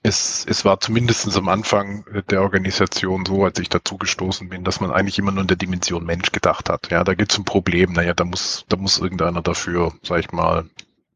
es, 0.03 0.45
es 0.47 0.63
war 0.63 0.79
zumindest 0.79 1.35
am 1.35 1.49
Anfang 1.49 2.05
der 2.29 2.41
Organisation 2.41 3.25
so, 3.25 3.43
als 3.43 3.59
ich 3.59 3.69
dazu 3.69 3.97
gestoßen 3.97 4.49
bin, 4.49 4.63
dass 4.63 4.79
man 4.79 4.91
eigentlich 4.91 5.19
immer 5.19 5.31
nur 5.31 5.41
in 5.41 5.47
der 5.47 5.57
Dimension 5.57 6.05
Mensch 6.05 6.31
gedacht 6.31 6.69
hat. 6.69 6.89
Ja, 6.91 7.03
da 7.03 7.13
gibt 7.13 7.31
es 7.31 7.37
ein 7.37 7.45
Problem, 7.45 7.93
naja, 7.93 8.13
da 8.13 8.23
muss, 8.23 8.65
da 8.69 8.77
muss 8.77 8.99
irgendeiner 8.99 9.41
dafür, 9.41 9.93
sag 10.03 10.19
ich 10.19 10.31
mal, 10.31 10.65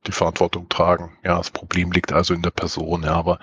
die 0.07 0.11
Verantwortung 0.11 0.69
tragen. 0.69 1.17
Ja, 1.23 1.37
das 1.37 1.49
Problem 1.49 1.91
liegt 1.91 2.13
also 2.13 2.33
in 2.33 2.41
der 2.41 2.51
Person. 2.51 3.03
Ja, 3.03 3.13
aber 3.13 3.39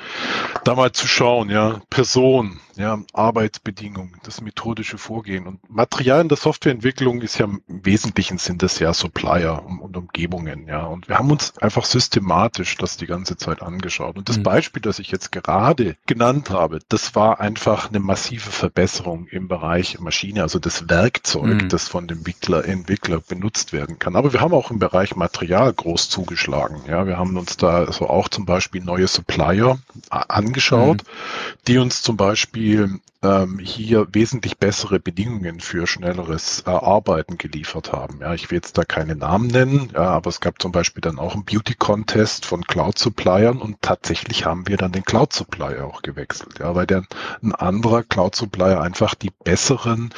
da 0.65 0.75
mal 0.75 0.93
zu 0.93 1.07
schauen, 1.07 1.51
ja, 1.51 1.81
Person, 1.91 2.61
ja, 2.77 3.01
Arbeitsbedingungen, 3.13 4.17
das 4.23 4.41
methodische 4.41 4.99
Vorgehen 4.99 5.47
und 5.47 5.59
Material 5.69 6.21
in 6.21 6.29
der 6.29 6.39
Softwareentwicklung 6.39 7.23
ist 7.23 7.39
ja 7.39 7.47
im 7.47 7.63
wesentlichen 7.67 8.39
sind 8.39 8.63
das 8.63 8.79
ja 8.79 8.95
Supplier 8.95 9.65
und, 9.67 9.81
und 9.81 9.97
Umgebungen, 9.97 10.69
ja. 10.69 10.85
Und 10.85 11.09
wir 11.09 11.19
haben 11.19 11.31
uns 11.31 11.57
einfach 11.59 11.85
systematisch 11.85 12.77
das 12.77 12.97
die 12.97 13.07
ganze 13.07 13.37
Zeit 13.37 13.63
angeschaut. 13.63 14.17
Und 14.17 14.29
das 14.29 14.39
mhm. 14.39 14.45
Beispiel, 14.45 14.83
das 14.83 14.99
ich 14.99 15.11
jetzt 15.11 15.33
gerade 15.33 15.97
genannt 16.07 16.51
habe, 16.51 16.79
das 16.89 17.15
war 17.15 17.41
einfach 17.41 17.89
eine 17.89 18.01
massive 18.01 18.51
Verbesserung 18.51 19.27
im 19.27 19.49
Bereich 19.49 19.99
Maschine, 19.99 20.43
also 20.43 20.59
das 20.59 20.89
Werkzeug, 20.89 21.63
mhm. 21.63 21.69
das 21.69 21.89
von 21.89 22.07
dem 22.07 22.19
Entwickler, 22.29 22.65
Entwickler 22.65 23.21
benutzt 23.21 23.73
werden 23.73 23.99
kann. 23.99 24.17
Aber 24.17 24.33
wir 24.33 24.41
haben 24.41 24.53
auch 24.53 24.71
im 24.71 24.79
Bereich 24.79 25.17
Material 25.17 25.73
groß 25.73 26.11
zugeschlagen. 26.11 26.48
Ja, 26.87 27.07
wir 27.07 27.19
haben 27.19 27.37
uns 27.37 27.57
da 27.57 27.85
also 27.85 28.09
auch 28.09 28.29
zum 28.29 28.45
Beispiel 28.47 28.83
neue 28.83 29.07
Supplier 29.07 29.79
angeschaut, 30.11 31.03
mhm. 31.03 31.59
die 31.67 31.79
uns 31.79 32.03
zum 32.03 32.17
Beispiel 32.17 33.01
ähm, 33.23 33.59
hier 33.59 34.07
wesentlich 34.13 34.59
bessere 34.59 35.01
Bedingungen 35.01 35.61
für 35.61 35.87
schnelleres 35.87 36.63
äh, 36.67 36.71
Arbeiten 36.71 37.37
geliefert 37.37 37.93
haben. 37.93 38.21
Ja, 38.21 38.35
ich 38.35 38.51
will 38.51 38.57
jetzt 38.57 38.79
da 38.79 38.85
keine 38.85 39.17
Namen 39.17 39.49
nennen, 39.49 39.91
ja, 39.93 40.03
aber 40.03 40.29
es 40.29 40.41
gab 40.41 40.63
zum 40.63 40.71
Beispiel 40.71 41.01
dann 41.01 41.19
auch 41.19 41.35
einen 41.35 41.45
Beauty 41.45 41.75
Contest 41.75 42.47
von 42.47 42.65
Cloud 42.65 42.99
Suppliern 42.99 43.59
und 43.59 43.83
tatsächlich 43.83 44.45
haben 44.45 44.69
wir 44.69 44.77
dann 44.77 44.93
den 44.93 45.05
Cloud 45.05 45.33
Supplier 45.33 45.85
auch 45.85 46.03
gewechselt, 46.03 46.61
ja, 46.61 46.75
weil 46.75 46.87
der 46.87 47.05
ein 47.43 47.55
anderer 47.55 48.05
Cloud 48.05 48.37
Supplier 48.37 48.81
einfach 48.81 49.15
die 49.15 49.33
besseren 49.45 50.11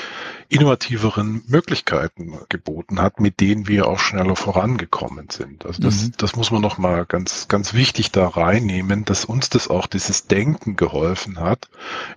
innovativeren 0.50 1.42
Möglichkeiten 1.46 2.38
geboten 2.48 3.00
hat, 3.00 3.20
mit 3.20 3.40
denen 3.40 3.68
wir 3.68 3.86
auch 3.86 4.00
schneller 4.00 4.34
vorangekommen 4.34 5.30
sind. 5.30 5.64
Also 5.64 5.80
das, 5.80 6.02
mhm. 6.02 6.12
das 6.18 6.34
muss 6.34 6.50
man 6.50 6.60
noch 6.60 6.76
mal 6.76 7.06
ganz, 7.06 7.46
ganz 7.46 7.72
wichtig 7.72 8.10
da 8.10 8.26
reinnehmen, 8.26 9.04
dass 9.04 9.24
uns 9.24 9.48
das 9.48 9.68
auch 9.68 9.86
dieses 9.86 10.26
Denken 10.26 10.74
geholfen 10.74 11.38
hat. 11.38 11.70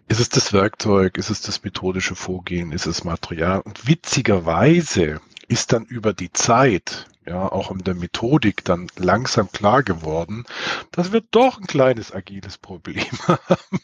Ist 0.08 0.20
es 0.20 0.30
das 0.30 0.52
Werkzeug? 0.52 1.18
Ist 1.18 1.30
es 1.30 1.42
das 1.42 1.64
methodische 1.64 2.16
Vorgehen? 2.16 2.72
Ist 2.72 2.88
es 2.88 3.04
Material? 3.04 3.62
Und 3.62 3.88
witzigerweise 3.88 5.22
ist 5.48 5.72
dann 5.72 5.86
über 5.86 6.14
die 6.14 6.34
Zeit, 6.34 7.08
ja, 7.26 7.52
auch 7.52 7.72
in 7.72 7.84
der 7.84 7.96
Methodik 7.96 8.64
dann 8.66 8.88
langsam 8.98 9.52
klar 9.52 9.84
geworden, 9.84 10.46
dass 10.92 11.12
wir 11.12 11.22
doch 11.32 11.60
ein 11.60 11.68
kleines 11.68 12.14
agiles 12.14 12.58
Problem 12.58 13.06
haben. 13.28 13.80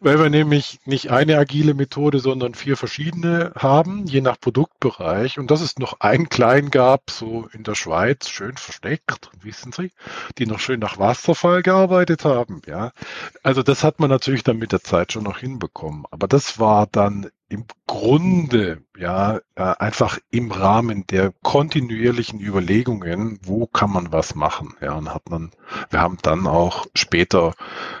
weil 0.00 0.18
wir 0.18 0.30
nämlich 0.30 0.80
nicht 0.84 1.10
eine 1.10 1.38
agile 1.38 1.74
Methode, 1.74 2.18
sondern 2.18 2.54
vier 2.54 2.76
verschiedene 2.76 3.52
haben, 3.56 4.06
je 4.06 4.20
nach 4.20 4.40
Produktbereich. 4.40 5.38
Und 5.38 5.50
dass 5.50 5.60
es 5.60 5.78
noch 5.78 6.00
einen 6.00 6.28
kleinen 6.28 6.70
gab, 6.70 7.10
so 7.10 7.48
in 7.52 7.62
der 7.64 7.74
Schweiz, 7.74 8.28
schön 8.28 8.56
versteckt, 8.56 9.30
wissen 9.40 9.72
Sie, 9.72 9.92
die 10.38 10.46
noch 10.46 10.60
schön 10.60 10.80
nach 10.80 10.98
Wasserfall 10.98 11.62
gearbeitet 11.62 12.24
haben. 12.24 12.62
Ja, 12.66 12.92
also 13.42 13.62
das 13.62 13.84
hat 13.84 14.00
man 14.00 14.10
natürlich 14.10 14.44
dann 14.44 14.58
mit 14.58 14.72
der 14.72 14.82
Zeit 14.82 15.12
schon 15.12 15.24
noch 15.24 15.38
hinbekommen. 15.38 16.04
Aber 16.10 16.28
das 16.28 16.58
war 16.58 16.86
dann 16.86 17.30
im 17.48 17.66
Grunde 17.86 18.82
ja 18.96 19.40
äh, 19.56 19.62
einfach 19.62 20.18
im 20.30 20.50
Rahmen 20.50 21.06
der 21.08 21.34
kontinuierlichen 21.42 22.31
Überlegungen, 22.40 23.38
wo 23.42 23.66
kann 23.66 23.90
man 23.90 24.12
was 24.12 24.34
machen. 24.34 24.74
Ja, 24.80 24.94
und 24.94 25.12
hat 25.12 25.28
man, 25.30 25.50
wir 25.90 26.00
haben 26.00 26.18
dann 26.22 26.46
auch 26.46 26.86
später 26.94 27.54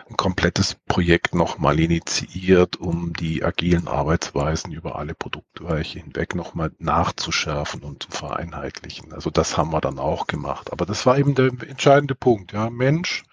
ein 0.08 0.16
komplettes 0.16 0.76
Projekt 0.86 1.34
nochmal 1.34 1.80
initiiert, 1.80 2.76
um 2.76 3.12
die 3.12 3.44
agilen 3.44 3.88
Arbeitsweisen 3.88 4.72
über 4.72 4.96
alle 4.96 5.14
Produktbereiche 5.14 6.00
hinweg 6.00 6.34
nochmal 6.34 6.72
nachzuschärfen 6.78 7.82
und 7.82 8.04
zu 8.04 8.10
vereinheitlichen. 8.10 9.12
Also 9.12 9.30
das 9.30 9.56
haben 9.56 9.72
wir 9.72 9.80
dann 9.80 9.98
auch 9.98 10.26
gemacht. 10.26 10.72
Aber 10.72 10.86
das 10.86 11.06
war 11.06 11.18
eben 11.18 11.34
der 11.34 11.46
entscheidende 11.46 12.14
Punkt. 12.14 12.52
Ja, 12.52 12.70
Mensch, 12.70 13.24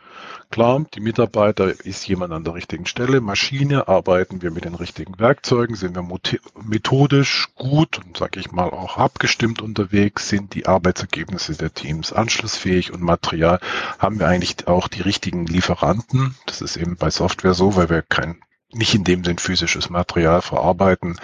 Klar, 0.52 0.84
die 0.96 1.00
Mitarbeiter 1.00 1.86
ist 1.86 2.08
jemand 2.08 2.34
an 2.34 2.44
der 2.44 2.56
richtigen 2.56 2.88
Stelle. 2.88 3.22
Maschine 3.22 3.88
arbeiten 3.88 4.42
wir 4.42 4.50
mit 4.50 4.66
den 4.66 4.74
richtigen 4.74 5.20
Werkzeugen, 5.20 5.76
sind 5.76 5.96
wir 5.96 6.08
methodisch 6.64 7.50
gut 7.54 8.00
und 8.00 8.18
sage 8.18 8.40
ich 8.40 8.52
mal 8.52 8.72
auch 8.72 8.98
abgestimmt 8.98 9.62
unterwegs, 9.62 10.28
sind 10.28 10.56
die 10.56 10.66
Arbeitsergebnisse 10.66 11.56
der 11.56 11.72
Teams 11.72 12.12
anschlussfähig 12.12 12.92
und 12.92 13.04
Material 13.04 13.60
haben 14.00 14.20
wir 14.20 14.28
eigentlich 14.28 14.68
auch 14.68 14.88
die 14.88 15.02
richtigen 15.02 15.46
Lieferanten. 15.46 16.36
Das 16.48 16.62
ist 16.62 16.78
eben 16.78 16.96
bei 16.96 17.12
Software 17.12 17.54
so, 17.54 17.76
weil 17.76 17.90
wir 17.90 18.02
kein 18.02 18.42
nicht 18.72 18.96
in 18.96 19.04
dem 19.04 19.24
Sinn 19.24 19.38
physisches 19.38 19.90
Material 19.90 20.42
verarbeiten. 20.42 21.20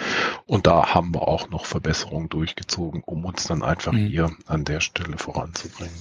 Und 0.46 0.66
da 0.66 0.94
haben 0.94 1.14
wir 1.14 1.26
auch 1.26 1.48
noch 1.50 1.64
Verbesserungen 1.64 2.28
durchgezogen, 2.28 3.02
um 3.04 3.24
uns 3.24 3.44
dann 3.44 3.62
einfach 3.62 3.92
mhm. 3.92 4.06
hier 4.06 4.30
an 4.46 4.64
der 4.64 4.80
Stelle 4.80 5.18
voranzubringen. 5.18 5.94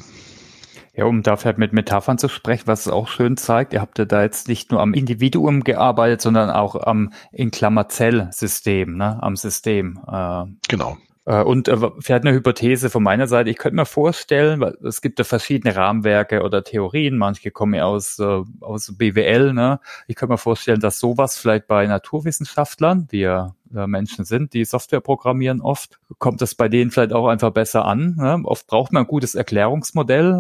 Ja, 0.96 1.06
um 1.06 1.24
da 1.24 1.36
vielleicht 1.36 1.58
mit 1.58 1.74
Metaphern 1.74 2.18
zu 2.18 2.30
sprechen, 2.30 2.68
was 2.68 2.86
es 2.86 2.92
auch 2.92 3.08
schön 3.08 3.36
zeigt, 3.36 3.74
ihr 3.74 3.82
habt 3.82 4.00
ja 4.00 4.06
da 4.06 4.22
jetzt 4.22 4.48
nicht 4.48 4.72
nur 4.72 4.82
am 4.82 4.94
Individuum 4.94 5.64
gearbeitet, 5.64 6.22
sondern 6.22 6.50
auch 6.50 6.76
am 6.76 7.12
in 7.32 7.52
Klammer 7.52 7.90
Zell-System, 7.90 8.96
ne, 8.96 9.22
am 9.22 9.36
System. 9.36 10.00
Äh, 10.08 10.46
genau. 10.70 10.98
Äh, 11.26 11.44
und 11.44 11.68
äh, 11.68 11.76
vielleicht 12.00 12.26
eine 12.26 12.34
Hypothese 12.34 12.90
von 12.90 13.04
meiner 13.04 13.28
Seite. 13.28 13.50
Ich 13.50 13.58
könnte 13.58 13.76
mir 13.76 13.86
vorstellen, 13.86 14.60
weil 14.60 14.78
es 14.84 15.02
gibt 15.02 15.20
ja 15.20 15.26
verschiedene 15.26 15.76
Rahmenwerke 15.76 16.44
oder 16.44 16.64
Theorien. 16.64 17.18
Manche 17.18 17.52
kommen 17.52 17.74
ja 17.74 17.86
aus, 17.86 18.20
äh, 18.20 18.42
aus 18.62 18.94
BWL. 18.96 19.54
Ne? 19.54 19.80
Ich 20.08 20.16
könnte 20.16 20.34
mir 20.34 20.38
vorstellen, 20.38 20.80
dass 20.80 21.00
sowas 21.00 21.38
vielleicht 21.38 21.68
bei 21.68 21.86
Naturwissenschaftlern, 21.88 23.08
die 23.12 23.20
ja 23.20 23.54
Menschen 23.68 24.24
sind, 24.24 24.54
die 24.54 24.64
Software 24.64 25.02
programmieren 25.02 25.60
oft, 25.60 26.00
kommt 26.18 26.42
das 26.42 26.56
bei 26.56 26.70
denen 26.70 26.92
vielleicht 26.92 27.12
auch 27.12 27.28
einfach 27.28 27.50
besser 27.50 27.84
an. 27.84 28.16
Ne? 28.16 28.40
Oft 28.46 28.68
braucht 28.68 28.94
man 28.94 29.04
ein 29.04 29.08
gutes 29.08 29.36
Erklärungsmodell, 29.36 30.32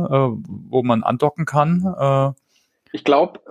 wo 0.47 0.83
man 0.83 1.03
andocken 1.03 1.45
kann. 1.45 2.33
Ich 2.93 3.03
glaube, 3.03 3.41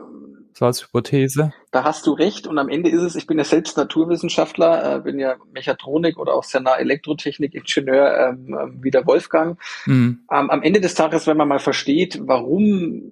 so 0.54 0.66
als 0.66 0.84
Hypothese. 0.84 1.52
Da 1.72 1.82
hast 1.82 2.06
du 2.06 2.12
recht. 2.12 2.46
Und 2.46 2.58
am 2.58 2.68
Ende 2.68 2.88
ist 2.88 3.02
es, 3.02 3.16
ich 3.16 3.26
bin 3.26 3.38
ja 3.38 3.44
selbst 3.44 3.76
Naturwissenschaftler, 3.76 4.96
äh, 4.96 5.00
bin 5.00 5.18
ja 5.18 5.34
Mechatronik 5.52 6.16
oder 6.16 6.34
auch 6.34 6.44
sehr 6.44 6.60
nah 6.60 6.76
Elektrotechnik-Ingenieur 6.76 8.28
ähm, 8.28 8.56
ähm, 8.58 8.78
wie 8.80 8.92
der 8.92 9.04
Wolfgang. 9.06 9.58
Mhm. 9.84 10.20
Ähm, 10.30 10.50
am 10.50 10.62
Ende 10.62 10.80
des 10.80 10.94
Tages, 10.94 11.26
wenn 11.26 11.36
man 11.36 11.48
mal 11.48 11.58
versteht, 11.58 12.20
warum 12.22 13.10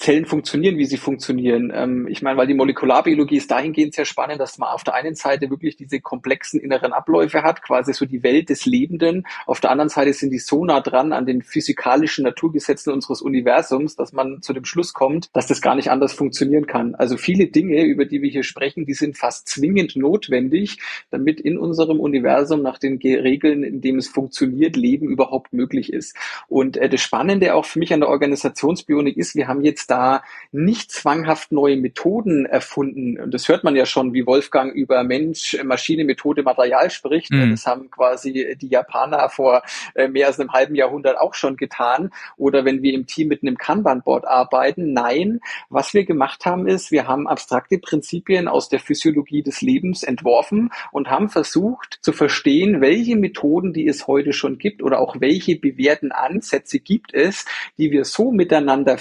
Zellen 0.00 0.24
funktionieren, 0.24 0.78
wie 0.78 0.86
sie 0.86 0.96
funktionieren. 0.96 1.70
Ähm, 1.74 2.08
ich 2.08 2.22
meine, 2.22 2.38
weil 2.38 2.46
die 2.46 2.54
Molekularbiologie 2.54 3.36
ist 3.36 3.50
dahingehend 3.50 3.92
sehr 3.92 4.06
spannend, 4.06 4.40
dass 4.40 4.56
man 4.56 4.70
auf 4.70 4.82
der 4.82 4.94
einen 4.94 5.14
Seite 5.14 5.50
wirklich 5.50 5.76
diese 5.76 6.00
komplexen 6.00 6.58
inneren 6.58 6.94
Abläufe 6.94 7.42
hat, 7.42 7.60
quasi 7.62 7.92
so 7.92 8.06
die 8.06 8.22
Welt 8.22 8.48
des 8.48 8.64
Lebenden. 8.64 9.26
Auf 9.44 9.60
der 9.60 9.70
anderen 9.70 9.90
Seite 9.90 10.14
sind 10.14 10.30
die 10.30 10.38
so 10.38 10.64
nah 10.64 10.80
dran 10.80 11.12
an 11.12 11.26
den 11.26 11.42
physikalischen 11.42 12.24
Naturgesetzen 12.24 12.94
unseres 12.94 13.20
Universums, 13.20 13.94
dass 13.94 14.14
man 14.14 14.40
zu 14.40 14.54
dem 14.54 14.64
Schluss 14.64 14.94
kommt, 14.94 15.28
dass 15.34 15.46
das 15.46 15.60
gar 15.60 15.74
nicht 15.74 15.90
anders 15.90 16.14
funktionieren 16.14 16.66
kann. 16.66 16.94
Also 16.94 17.18
viele 17.18 17.48
Dinge, 17.48 17.82
über 17.84 18.06
die 18.06 18.22
wir 18.22 18.30
hier 18.30 18.42
sprechen, 18.42 18.86
die 18.86 18.94
sind 18.94 19.18
fast 19.18 19.48
zwingend 19.48 19.96
notwendig, 19.96 20.78
damit 21.10 21.42
in 21.42 21.58
unserem 21.58 22.00
Universum 22.00 22.62
nach 22.62 22.78
den 22.78 22.96
Regeln, 23.02 23.62
in 23.62 23.82
dem 23.82 23.98
es 23.98 24.08
funktioniert, 24.08 24.76
Leben 24.76 25.10
überhaupt 25.10 25.52
möglich 25.52 25.92
ist. 25.92 26.16
Und 26.48 26.78
äh, 26.78 26.88
das 26.88 27.02
Spannende 27.02 27.54
auch 27.54 27.66
für 27.66 27.78
mich 27.78 27.92
an 27.92 28.00
der 28.00 28.08
Organisationsbionik 28.08 29.18
ist, 29.18 29.34
wir 29.34 29.46
haben 29.46 29.62
jetzt 29.62 29.89
da 29.90 30.22
nicht 30.52 30.90
zwanghaft 30.92 31.52
neue 31.52 31.76
Methoden 31.76 32.46
erfunden. 32.46 33.20
Und 33.20 33.34
das 33.34 33.48
hört 33.48 33.64
man 33.64 33.76
ja 33.76 33.86
schon, 33.86 34.12
wie 34.12 34.26
Wolfgang 34.26 34.74
über 34.74 35.02
Mensch, 35.04 35.56
Maschine, 35.64 36.04
Methode, 36.04 36.42
Material 36.42 36.90
spricht. 36.90 37.30
Mhm. 37.30 37.50
Das 37.50 37.66
haben 37.66 37.90
quasi 37.90 38.56
die 38.60 38.68
Japaner 38.68 39.28
vor 39.28 39.62
äh, 39.94 40.08
mehr 40.08 40.26
als 40.26 40.40
einem 40.40 40.52
halben 40.52 40.74
Jahrhundert 40.74 41.18
auch 41.18 41.34
schon 41.34 41.56
getan. 41.56 42.10
Oder 42.36 42.64
wenn 42.64 42.82
wir 42.82 42.92
im 42.92 43.06
Team 43.06 43.28
mit 43.28 43.42
einem 43.42 43.56
Kanban-Board 43.56 44.26
arbeiten. 44.26 44.92
Nein, 44.92 45.40
was 45.68 45.94
wir 45.94 46.04
gemacht 46.04 46.44
haben, 46.46 46.66
ist, 46.66 46.90
wir 46.90 47.06
haben 47.06 47.28
abstrakte 47.28 47.78
Prinzipien 47.78 48.48
aus 48.48 48.68
der 48.68 48.80
Physiologie 48.80 49.42
des 49.42 49.60
Lebens 49.60 50.02
entworfen 50.02 50.70
und 50.92 51.10
haben 51.10 51.28
versucht 51.28 51.98
zu 52.02 52.12
verstehen, 52.12 52.80
welche 52.80 53.16
Methoden, 53.16 53.72
die 53.72 53.86
es 53.86 54.06
heute 54.06 54.32
schon 54.32 54.58
gibt 54.58 54.82
oder 54.82 55.00
auch 55.00 55.16
welche 55.20 55.56
bewährten 55.56 56.12
Ansätze 56.12 56.80
gibt 56.80 57.14
es, 57.14 57.44
die 57.78 57.90
wir 57.90 58.04
so 58.04 58.32
miteinander 58.32 58.98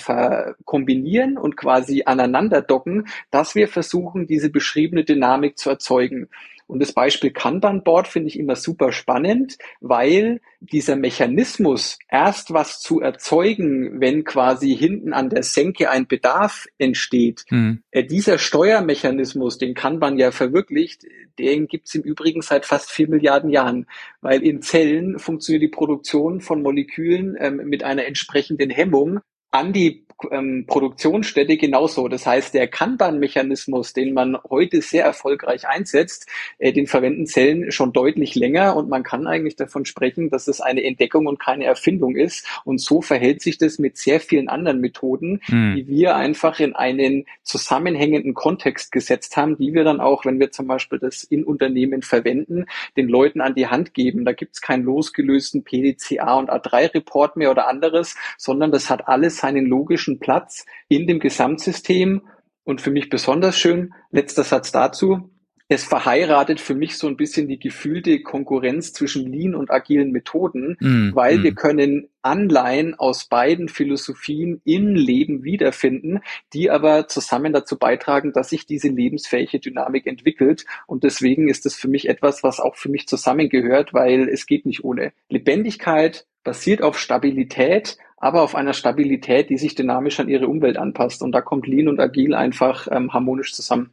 kombinieren 0.79 1.37
und 1.37 1.57
quasi 1.57 2.03
aneinander 2.05 2.61
docken, 2.61 3.07
dass 3.31 3.53
wir 3.53 3.67
versuchen, 3.67 4.27
diese 4.27 4.49
beschriebene 4.49 5.03
Dynamik 5.03 5.57
zu 5.57 5.69
erzeugen. 5.69 6.29
Und 6.67 6.79
das 6.79 6.93
Beispiel 6.93 7.31
Kanban-Board 7.31 8.07
finde 8.07 8.29
ich 8.29 8.37
immer 8.37 8.55
super 8.55 8.91
spannend, 8.91 9.57
weil 9.81 10.39
dieser 10.59 10.95
Mechanismus, 10.95 11.97
erst 12.09 12.53
was 12.53 12.79
zu 12.79 13.01
erzeugen, 13.01 13.99
wenn 13.99 14.23
quasi 14.23 14.77
hinten 14.77 15.11
an 15.11 15.29
der 15.29 15.41
Senke 15.41 15.89
ein 15.89 16.07
Bedarf 16.07 16.67
entsteht, 16.77 17.45
mhm. 17.49 17.81
äh, 17.89 18.03
dieser 18.03 18.37
Steuermechanismus, 18.37 19.57
den 19.57 19.73
Kanban 19.73 20.19
ja 20.19 20.29
verwirklicht, 20.29 21.05
den 21.39 21.67
gibt 21.67 21.87
es 21.87 21.95
im 21.95 22.03
Übrigen 22.03 22.43
seit 22.43 22.67
fast 22.67 22.91
vier 22.91 23.09
Milliarden 23.09 23.49
Jahren, 23.49 23.87
weil 24.21 24.43
in 24.43 24.61
Zellen 24.61 25.17
funktioniert 25.17 25.63
die 25.63 25.75
Produktion 25.75 26.39
von 26.39 26.61
Molekülen 26.61 27.35
ähm, 27.39 27.61
mit 27.65 27.83
einer 27.83 28.05
entsprechenden 28.05 28.69
Hemmung 28.69 29.21
an 29.51 29.73
die 29.73 30.05
ähm, 30.31 30.65
Produktionsstätte 30.67 31.57
genauso. 31.57 32.07
Das 32.07 32.25
heißt, 32.25 32.53
der 32.53 32.67
Kanban-Mechanismus, 32.67 33.93
den 33.93 34.13
man 34.13 34.37
heute 34.49 34.81
sehr 34.81 35.05
erfolgreich 35.05 35.67
einsetzt, 35.67 36.27
äh, 36.57 36.73
den 36.73 36.87
verwenden 36.87 37.25
Zellen 37.25 37.71
schon 37.71 37.93
deutlich 37.93 38.35
länger 38.35 38.75
und 38.75 38.89
man 38.89 39.03
kann 39.03 39.27
eigentlich 39.27 39.55
davon 39.55 39.85
sprechen, 39.85 40.29
dass 40.29 40.47
es 40.47 40.61
eine 40.61 40.83
Entdeckung 40.83 41.27
und 41.27 41.39
keine 41.39 41.65
Erfindung 41.65 42.15
ist. 42.15 42.45
Und 42.65 42.79
so 42.79 43.01
verhält 43.01 43.41
sich 43.41 43.57
das 43.57 43.79
mit 43.79 43.97
sehr 43.97 44.19
vielen 44.19 44.49
anderen 44.49 44.81
Methoden, 44.81 45.41
mhm. 45.47 45.75
die 45.75 45.87
wir 45.87 46.15
einfach 46.15 46.59
in 46.59 46.75
einen 46.75 47.25
zusammenhängenden 47.43 48.33
Kontext 48.33 48.91
gesetzt 48.91 49.37
haben, 49.37 49.57
die 49.57 49.73
wir 49.73 49.83
dann 49.83 49.99
auch, 49.99 50.25
wenn 50.25 50.39
wir 50.39 50.51
zum 50.51 50.67
Beispiel 50.67 50.99
das 50.99 51.23
in 51.23 51.43
Unternehmen 51.43 52.01
verwenden, 52.01 52.65
den 52.97 53.07
Leuten 53.07 53.41
an 53.41 53.55
die 53.55 53.67
Hand 53.67 53.93
geben. 53.93 54.25
Da 54.25 54.33
gibt 54.33 54.55
es 54.55 54.61
keinen 54.61 54.83
losgelösten 54.83 55.63
PDCA 55.63 56.35
und 56.35 56.49
A3-Report 56.49 57.35
mehr 57.35 57.51
oder 57.51 57.67
anderes, 57.67 58.15
sondern 58.37 58.71
das 58.71 58.89
hat 58.89 59.07
alles 59.07 59.37
seinen 59.37 59.65
logischen 59.65 60.08
strategischen 60.09 60.19
Platz 60.19 60.65
in 60.87 61.07
dem 61.07 61.19
Gesamtsystem. 61.19 62.21
Und 62.63 62.81
für 62.81 62.91
mich 62.91 63.09
besonders 63.09 63.57
schön, 63.57 63.93
letzter 64.11 64.43
Satz 64.43 64.71
dazu, 64.71 65.31
es 65.71 65.83
verheiratet 65.83 66.59
für 66.59 66.73
mich 66.73 66.97
so 66.97 67.07
ein 67.07 67.15
bisschen 67.15 67.47
die 67.47 67.59
gefühlte 67.59 68.21
Konkurrenz 68.21 68.91
zwischen 68.91 69.31
Lean 69.31 69.53
und 69.53 69.69
agilen 69.69 70.11
Methoden, 70.11 70.77
mm, 70.79 71.11
weil 71.13 71.37
mm. 71.37 71.43
wir 71.43 71.53
können 71.53 72.09
Anleihen 72.23 72.95
aus 72.95 73.25
beiden 73.25 73.69
Philosophien 73.69 74.61
im 74.65 74.95
Leben 74.95 75.43
wiederfinden, 75.43 76.21
die 76.53 76.71
aber 76.71 77.07
zusammen 77.07 77.53
dazu 77.53 77.77
beitragen, 77.77 78.33
dass 78.33 78.49
sich 78.49 78.65
diese 78.65 78.87
lebensfähige 78.87 79.59
Dynamik 79.59 80.07
entwickelt. 80.07 80.65
Und 80.87 81.03
deswegen 81.03 81.47
ist 81.47 81.67
es 81.67 81.75
für 81.75 81.87
mich 81.87 82.09
etwas, 82.09 82.43
was 82.43 82.59
auch 82.59 82.75
für 82.75 82.89
mich 82.89 83.07
zusammengehört, 83.07 83.93
weil 83.93 84.27
es 84.27 84.47
geht 84.47 84.65
nicht 84.65 84.83
ohne. 84.83 85.13
Lebendigkeit 85.29 86.25
basiert 86.43 86.81
auf 86.81 86.97
Stabilität 86.97 87.97
aber 88.19 88.41
auf 88.41 88.53
einer 88.53 88.73
Stabilität, 88.73 89.49
die 89.49 89.57
sich 89.57 89.75
dynamisch 89.75 90.19
an 90.19 90.29
ihre 90.29 90.47
Umwelt 90.47 90.77
anpasst. 90.77 91.23
Und 91.23 91.31
da 91.31 91.41
kommt 91.41 91.67
Lean 91.67 91.87
und 91.87 91.99
Agil 91.99 92.35
einfach 92.35 92.87
ähm, 92.91 93.13
harmonisch 93.13 93.53
zusammen. 93.53 93.91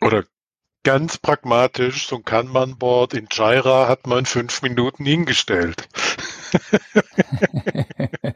Oder 0.00 0.24
ganz 0.84 1.18
pragmatisch, 1.18 2.06
so 2.06 2.16
ein 2.16 2.24
Kanban-Board 2.24 3.14
in 3.14 3.28
Jira 3.30 3.88
hat 3.88 4.06
man 4.06 4.24
fünf 4.24 4.62
Minuten 4.62 5.04
hingestellt. 5.04 5.88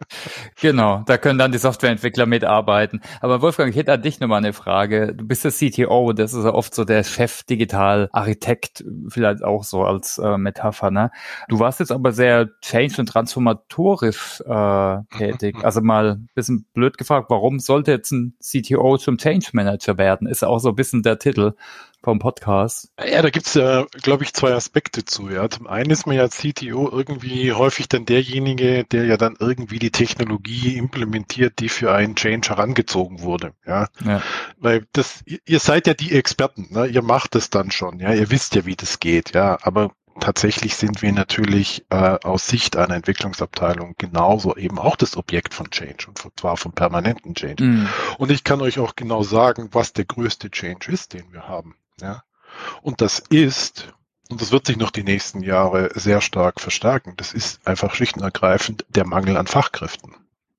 genau, 0.61 1.03
da 1.07 1.19
können 1.19 1.39
dann 1.39 1.53
die 1.53 1.59
Softwareentwickler 1.59 2.27
mitarbeiten. 2.27 3.01
Aber 3.21 3.43
Wolfgang, 3.43 3.71
ich 3.71 3.77
hätte 3.77 3.93
an 3.93 4.03
dich 4.03 4.21
nochmal 4.21 4.39
eine 4.39 4.53
Frage. 4.53 5.15
Du 5.15 5.27
bist 5.27 5.45
der 5.45 5.53
CTO, 5.53 6.13
das 6.13 6.35
ist 6.35 6.45
ja 6.45 6.55
oft 6.55 6.75
so 6.75 6.85
der 6.85 7.05
Chef 7.05 7.43
Digital 7.45 8.09
Architekt, 8.13 8.85
vielleicht 9.09 9.45
auch 9.45 9.65
so 9.65 9.85
als 9.85 10.19
äh, 10.19 10.37
Metapher. 10.37 10.91
Ne? 10.91 11.11
Du 11.49 11.59
warst 11.59 11.81
jetzt 11.81 11.93
aber 11.93 12.13
sehr 12.13 12.49
change- 12.61 13.01
und 13.01 13.07
transformatorisch 13.07 14.43
äh, 14.47 14.99
tätig. 15.17 15.57
Also 15.63 15.81
mal 15.81 16.13
ein 16.13 16.29
bisschen 16.35 16.67
blöd 16.73 16.99
gefragt, 16.99 17.31
warum 17.31 17.59
sollte 17.59 17.93
jetzt 17.93 18.13
ein 18.13 18.35
CTO 18.41 18.99
zum 18.99 19.19
Change 19.19 19.51
Manager 19.53 19.99
werden? 19.99 20.27
Ist 20.27 20.45
auch 20.45 20.59
so 20.59 20.71
ein 20.71 20.77
bisschen 20.77 21.03
der 21.03 21.19
Titel 21.19 21.53
vom 22.03 22.19
Podcast? 22.19 22.93
Ja, 22.99 23.23
da 23.23 23.31
gibt's 23.31 23.55
ja, 23.55 23.87
glaube 24.03 24.25
ich, 24.25 24.35
zwei 24.35 24.53
Aspekte 24.53 25.05
zu. 25.05 25.31
Ja, 25.31 25.49
zum 25.49 25.67
einen 25.67 25.91
ist 25.91 26.07
man 26.07 26.17
ja 26.17 26.29
CTO 26.29 26.91
irgendwie 26.91 27.53
häufig 27.53 27.89
dann 28.03 28.07
derjenige, 28.07 28.85
der 28.85 29.05
ja 29.05 29.17
dann 29.17 29.37
irgendwie 29.39 29.79
die 29.79 29.91
Technologie 29.91 30.77
implementiert, 30.77 31.59
die 31.59 31.69
für 31.69 31.93
einen 31.93 32.15
Change 32.17 32.51
herangezogen 32.51 33.21
wurde. 33.21 33.55
Ja, 33.67 33.89
ja. 34.05 34.23
weil 34.59 34.87
das, 34.93 35.25
ihr 35.27 35.61
seid 35.61 35.87
ja 35.87 35.95
die 35.95 36.13
Experten, 36.13 36.69
ne? 36.71 36.87
ihr 36.87 37.03
macht 37.03 37.35
es 37.35 37.51
dann 37.51 37.71
schon. 37.71 38.01
Ja, 38.01 38.13
ihr 38.13 38.31
wisst 38.31 38.55
ja, 38.55 38.67
wie 38.67 38.77
das 38.77 39.01
geht. 39.01 39.35
Ja, 39.35 39.59
aber 39.63 39.93
tatsächlich 40.21 40.77
sind 40.77 41.03
wir 41.03 41.13
natürlich 41.13 41.87
äh, 41.91 42.19
aus 42.23 42.47
Sicht 42.47 42.77
einer 42.77 42.95
Entwicklungsabteilung 42.95 43.95
genauso 43.97 44.57
eben 44.57 44.79
auch 44.79 44.97
das 44.97 45.17
Objekt 45.17 45.55
von 45.55 45.71
Change 45.71 46.07
und 46.09 46.21
zwar 46.39 46.57
von 46.57 46.73
permanenten 46.73 47.35
Change. 47.35 47.65
Mm. 47.65 47.89
Und 48.19 48.31
ich 48.31 48.45
kann 48.45 48.61
euch 48.61 48.79
auch 48.79 48.95
genau 48.95 49.23
sagen, 49.23 49.71
was 49.73 49.93
der 49.93 50.05
größte 50.05 50.51
Change 50.51 50.93
ist, 50.93 51.15
den 51.15 51.33
wir 51.33 51.49
haben. 51.49 51.77
Ja? 52.01 52.25
Und 52.83 53.01
das 53.01 53.21
ist, 53.31 53.95
und 54.33 54.41
das 54.41 54.51
wird 54.51 54.67
sich 54.67 54.79
noch 54.79 54.91
die 54.91 55.05
nächsten 55.05 55.43
Jahre 55.43 55.91
sehr 55.95 56.23
stark 56.23 56.61
verstärken, 56.61 57.13
das 57.19 57.35
ist 57.35 57.67
einfach 57.67 57.95
schlicht 57.95 58.17
und 58.17 58.23
ergreifend 58.23 58.87
der 58.89 59.07
Mangel 59.07 59.37
an 59.37 59.47
Fachkräften. 59.47 60.15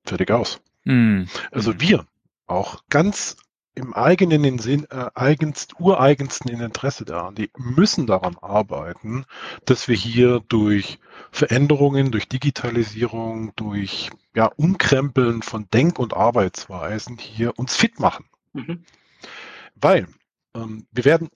Fertig 0.05 0.29
aus. 0.31 0.61
Mhm. 0.83 1.27
Also 1.51 1.79
wir, 1.79 2.05
auch 2.45 2.83
ganz 2.89 3.35
im 3.73 3.95
eigenen 3.95 4.59
Sinn, 4.59 4.85
äh, 4.91 5.09
eigenst, 5.15 5.79
ureigensten 5.79 6.51
Interesse 6.51 7.05
daran, 7.05 7.33
die 7.33 7.49
müssen 7.57 8.05
daran 8.05 8.37
arbeiten, 8.39 9.25
dass 9.65 9.87
wir 9.87 9.95
hier 9.95 10.43
durch 10.47 10.99
Veränderungen, 11.31 12.11
durch 12.11 12.29
Digitalisierung, 12.29 13.55
durch 13.55 14.11
ja, 14.35 14.51
Umkrempeln 14.55 15.41
von 15.41 15.67
Denk- 15.73 15.97
und 15.97 16.13
Arbeitsweisen 16.13 17.17
hier 17.17 17.57
uns 17.57 17.75
fit 17.75 17.99
machen. 17.99 18.25
Mhm. 18.53 18.83
Weil 19.73 20.07
ähm, 20.53 20.85
wir 20.91 21.05
werden 21.05 21.29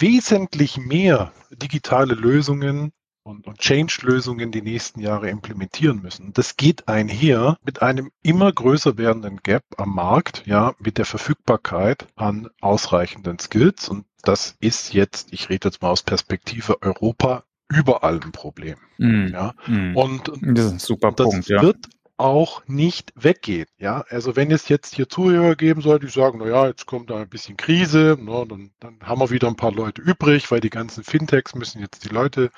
wesentlich 0.00 0.76
mehr 0.76 1.32
digitale 1.50 2.14
Lösungen 2.14 2.92
und, 3.26 3.46
und 3.46 3.58
Change-Lösungen 3.58 4.52
die 4.52 4.62
nächsten 4.62 5.00
Jahre 5.00 5.28
implementieren 5.28 6.00
müssen. 6.00 6.32
Das 6.32 6.56
geht 6.56 6.88
einher 6.88 7.56
mit 7.64 7.82
einem 7.82 8.10
immer 8.22 8.52
größer 8.52 8.96
werdenden 8.96 9.38
Gap 9.42 9.64
am 9.76 9.94
Markt, 9.94 10.44
ja, 10.46 10.74
mit 10.78 10.96
der 10.96 11.06
Verfügbarkeit 11.06 12.06
an 12.14 12.48
ausreichenden 12.60 13.38
Skills. 13.38 13.88
Und 13.88 14.06
das 14.22 14.56
ist 14.60 14.94
jetzt, 14.94 15.32
ich 15.32 15.48
rede 15.48 15.68
jetzt 15.68 15.82
mal 15.82 15.90
aus 15.90 16.02
Perspektive 16.02 16.80
Europa, 16.82 17.42
überall 17.68 18.20
ein 18.22 18.32
Problem. 18.32 18.76
Mm. 18.98 19.26
Ja. 19.32 19.54
Mm. 19.66 19.96
Und 19.96 20.28
das 20.42 20.66
ist 20.66 20.72
ein 20.72 20.78
super 20.78 21.10
das 21.10 21.26
Punkt, 21.26 21.48
ja. 21.48 21.72
Auch 22.16 22.62
nicht 22.66 23.12
weggeht. 23.14 23.68
Ja, 23.78 24.04
also 24.08 24.36
wenn 24.36 24.50
es 24.50 24.68
jetzt 24.68 24.94
hier 24.94 25.08
Zuhörer 25.08 25.54
geben 25.54 25.82
sollte, 25.82 26.06
die 26.06 26.12
sagen, 26.12 26.38
na 26.40 26.48
ja, 26.48 26.66
jetzt 26.66 26.86
kommt 26.86 27.10
da 27.10 27.16
ein 27.16 27.28
bisschen 27.28 27.56
Krise, 27.56 28.16
ne, 28.18 28.46
dann, 28.48 28.70
dann 28.80 28.98
haben 29.02 29.20
wir 29.20 29.30
wieder 29.30 29.48
ein 29.48 29.56
paar 29.56 29.72
Leute 29.72 30.02
übrig, 30.02 30.50
weil 30.50 30.60
die 30.60 30.70
ganzen 30.70 31.04
Fintechs 31.04 31.54
müssen 31.54 31.80
jetzt 31.80 32.04
die 32.04 32.14
Leute 32.14 32.50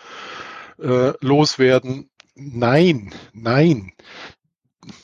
äh, 0.80 1.12
loswerden. 1.20 2.10
Nein, 2.34 3.12
nein. 3.32 3.92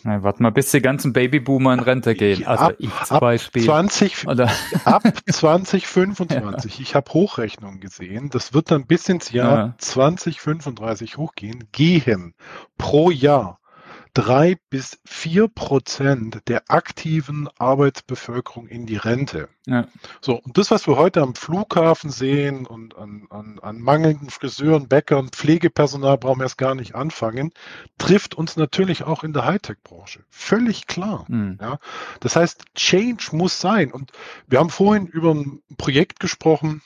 Nein, 0.03 0.23
warte 0.23 0.43
mal, 0.43 0.51
bis 0.51 0.71
die 0.71 0.81
ganzen 0.81 1.13
Babyboomer 1.13 1.75
in 1.75 1.81
Rente 1.81 2.15
gehen. 2.15 2.47
Also 2.47 2.65
ab, 2.67 2.75
ich 2.79 2.91
zum 3.05 3.17
ab 3.17 3.21
Beispiel. 3.21 3.65
20, 3.65 4.27
Oder? 4.29 4.51
Ab 4.85 5.03
2025. 5.27 6.79
ja. 6.79 6.83
Ich 6.83 6.95
habe 6.95 7.13
Hochrechnungen 7.13 7.81
gesehen. 7.81 8.31
Das 8.31 8.55
wird 8.55 8.71
dann 8.71 8.87
bis 8.87 9.09
ins 9.09 9.31
Jahr 9.31 9.57
ja. 9.57 9.75
2035 9.79 11.17
hochgehen. 11.17 11.69
Gehen 11.73 12.35
pro 12.79 13.11
Jahr 13.11 13.59
drei 14.15 14.57
bis 14.71 15.01
vier 15.05 15.49
Prozent 15.49 16.43
der 16.49 16.62
aktiven 16.69 17.49
Arbeitsbevölkerung 17.59 18.69
in 18.69 18.87
die 18.87 18.97
Rente. 18.97 19.49
Ja. 19.67 19.89
So, 20.21 20.37
und 20.37 20.57
das, 20.57 20.71
was 20.71 20.87
wir 20.87 20.97
heute 20.97 21.21
am 21.21 21.35
Flughafen 21.35 22.11
sehen 22.11 22.65
und 22.65 22.97
an, 22.97 23.27
an, 23.31 23.59
an 23.61 23.81
mangelnden 23.81 24.31
Friseuren, 24.31 24.89
Bäckern, 24.89 25.31
Pflegepersonal 25.31 26.17
brauchen 26.17 26.39
wir 26.39 26.45
erst 26.45 26.59
gar 26.59 26.77
nicht 26.77 26.95
anfangen, 26.95 27.53
trifft 27.99 28.37
uns 28.37 28.57
natürlich 28.57 29.03
auch 29.03 29.25
in 29.25 29.33
der 29.33 29.47
Hightech-Branche. 29.47 30.25
Völlig 30.31 30.87
klar. 30.87 31.25
Mhm. 31.29 31.59
Ja. 31.61 31.79
Das 32.21 32.37
heißt, 32.37 32.65
Change 32.77 33.31
muss 33.33 33.61
sein. 33.61 33.91
Und 33.91 34.12
wir 34.47 34.61
haben 34.61 34.71
vorhin 34.71 35.07
über 35.07 35.35
ein 35.35 35.61
Projekt 35.77 36.21
gesprochen, 36.21 36.83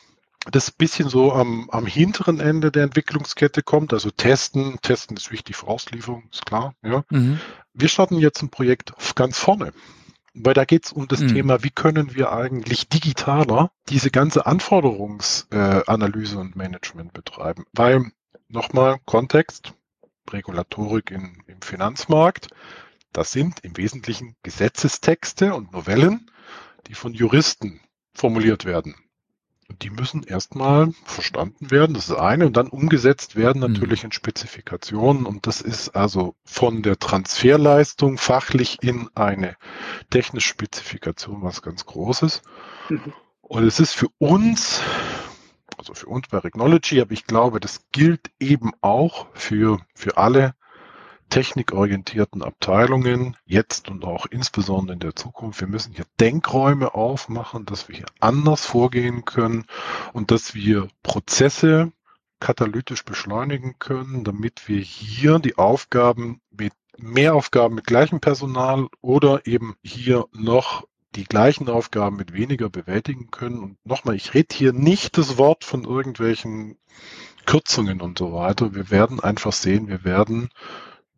das 0.51 0.70
bisschen 0.70 1.09
so 1.09 1.32
am, 1.32 1.68
am 1.70 1.86
hinteren 1.86 2.40
Ende 2.40 2.70
der 2.70 2.84
Entwicklungskette 2.84 3.62
kommt. 3.62 3.92
Also 3.92 4.11
testen, 4.11 4.78
testen 4.82 5.16
ist 5.16 5.30
wichtig 5.30 5.57
für 5.57 5.68
Auslieferung, 5.68 6.28
ist 6.32 6.46
klar. 6.46 6.74
Ja. 6.82 7.05
Mhm. 7.11 7.40
Wir 7.74 7.88
starten 7.88 8.18
jetzt 8.18 8.42
ein 8.42 8.51
Projekt 8.51 8.92
ganz 9.14 9.38
vorne. 9.38 9.72
Weil 10.34 10.55
da 10.55 10.64
geht 10.64 10.86
es 10.86 10.92
um 10.92 11.09
das 11.09 11.20
mhm. 11.20 11.34
Thema, 11.34 11.64
wie 11.64 11.70
können 11.70 12.14
wir 12.14 12.32
eigentlich 12.32 12.88
digitaler 12.88 13.72
diese 13.88 14.11
ganze 14.11 14.46
Anforderungsanalyse 14.46 16.34
äh, 16.36 16.38
und 16.38 16.55
Management 16.55 17.12
betreiben. 17.12 17.64
Weil, 17.72 18.12
nochmal, 18.49 18.99
Kontext, 19.05 19.74
Regulatorik 20.30 21.11
in, 21.11 21.42
im 21.46 21.61
Finanzmarkt, 21.61 22.49
das 23.12 23.32
sind 23.32 23.61
im 23.64 23.76
Wesentlichen 23.76 24.36
Gesetzestexte 24.42 25.55
und 25.55 25.72
Novellen, 25.72 26.30
die 26.86 26.94
von 26.94 27.14
Juristen 27.14 27.80
formuliert 28.14 28.64
werden 28.64 28.94
die 29.83 29.91
müssen 29.91 30.23
erstmal 30.23 30.93
verstanden 31.05 31.71
werden, 31.71 31.95
das 31.95 32.09
ist 32.09 32.16
eine, 32.16 32.47
und 32.47 32.57
dann 32.57 32.69
umgesetzt 32.69 33.37
werden 33.37 33.62
mhm. 33.62 33.73
natürlich 33.73 34.05
in 34.05 34.12
Spezifikationen. 34.12 35.27
Und 35.27 35.47
das 35.47 35.61
ist 35.61 35.91
also 35.91 36.35
von 36.45 36.83
der 36.83 36.99
Transferleistung 36.99 38.19
fachlich 38.19 38.79
in 38.83 39.09
eine 39.14 39.57
technische 40.11 40.49
Spezifikation 40.49 41.43
was 41.43 41.62
ganz 41.62 41.85
Großes. 41.87 42.43
Mhm. 42.89 43.12
Und 43.43 43.64
es 43.64 43.81
ist 43.81 43.95
für 43.95 44.09
uns, 44.19 44.81
also 45.77 45.95
für 45.95 46.07
uns 46.07 46.29
bei 46.29 46.39
Regnology, 46.39 47.01
aber 47.01 47.12
ich 47.12 47.25
glaube, 47.25 47.61
das 47.61 47.81
gilt 47.93 48.31
eben 48.41 48.73
auch 48.81 49.27
für, 49.35 49.81
für 49.95 50.16
alle 50.16 50.55
technikorientierten 51.29 52.43
Abteilungen, 52.43 53.37
jetzt 53.45 53.89
und 53.89 54.05
auch 54.05 54.26
insbesondere 54.26 54.95
in 54.95 55.01
der 55.01 55.16
Zukunft. 55.16 55.61
Wir 55.61 55.68
müssen 55.68 55.95
hier 55.95 56.07
Denkräume 56.20 56.95
aufmachen, 56.95 57.66
dass 57.66 57.89
wir 57.89 57.97
hier 57.97 58.07
anders 58.20 58.66
vorgehen 58.66 59.24
können 59.24 59.66
und 60.12 60.31
dass 60.31 60.55
wir 60.55 60.89
Prozesse 61.03 61.93
katalytisch 62.41 63.05
beschleunigen 63.05 63.76
können, 63.79 64.24
damit 64.24 64.68
wir 64.68 64.81
hier 64.81 65.39
die 65.39 65.59
Aufgaben 65.59 66.41
mit 66.51 66.72
mehr 66.97 67.35
Aufgaben 67.35 67.74
mit 67.74 67.87
gleichem 67.87 68.20
Personal 68.20 68.89
oder 69.01 69.47
eben 69.47 69.76
hier 69.83 70.26
noch 70.33 70.87
die 71.14 71.24
gleichen 71.24 71.68
Aufgaben 71.68 72.16
mit 72.16 72.33
weniger 72.33 72.68
bewältigen 72.68 73.31
können. 73.31 73.59
Und 73.61 73.79
nochmal, 73.85 74.14
ich 74.14 74.35
rede 74.35 74.55
hier 74.55 74.72
nicht 74.72 75.16
das 75.16 75.39
Wort 75.39 75.64
von 75.64 75.85
irgendwelchen 75.85 76.76
Kürzungen 77.47 78.01
und 78.01 78.18
so 78.18 78.33
weiter. 78.33 78.74
Wir 78.74 78.91
werden 78.91 79.20
einfach 79.20 79.53
sehen, 79.53 79.89
wir 79.89 80.05
werden 80.05 80.51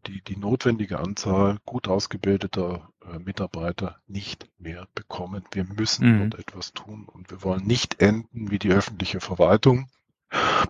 die, 0.06 0.22
die 0.22 0.36
notwendige 0.36 0.98
Anzahl 0.98 1.58
gut 1.64 1.88
ausgebildeter 1.88 2.90
äh, 3.04 3.18
Mitarbeiter 3.18 3.96
nicht 4.06 4.48
mehr 4.58 4.86
bekommen. 4.94 5.44
Wir 5.52 5.64
müssen 5.64 6.24
mhm. 6.24 6.30
dort 6.30 6.40
etwas 6.40 6.72
tun 6.72 7.06
und 7.06 7.30
wir 7.30 7.42
wollen 7.42 7.66
nicht 7.66 8.00
enden 8.00 8.50
wie 8.50 8.58
die 8.58 8.70
öffentliche 8.70 9.20
Verwaltung, 9.20 9.88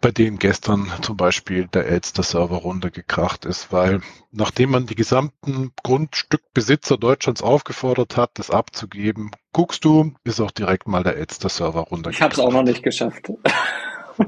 bei 0.01 0.11
denen 0.11 0.39
gestern 0.39 0.91
zum 1.03 1.17
Beispiel 1.17 1.67
der 1.67 1.87
Elster-Server 1.87 2.57
runtergekracht 2.57 3.45
ist, 3.45 3.73
weil 3.73 4.01
nachdem 4.31 4.71
man 4.71 4.87
die 4.87 4.95
gesamten 4.95 5.73
Grundstückbesitzer 5.83 6.97
Deutschlands 6.97 7.43
aufgefordert 7.43 8.17
hat, 8.17 8.31
das 8.35 8.51
abzugeben, 8.51 9.31
guckst 9.53 9.85
du, 9.85 10.15
ist 10.25 10.41
auch 10.41 10.51
direkt 10.51 10.89
mal 10.89 11.03
der 11.03 11.17
Elster-Server 11.17 11.81
runtergekracht. 11.81 12.15
Ich 12.15 12.23
habe 12.23 12.35
es 12.35 12.39
auch 12.39 12.53
noch 12.53 12.63
nicht 12.63 12.83
geschafft. 12.83 13.31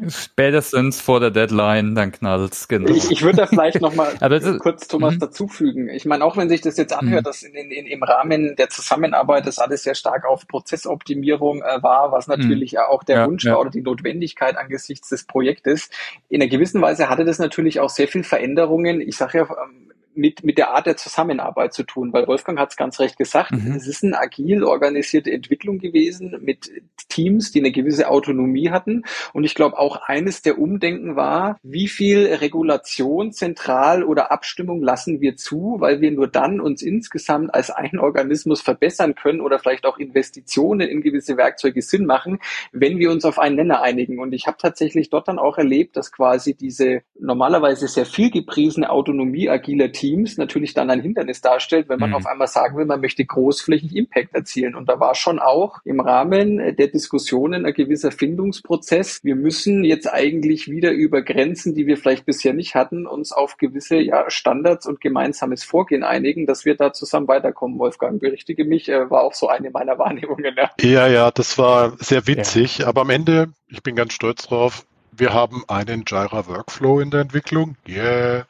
Spätestens 0.08 1.00
vor 1.00 1.20
der 1.20 1.30
Deadline, 1.30 1.94
dann 1.94 2.12
knallt's, 2.12 2.68
genau. 2.68 2.90
Ich, 2.90 3.10
ich 3.10 3.22
würde 3.22 3.38
da 3.38 3.46
vielleicht 3.46 3.80
nochmal 3.80 4.14
kurz 4.58 4.88
Thomas 4.88 5.14
mhm. 5.14 5.20
dazufügen. 5.20 5.88
Ich 5.88 6.04
meine, 6.04 6.24
auch 6.24 6.36
wenn 6.36 6.48
sich 6.48 6.60
das 6.60 6.76
jetzt 6.76 6.92
anhört, 6.92 7.22
mhm. 7.22 7.24
dass 7.24 7.42
in, 7.42 7.54
in, 7.54 7.86
im 7.86 8.02
Rahmen 8.02 8.56
der 8.56 8.68
Zusammenarbeit 8.68 9.46
das 9.46 9.58
alles 9.58 9.82
sehr 9.82 9.94
stark 9.94 10.24
auf 10.24 10.46
Prozessoptimierung 10.46 11.62
äh, 11.62 11.82
war, 11.82 12.12
was 12.12 12.26
natürlich 12.26 12.72
mhm. 12.72 12.78
auch 12.88 13.04
der 13.04 13.16
ja, 13.16 13.26
Wunsch 13.26 13.44
ja. 13.44 13.52
war 13.52 13.60
oder 13.60 13.70
die 13.70 13.82
Notwendigkeit 13.82 14.56
angesichts 14.56 15.08
des 15.08 15.24
Projektes. 15.24 15.90
In 16.28 16.42
einer 16.42 16.50
gewissen 16.50 16.80
Weise 16.80 17.08
hatte 17.08 17.24
das 17.24 17.38
natürlich 17.38 17.80
auch 17.80 17.90
sehr 17.90 18.08
viel 18.08 18.24
Veränderungen. 18.24 19.00
Ich 19.00 19.16
sage 19.16 19.38
ja, 19.38 19.44
ähm, 19.44 19.91
mit, 20.14 20.44
mit 20.44 20.58
der 20.58 20.70
Art 20.70 20.86
der 20.86 20.96
Zusammenarbeit 20.96 21.72
zu 21.72 21.84
tun, 21.84 22.12
weil 22.12 22.26
Wolfgang 22.26 22.58
hat 22.58 22.70
es 22.70 22.76
ganz 22.76 23.00
recht 23.00 23.16
gesagt, 23.16 23.52
mhm. 23.52 23.72
es 23.76 23.86
ist 23.86 24.04
eine 24.04 24.18
agil 24.18 24.62
organisierte 24.64 25.30
Entwicklung 25.30 25.78
gewesen 25.78 26.36
mit 26.42 26.70
Teams, 27.08 27.52
die 27.52 27.60
eine 27.60 27.72
gewisse 27.72 28.08
Autonomie 28.08 28.70
hatten. 28.70 29.04
Und 29.32 29.44
ich 29.44 29.54
glaube, 29.54 29.78
auch 29.78 29.96
eines 30.06 30.42
der 30.42 30.58
Umdenken 30.58 31.16
war, 31.16 31.58
wie 31.62 31.88
viel 31.88 32.26
Regulation 32.26 33.32
zentral 33.32 34.04
oder 34.04 34.30
Abstimmung 34.30 34.82
lassen 34.82 35.20
wir 35.20 35.36
zu, 35.36 35.76
weil 35.78 36.00
wir 36.00 36.10
nur 36.10 36.28
dann 36.28 36.60
uns 36.60 36.82
insgesamt 36.82 37.54
als 37.54 37.70
ein 37.70 37.98
Organismus 37.98 38.60
verbessern 38.60 39.14
können 39.14 39.40
oder 39.40 39.58
vielleicht 39.58 39.86
auch 39.86 39.98
Investitionen 39.98 40.88
in 40.88 41.02
gewisse 41.02 41.36
Werkzeuge 41.36 41.82
Sinn 41.82 42.06
machen, 42.06 42.38
wenn 42.72 42.98
wir 42.98 43.10
uns 43.10 43.24
auf 43.24 43.38
einen 43.38 43.56
Nenner 43.56 43.82
einigen. 43.82 44.18
Und 44.18 44.32
ich 44.32 44.46
habe 44.46 44.56
tatsächlich 44.60 45.10
dort 45.10 45.28
dann 45.28 45.38
auch 45.38 45.58
erlebt, 45.58 45.96
dass 45.96 46.12
quasi 46.12 46.54
diese 46.54 47.02
normalerweise 47.18 47.88
sehr 47.88 48.06
viel 48.06 48.30
gepriesene 48.30 48.90
Autonomie 48.90 49.48
agiler 49.48 49.92
Teams 49.92 50.01
natürlich 50.38 50.74
dann 50.74 50.90
ein 50.90 51.00
Hindernis 51.00 51.40
darstellt, 51.40 51.88
wenn 51.88 51.98
man 51.98 52.10
mhm. 52.10 52.16
auf 52.16 52.26
einmal 52.26 52.48
sagen 52.48 52.76
will, 52.76 52.84
man 52.84 53.00
möchte 53.00 53.24
großflächig 53.24 53.94
Impact 53.96 54.34
erzielen. 54.34 54.74
Und 54.74 54.88
da 54.88 55.00
war 55.00 55.14
schon 55.14 55.38
auch 55.38 55.80
im 55.84 56.00
Rahmen 56.00 56.58
der 56.76 56.88
Diskussionen 56.88 57.66
ein 57.66 57.74
gewisser 57.74 58.12
Findungsprozess. 58.12 59.24
Wir 59.24 59.36
müssen 59.36 59.84
jetzt 59.84 60.12
eigentlich 60.12 60.70
wieder 60.70 60.92
über 60.92 61.22
Grenzen, 61.22 61.74
die 61.74 61.86
wir 61.86 61.96
vielleicht 61.96 62.26
bisher 62.26 62.52
nicht 62.52 62.74
hatten, 62.74 63.06
uns 63.06 63.32
auf 63.32 63.56
gewisse 63.56 63.96
ja, 63.96 64.28
Standards 64.28 64.86
und 64.86 65.00
gemeinsames 65.00 65.64
Vorgehen 65.64 66.02
einigen, 66.02 66.46
dass 66.46 66.64
wir 66.64 66.76
da 66.76 66.92
zusammen 66.92 67.28
weiterkommen. 67.28 67.78
Wolfgang, 67.78 68.20
berichtige 68.20 68.64
mich, 68.64 68.88
äh, 68.88 69.10
war 69.10 69.22
auch 69.22 69.34
so 69.34 69.48
eine 69.48 69.70
meiner 69.70 69.98
Wahrnehmungen. 69.98 70.54
Ja, 70.56 70.70
ja, 70.80 71.08
ja 71.08 71.30
das 71.30 71.58
war 71.58 71.96
sehr 71.98 72.26
witzig. 72.26 72.78
Ja. 72.78 72.86
Aber 72.86 73.02
am 73.02 73.10
Ende, 73.10 73.48
ich 73.68 73.82
bin 73.82 73.96
ganz 73.96 74.12
stolz 74.12 74.46
drauf, 74.46 74.84
wir 75.12 75.32
haben 75.32 75.64
einen 75.68 76.04
Jira 76.06 76.46
Workflow 76.46 77.00
in 77.00 77.10
der 77.10 77.20
Entwicklung, 77.20 77.76
yeah, 77.86 78.46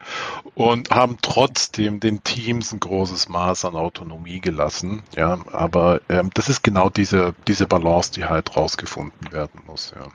und 0.55 0.91
haben 0.91 1.19
trotzdem 1.21 2.01
den 2.01 2.23
Teams 2.23 2.73
ein 2.73 2.81
großes 2.81 3.29
Maß 3.29 3.65
an 3.65 3.75
Autonomie 3.75 4.41
gelassen, 4.41 5.03
ja, 5.17 5.39
aber 5.53 6.01
ähm, 6.09 6.31
das 6.35 6.49
ist 6.49 6.63
genau 6.63 6.89
diese, 6.89 7.35
diese 7.49 7.67
Balance, 7.67 8.13
die 8.13 8.25
halt 8.25 8.57
rausgefunden 8.57 9.33
werden 9.33 9.61
muss, 9.67 9.93
ja. 9.95 10.07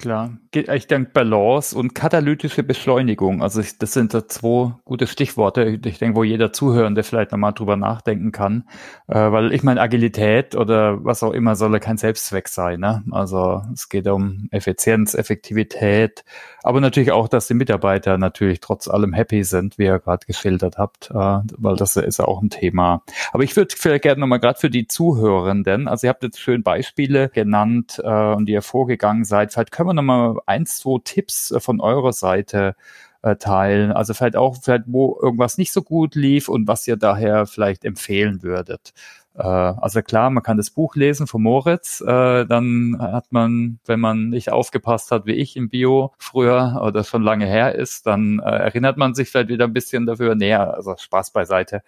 Klar, 0.00 0.38
ich 0.54 0.86
denke 0.86 1.10
Balance 1.12 1.76
und 1.76 1.94
katalytische 1.94 2.62
Beschleunigung. 2.62 3.42
Also 3.42 3.60
ich, 3.60 3.76
das 3.76 3.92
sind 3.92 4.14
da 4.14 4.26
zwei 4.26 4.72
gute 4.86 5.06
Stichworte. 5.06 5.78
Ich 5.84 5.98
denke, 5.98 6.16
wo 6.16 6.24
jeder 6.24 6.54
Zuhörende 6.54 7.02
vielleicht 7.02 7.32
nochmal 7.32 7.52
drüber 7.52 7.76
nachdenken 7.76 8.32
kann. 8.32 8.64
Äh, 9.08 9.30
weil 9.30 9.52
ich 9.52 9.62
meine, 9.62 9.82
Agilität 9.82 10.56
oder 10.56 11.04
was 11.04 11.22
auch 11.22 11.32
immer 11.32 11.54
soll 11.54 11.74
ja 11.74 11.80
kein 11.80 11.98
Selbstzweck 11.98 12.48
sein. 12.48 12.80
Ne? 12.80 13.04
Also 13.10 13.62
es 13.74 13.90
geht 13.90 14.08
um 14.08 14.48
Effizienz, 14.52 15.12
Effektivität, 15.12 16.24
aber 16.62 16.80
natürlich 16.80 17.12
auch, 17.12 17.28
dass 17.28 17.46
die 17.48 17.54
Mitarbeiter 17.54 18.16
natürlich 18.16 18.60
trotz 18.60 18.88
allem 18.88 19.12
happy 19.12 19.44
sind, 19.44 19.76
wie 19.76 19.84
ihr 19.84 19.98
gerade 19.98 20.24
geschildert 20.24 20.78
habt, 20.78 21.10
äh, 21.10 21.14
weil 21.14 21.76
das 21.76 21.96
ist 21.96 22.18
ja 22.18 22.24
auch 22.24 22.40
ein 22.40 22.48
Thema. 22.48 23.02
Aber 23.32 23.42
ich 23.42 23.54
würde 23.54 23.74
vielleicht 23.76 24.04
gerne 24.04 24.20
nochmal 24.20 24.40
gerade 24.40 24.58
für 24.58 24.70
die 24.70 24.86
Zuhörenden, 24.86 25.88
also 25.88 26.06
ihr 26.06 26.08
habt 26.08 26.22
jetzt 26.22 26.40
schön 26.40 26.62
Beispiele 26.62 27.28
genannt 27.28 28.00
äh, 28.02 28.32
und 28.32 28.48
ihr 28.48 28.62
vorgegangen 28.62 29.24
seid. 29.24 29.52
Vielleicht 29.52 29.72
können 29.72 29.89
wir 29.90 29.94
nochmal 29.94 30.36
eins, 30.46 30.78
zwei 30.78 30.98
Tipps 31.04 31.50
äh, 31.50 31.60
von 31.60 31.80
eurer 31.80 32.12
Seite 32.12 32.76
äh, 33.22 33.36
teilen. 33.36 33.92
Also 33.92 34.14
vielleicht 34.14 34.36
auch, 34.36 34.56
vielleicht 34.62 34.84
wo 34.86 35.18
irgendwas 35.20 35.58
nicht 35.58 35.72
so 35.72 35.82
gut 35.82 36.14
lief 36.14 36.48
und 36.48 36.68
was 36.68 36.86
ihr 36.88 36.96
daher 36.96 37.46
vielleicht 37.46 37.84
empfehlen 37.84 38.42
würdet. 38.42 38.92
Äh, 39.34 39.42
also 39.42 40.02
klar, 40.02 40.30
man 40.30 40.42
kann 40.42 40.56
das 40.56 40.70
Buch 40.70 40.96
lesen 40.96 41.26
von 41.26 41.42
Moritz, 41.42 41.98
dann 41.98 42.96
hat 43.00 43.32
man, 43.32 43.78
wenn 43.86 44.00
man 44.00 44.30
nicht 44.30 44.50
aufgepasst 44.52 45.10
hat 45.10 45.26
wie 45.26 45.34
ich 45.34 45.56
im 45.56 45.68
Bio 45.68 46.12
früher 46.18 46.80
oder 46.84 47.04
schon 47.04 47.22
lange 47.22 47.46
her 47.46 47.74
ist, 47.74 48.06
dann 48.06 48.38
erinnert 48.40 48.96
man 48.96 49.14
sich 49.14 49.30
vielleicht 49.30 49.48
wieder 49.48 49.66
ein 49.66 49.72
bisschen 49.72 50.06
dafür 50.06 50.34
näher, 50.34 50.74
also 50.74 50.94
Spaß 50.96 51.32
beiseite. 51.32 51.82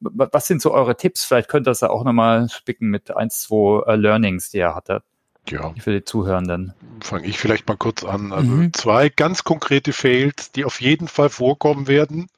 Was 0.00 0.46
sind 0.46 0.62
so 0.62 0.72
eure 0.72 0.96
Tipps? 0.96 1.24
Vielleicht 1.24 1.48
könnt 1.48 1.66
ihr 1.66 1.70
das 1.70 1.80
ja 1.80 1.90
auch 1.90 2.04
nochmal 2.04 2.48
spicken 2.48 2.88
mit 2.88 3.14
eins, 3.16 3.42
zwei 3.42 3.94
Learnings, 3.96 4.50
die 4.50 4.58
ihr 4.58 4.74
hattet. 4.74 5.04
Ja. 5.48 5.74
Für 5.78 5.92
die 5.92 6.04
Zuhörenden. 6.04 6.74
Fange 7.00 7.26
ich 7.26 7.38
vielleicht 7.38 7.68
mal 7.68 7.76
kurz 7.76 8.04
an. 8.04 8.32
Also 8.32 8.50
mhm. 8.50 8.72
zwei 8.72 9.08
ganz 9.08 9.44
konkrete 9.44 9.92
Fails, 9.92 10.52
die 10.52 10.64
auf 10.64 10.80
jeden 10.80 11.08
Fall 11.08 11.30
vorkommen 11.30 11.88
werden. 11.88 12.28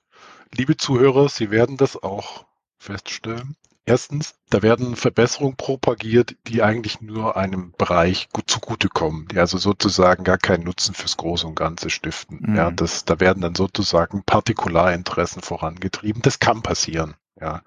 Liebe 0.55 0.77
Zuhörer, 0.77 1.29
Sie 1.29 1.51
werden 1.51 1.77
das 1.77 2.03
auch 2.03 2.45
feststellen. 2.79 3.57
Erstens, 3.85 4.37
da 4.49 4.63
werden 4.63 4.95
Verbesserungen 4.95 5.57
propagiert, 5.57 6.37
die 6.47 6.63
eigentlich 6.63 7.01
nur 7.01 7.37
einem 7.37 7.73
Bereich 7.77 8.29
gut 8.33 8.49
zugutekommen, 8.49 9.27
die 9.27 9.39
also 9.39 9.59
sozusagen 9.59 10.23
gar 10.23 10.39
keinen 10.39 10.63
Nutzen 10.63 10.95
fürs 10.95 11.17
Große 11.17 11.47
und 11.47 11.57
Ganze 11.57 11.91
stiften. 11.91 12.39
Mhm. 12.43 12.57
Ja, 12.57 12.71
das, 12.71 13.05
da 13.05 13.19
werden 13.19 13.41
dann 13.41 13.57
sozusagen 13.57 14.23
Partikularinteressen 14.23 15.43
vorangetrieben. 15.43 16.23
Das 16.23 16.39
kann 16.39 16.63
passieren. 16.63 17.15
Ja, 17.43 17.63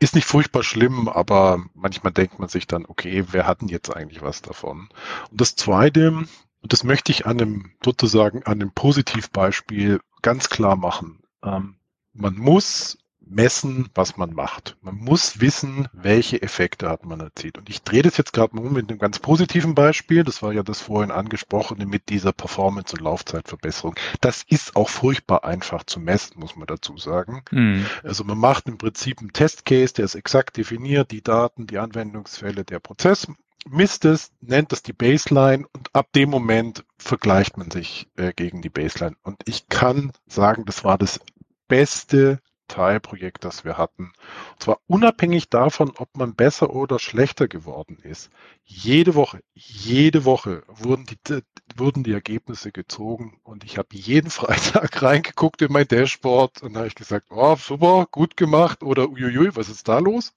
ist 0.00 0.16
nicht 0.16 0.26
furchtbar 0.26 0.64
schlimm, 0.64 1.08
aber 1.08 1.64
manchmal 1.74 2.12
denkt 2.12 2.40
man 2.40 2.48
sich 2.48 2.66
dann, 2.66 2.84
okay, 2.84 3.26
wer 3.30 3.46
hat 3.46 3.60
denn 3.60 3.68
jetzt 3.68 3.88
eigentlich 3.88 4.22
was 4.22 4.42
davon? 4.42 4.88
Und 5.30 5.40
das 5.40 5.54
Zweite, 5.54 6.08
und 6.08 6.72
das 6.72 6.82
möchte 6.82 7.12
ich 7.12 7.26
an 7.26 7.40
einem 7.40 7.70
sozusagen 7.84 8.42
an 8.42 8.54
einem 8.54 8.72
Positivbeispiel 8.72 10.00
ganz 10.22 10.50
klar 10.50 10.74
machen. 10.74 11.22
Ähm, 11.44 11.76
man 12.12 12.34
muss 12.38 12.98
messen, 13.30 13.88
was 13.94 14.16
man 14.16 14.34
macht. 14.34 14.76
Man 14.82 14.96
muss 14.96 15.40
wissen, 15.40 15.88
welche 15.92 16.42
Effekte 16.42 16.88
hat 16.88 17.04
man 17.04 17.20
erzielt. 17.20 17.58
Und 17.58 17.70
ich 17.70 17.82
drehe 17.82 18.02
das 18.02 18.16
jetzt 18.16 18.32
gerade 18.32 18.54
mal 18.56 18.66
um 18.66 18.72
mit 18.72 18.90
einem 18.90 18.98
ganz 18.98 19.18
positiven 19.18 19.74
Beispiel. 19.74 20.24
Das 20.24 20.42
war 20.42 20.52
ja 20.52 20.62
das 20.62 20.80
vorhin 20.80 21.10
angesprochene 21.10 21.86
mit 21.86 22.08
dieser 22.08 22.32
Performance- 22.32 22.96
und 22.96 23.02
Laufzeitverbesserung. 23.02 23.94
Das 24.20 24.42
ist 24.48 24.76
auch 24.76 24.88
furchtbar 24.88 25.44
einfach 25.44 25.84
zu 25.84 26.00
messen, 26.00 26.40
muss 26.40 26.56
man 26.56 26.66
dazu 26.66 26.98
sagen. 26.98 27.42
Mhm. 27.50 27.86
Also 28.02 28.24
man 28.24 28.38
macht 28.38 28.66
im 28.66 28.78
Prinzip 28.78 29.20
einen 29.20 29.32
Testcase, 29.32 29.94
der 29.94 30.04
ist 30.06 30.16
exakt 30.16 30.56
definiert, 30.56 31.10
die 31.12 31.22
Daten, 31.22 31.66
die 31.66 31.78
Anwendungsfälle, 31.78 32.64
der 32.64 32.80
Prozess 32.80 33.28
misst 33.68 34.06
es, 34.06 34.32
nennt 34.40 34.72
es 34.72 34.82
die 34.82 34.94
Baseline 34.94 35.66
und 35.74 35.94
ab 35.94 36.12
dem 36.14 36.30
Moment 36.30 36.84
vergleicht 36.96 37.58
man 37.58 37.70
sich 37.70 38.08
äh, 38.16 38.32
gegen 38.32 38.62
die 38.62 38.70
Baseline. 38.70 39.16
Und 39.22 39.42
ich 39.46 39.68
kann 39.68 40.12
sagen, 40.26 40.64
das 40.64 40.82
war 40.82 40.96
das 40.96 41.20
beste 41.68 42.40
Teilprojekt, 42.70 43.44
das 43.44 43.64
wir 43.64 43.76
hatten. 43.76 44.12
Und 44.52 44.62
zwar 44.62 44.80
unabhängig 44.86 45.48
davon, 45.48 45.92
ob 45.96 46.16
man 46.16 46.34
besser 46.34 46.70
oder 46.70 46.98
schlechter 46.98 47.48
geworden 47.48 47.98
ist. 48.02 48.30
Jede 48.64 49.14
Woche, 49.14 49.42
jede 49.54 50.24
Woche 50.24 50.62
wurden 50.68 51.06
die, 51.06 51.42
wurden 51.76 52.04
die 52.04 52.12
Ergebnisse 52.12 52.70
gezogen 52.70 53.40
und 53.42 53.64
ich 53.64 53.76
habe 53.76 53.88
jeden 53.92 54.30
Freitag 54.30 55.02
reingeguckt 55.02 55.62
in 55.62 55.72
mein 55.72 55.88
Dashboard 55.88 56.62
und 56.62 56.76
habe 56.76 56.86
ich 56.86 56.94
gesagt, 56.94 57.26
oh, 57.30 57.56
super, 57.56 58.06
gut 58.10 58.36
gemacht 58.36 58.82
oder 58.82 59.10
uiuiui, 59.10 59.56
was 59.56 59.68
ist 59.68 59.88
da 59.88 59.98
los? 59.98 60.32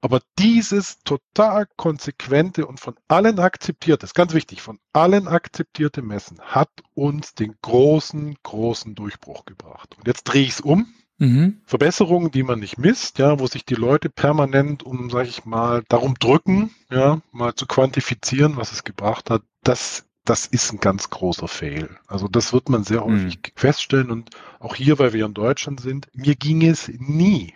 Aber 0.00 0.20
dieses 0.38 1.00
total 1.00 1.66
konsequente 1.76 2.66
und 2.66 2.78
von 2.78 2.94
allen 3.08 3.40
akzeptierte, 3.40 4.06
ist 4.06 4.14
ganz 4.14 4.32
wichtig, 4.32 4.62
von 4.62 4.78
allen 4.92 5.26
akzeptierte 5.26 6.02
Messen 6.02 6.40
hat 6.40 6.70
uns 6.94 7.34
den 7.34 7.56
großen, 7.62 8.36
großen 8.44 8.94
Durchbruch 8.94 9.44
gebracht. 9.44 9.96
Und 9.98 10.06
jetzt 10.06 10.22
drehe 10.24 10.44
ich 10.44 10.50
es 10.50 10.60
um 10.60 10.94
Mhm. 11.18 11.60
Verbesserungen, 11.64 12.30
die 12.30 12.44
man 12.44 12.60
nicht 12.60 12.78
misst, 12.78 13.18
ja, 13.18 13.40
wo 13.40 13.46
sich 13.48 13.64
die 13.64 13.74
Leute 13.74 14.08
permanent 14.08 14.84
um, 14.84 15.10
sag 15.10 15.26
ich 15.26 15.44
mal, 15.44 15.82
darum 15.88 16.14
drücken, 16.14 16.70
ja, 16.90 17.20
mal 17.32 17.54
zu 17.54 17.66
quantifizieren, 17.66 18.56
was 18.56 18.72
es 18.72 18.84
gebracht 18.84 19.28
hat, 19.28 19.42
das, 19.64 20.06
das 20.24 20.46
ist 20.46 20.72
ein 20.72 20.78
ganz 20.78 21.10
großer 21.10 21.48
Fail. 21.48 21.90
Also 22.06 22.28
das 22.28 22.52
wird 22.52 22.68
man 22.68 22.84
sehr 22.84 23.04
häufig 23.04 23.36
mhm. 23.36 23.50
feststellen 23.56 24.10
und 24.12 24.30
auch 24.60 24.76
hier, 24.76 25.00
weil 25.00 25.12
wir 25.12 25.26
in 25.26 25.34
Deutschland 25.34 25.80
sind, 25.80 26.08
mir 26.14 26.36
ging 26.36 26.64
es 26.64 26.88
nie 26.88 27.52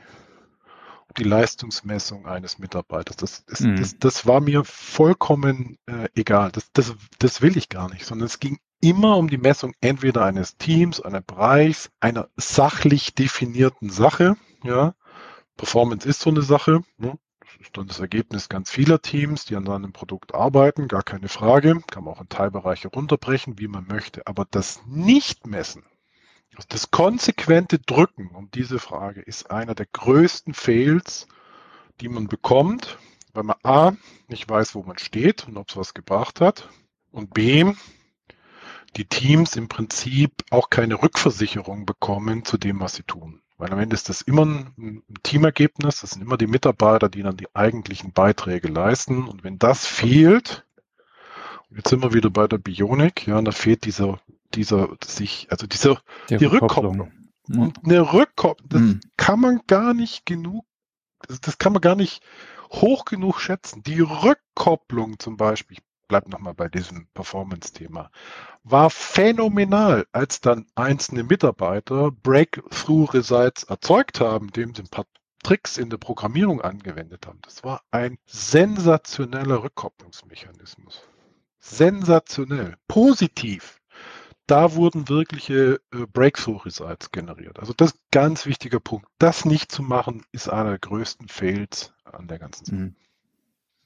um 1.06 1.14
die 1.16 1.28
Leistungsmessung 1.28 2.26
eines 2.26 2.58
Mitarbeiters. 2.58 3.16
Das, 3.16 3.44
das, 3.44 3.60
mhm. 3.60 3.76
das, 3.76 3.96
das 3.98 4.26
war 4.26 4.40
mir 4.40 4.64
vollkommen 4.64 5.78
äh, 5.86 6.08
egal. 6.16 6.50
Das, 6.50 6.72
das, 6.72 6.96
das 7.20 7.42
will 7.42 7.56
ich 7.56 7.68
gar 7.68 7.88
nicht, 7.90 8.06
sondern 8.06 8.26
es 8.26 8.40
ging 8.40 8.58
immer 8.82 9.16
um 9.16 9.28
die 9.28 9.38
Messung 9.38 9.72
entweder 9.80 10.24
eines 10.24 10.58
Teams, 10.58 11.00
eines 11.00 11.22
Bereichs, 11.22 11.90
einer 12.00 12.28
sachlich 12.36 13.14
definierten 13.14 13.88
Sache. 13.88 14.36
Ja, 14.64 14.94
Performance 15.56 16.06
ist 16.06 16.20
so 16.20 16.30
eine 16.30 16.42
Sache. 16.42 16.82
Ne? 16.98 17.18
Das 17.40 17.66
ist 17.68 17.76
dann 17.76 17.86
das 17.86 18.00
Ergebnis 18.00 18.48
ganz 18.48 18.70
vieler 18.70 19.00
Teams, 19.00 19.44
die 19.44 19.56
an 19.56 19.64
seinem 19.64 19.92
Produkt 19.92 20.34
arbeiten, 20.34 20.88
gar 20.88 21.02
keine 21.02 21.28
Frage. 21.28 21.80
Kann 21.86 22.04
man 22.04 22.14
auch 22.14 22.20
in 22.20 22.28
Teilbereiche 22.28 22.88
runterbrechen, 22.88 23.58
wie 23.58 23.68
man 23.68 23.86
möchte. 23.86 24.26
Aber 24.26 24.46
das 24.50 24.82
Nicht-Messen, 24.86 25.84
also 26.56 26.66
das 26.68 26.90
konsequente 26.90 27.78
Drücken 27.78 28.28
um 28.34 28.50
diese 28.50 28.78
Frage 28.78 29.20
ist 29.20 29.50
einer 29.50 29.74
der 29.74 29.86
größten 29.86 30.54
Fails, 30.54 31.28
die 32.00 32.08
man 32.08 32.26
bekommt, 32.26 32.98
weil 33.32 33.44
man 33.44 33.56
A, 33.62 33.92
nicht 34.28 34.48
weiß, 34.50 34.74
wo 34.74 34.82
man 34.82 34.98
steht 34.98 35.46
und 35.46 35.56
ob 35.56 35.70
es 35.70 35.76
was 35.76 35.94
gebracht 35.94 36.40
hat. 36.40 36.68
Und 37.12 37.32
B, 37.32 37.72
die 38.96 39.06
Teams 39.06 39.56
im 39.56 39.68
Prinzip 39.68 40.32
auch 40.50 40.70
keine 40.70 41.02
Rückversicherung 41.02 41.86
bekommen 41.86 42.44
zu 42.44 42.58
dem, 42.58 42.80
was 42.80 42.94
sie 42.94 43.02
tun. 43.02 43.40
Weil 43.58 43.72
am 43.72 43.78
Ende 43.78 43.94
ist 43.94 44.08
das 44.08 44.22
immer 44.22 44.44
ein 44.44 45.02
Teamergebnis, 45.22 46.00
das 46.00 46.10
sind 46.10 46.22
immer 46.22 46.36
die 46.36 46.46
Mitarbeiter, 46.46 47.08
die 47.08 47.22
dann 47.22 47.36
die 47.36 47.54
eigentlichen 47.54 48.12
Beiträge 48.12 48.68
leisten. 48.68 49.28
Und 49.28 49.44
wenn 49.44 49.58
das 49.58 49.86
fehlt, 49.86 50.66
jetzt 51.70 51.88
sind 51.88 52.02
wir 52.02 52.12
wieder 52.12 52.30
bei 52.30 52.46
der 52.46 52.58
Bionik, 52.58 53.26
ja, 53.26 53.40
da 53.40 53.52
fehlt 53.52 53.84
dieser, 53.84 54.20
dieser, 54.54 54.96
sich, 55.04 55.46
also 55.50 55.66
dieser, 55.66 56.00
die, 56.28 56.38
die 56.38 56.44
Rückkopplung. 56.46 57.12
Mhm. 57.46 57.58
Und 57.58 57.78
eine 57.84 58.12
Rückkopplung, 58.12 58.68
das 58.68 58.80
mhm. 58.80 59.00
kann 59.16 59.40
man 59.40 59.60
gar 59.66 59.94
nicht 59.94 60.26
genug, 60.26 60.64
das, 61.28 61.40
das, 61.40 61.58
kann 61.58 61.72
man 61.72 61.82
gar 61.82 61.94
nicht 61.94 62.22
hoch 62.72 63.04
genug 63.04 63.40
schätzen. 63.40 63.82
Die 63.84 64.00
Rückkopplung 64.00 65.18
zum 65.18 65.36
Beispiel, 65.36 65.78
ich 65.78 65.84
bleib 66.12 66.28
nochmal 66.28 66.52
bei 66.52 66.68
diesem 66.68 67.06
Performance-Thema, 67.14 68.10
war 68.64 68.90
phänomenal, 68.90 70.04
als 70.12 70.42
dann 70.42 70.66
einzelne 70.74 71.22
Mitarbeiter 71.22 72.10
Breakthrough 72.10 73.14
Results 73.14 73.62
erzeugt 73.64 74.20
haben, 74.20 74.48
indem 74.48 74.74
sie 74.74 74.82
ein 74.82 74.88
paar 74.88 75.06
Tricks 75.42 75.78
in 75.78 75.88
der 75.88 75.96
Programmierung 75.96 76.60
angewendet 76.60 77.26
haben. 77.26 77.38
Das 77.40 77.64
war 77.64 77.80
ein 77.92 78.18
sensationeller 78.26 79.62
Rückkopplungsmechanismus. 79.62 81.00
Sensationell. 81.60 82.76
Positiv. 82.88 83.80
Da 84.46 84.74
wurden 84.74 85.08
wirkliche 85.08 85.80
äh, 85.94 86.06
Breakthrough 86.12 86.66
Results 86.66 87.10
generiert. 87.10 87.58
Also 87.58 87.72
das 87.72 87.92
ist 87.92 87.96
ein 87.96 88.08
ganz 88.10 88.44
wichtiger 88.44 88.80
Punkt. 88.80 89.06
Das 89.16 89.46
nicht 89.46 89.72
zu 89.72 89.82
machen, 89.82 90.24
ist 90.30 90.50
einer 90.50 90.70
der 90.70 90.78
größten 90.78 91.28
Fails 91.28 91.94
an 92.04 92.28
der 92.28 92.38
ganzen 92.38 92.66
Sache. 92.66 92.76
Mhm. 92.76 92.96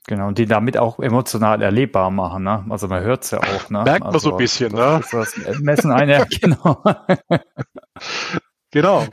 Genau, 0.08 0.28
und 0.28 0.38
die 0.38 0.46
damit 0.46 0.78
auch 0.78 1.00
emotional 1.00 1.62
erlebbar 1.62 2.10
machen, 2.12 2.44
ne? 2.44 2.64
Also 2.68 2.86
man 2.86 3.02
hört 3.02 3.24
es 3.24 3.32
ja 3.32 3.40
auch, 3.40 3.70
ne? 3.70 3.82
Merkt 3.82 4.04
man 4.04 4.14
also, 4.14 4.30
so 4.30 4.30
ein 4.32 4.36
bisschen, 4.36 4.72
ne? 4.72 5.00
Das, 5.10 5.36
Messen 5.60 5.90
eine, 5.90 6.24
genau. 6.40 6.80
genau. 8.70 9.04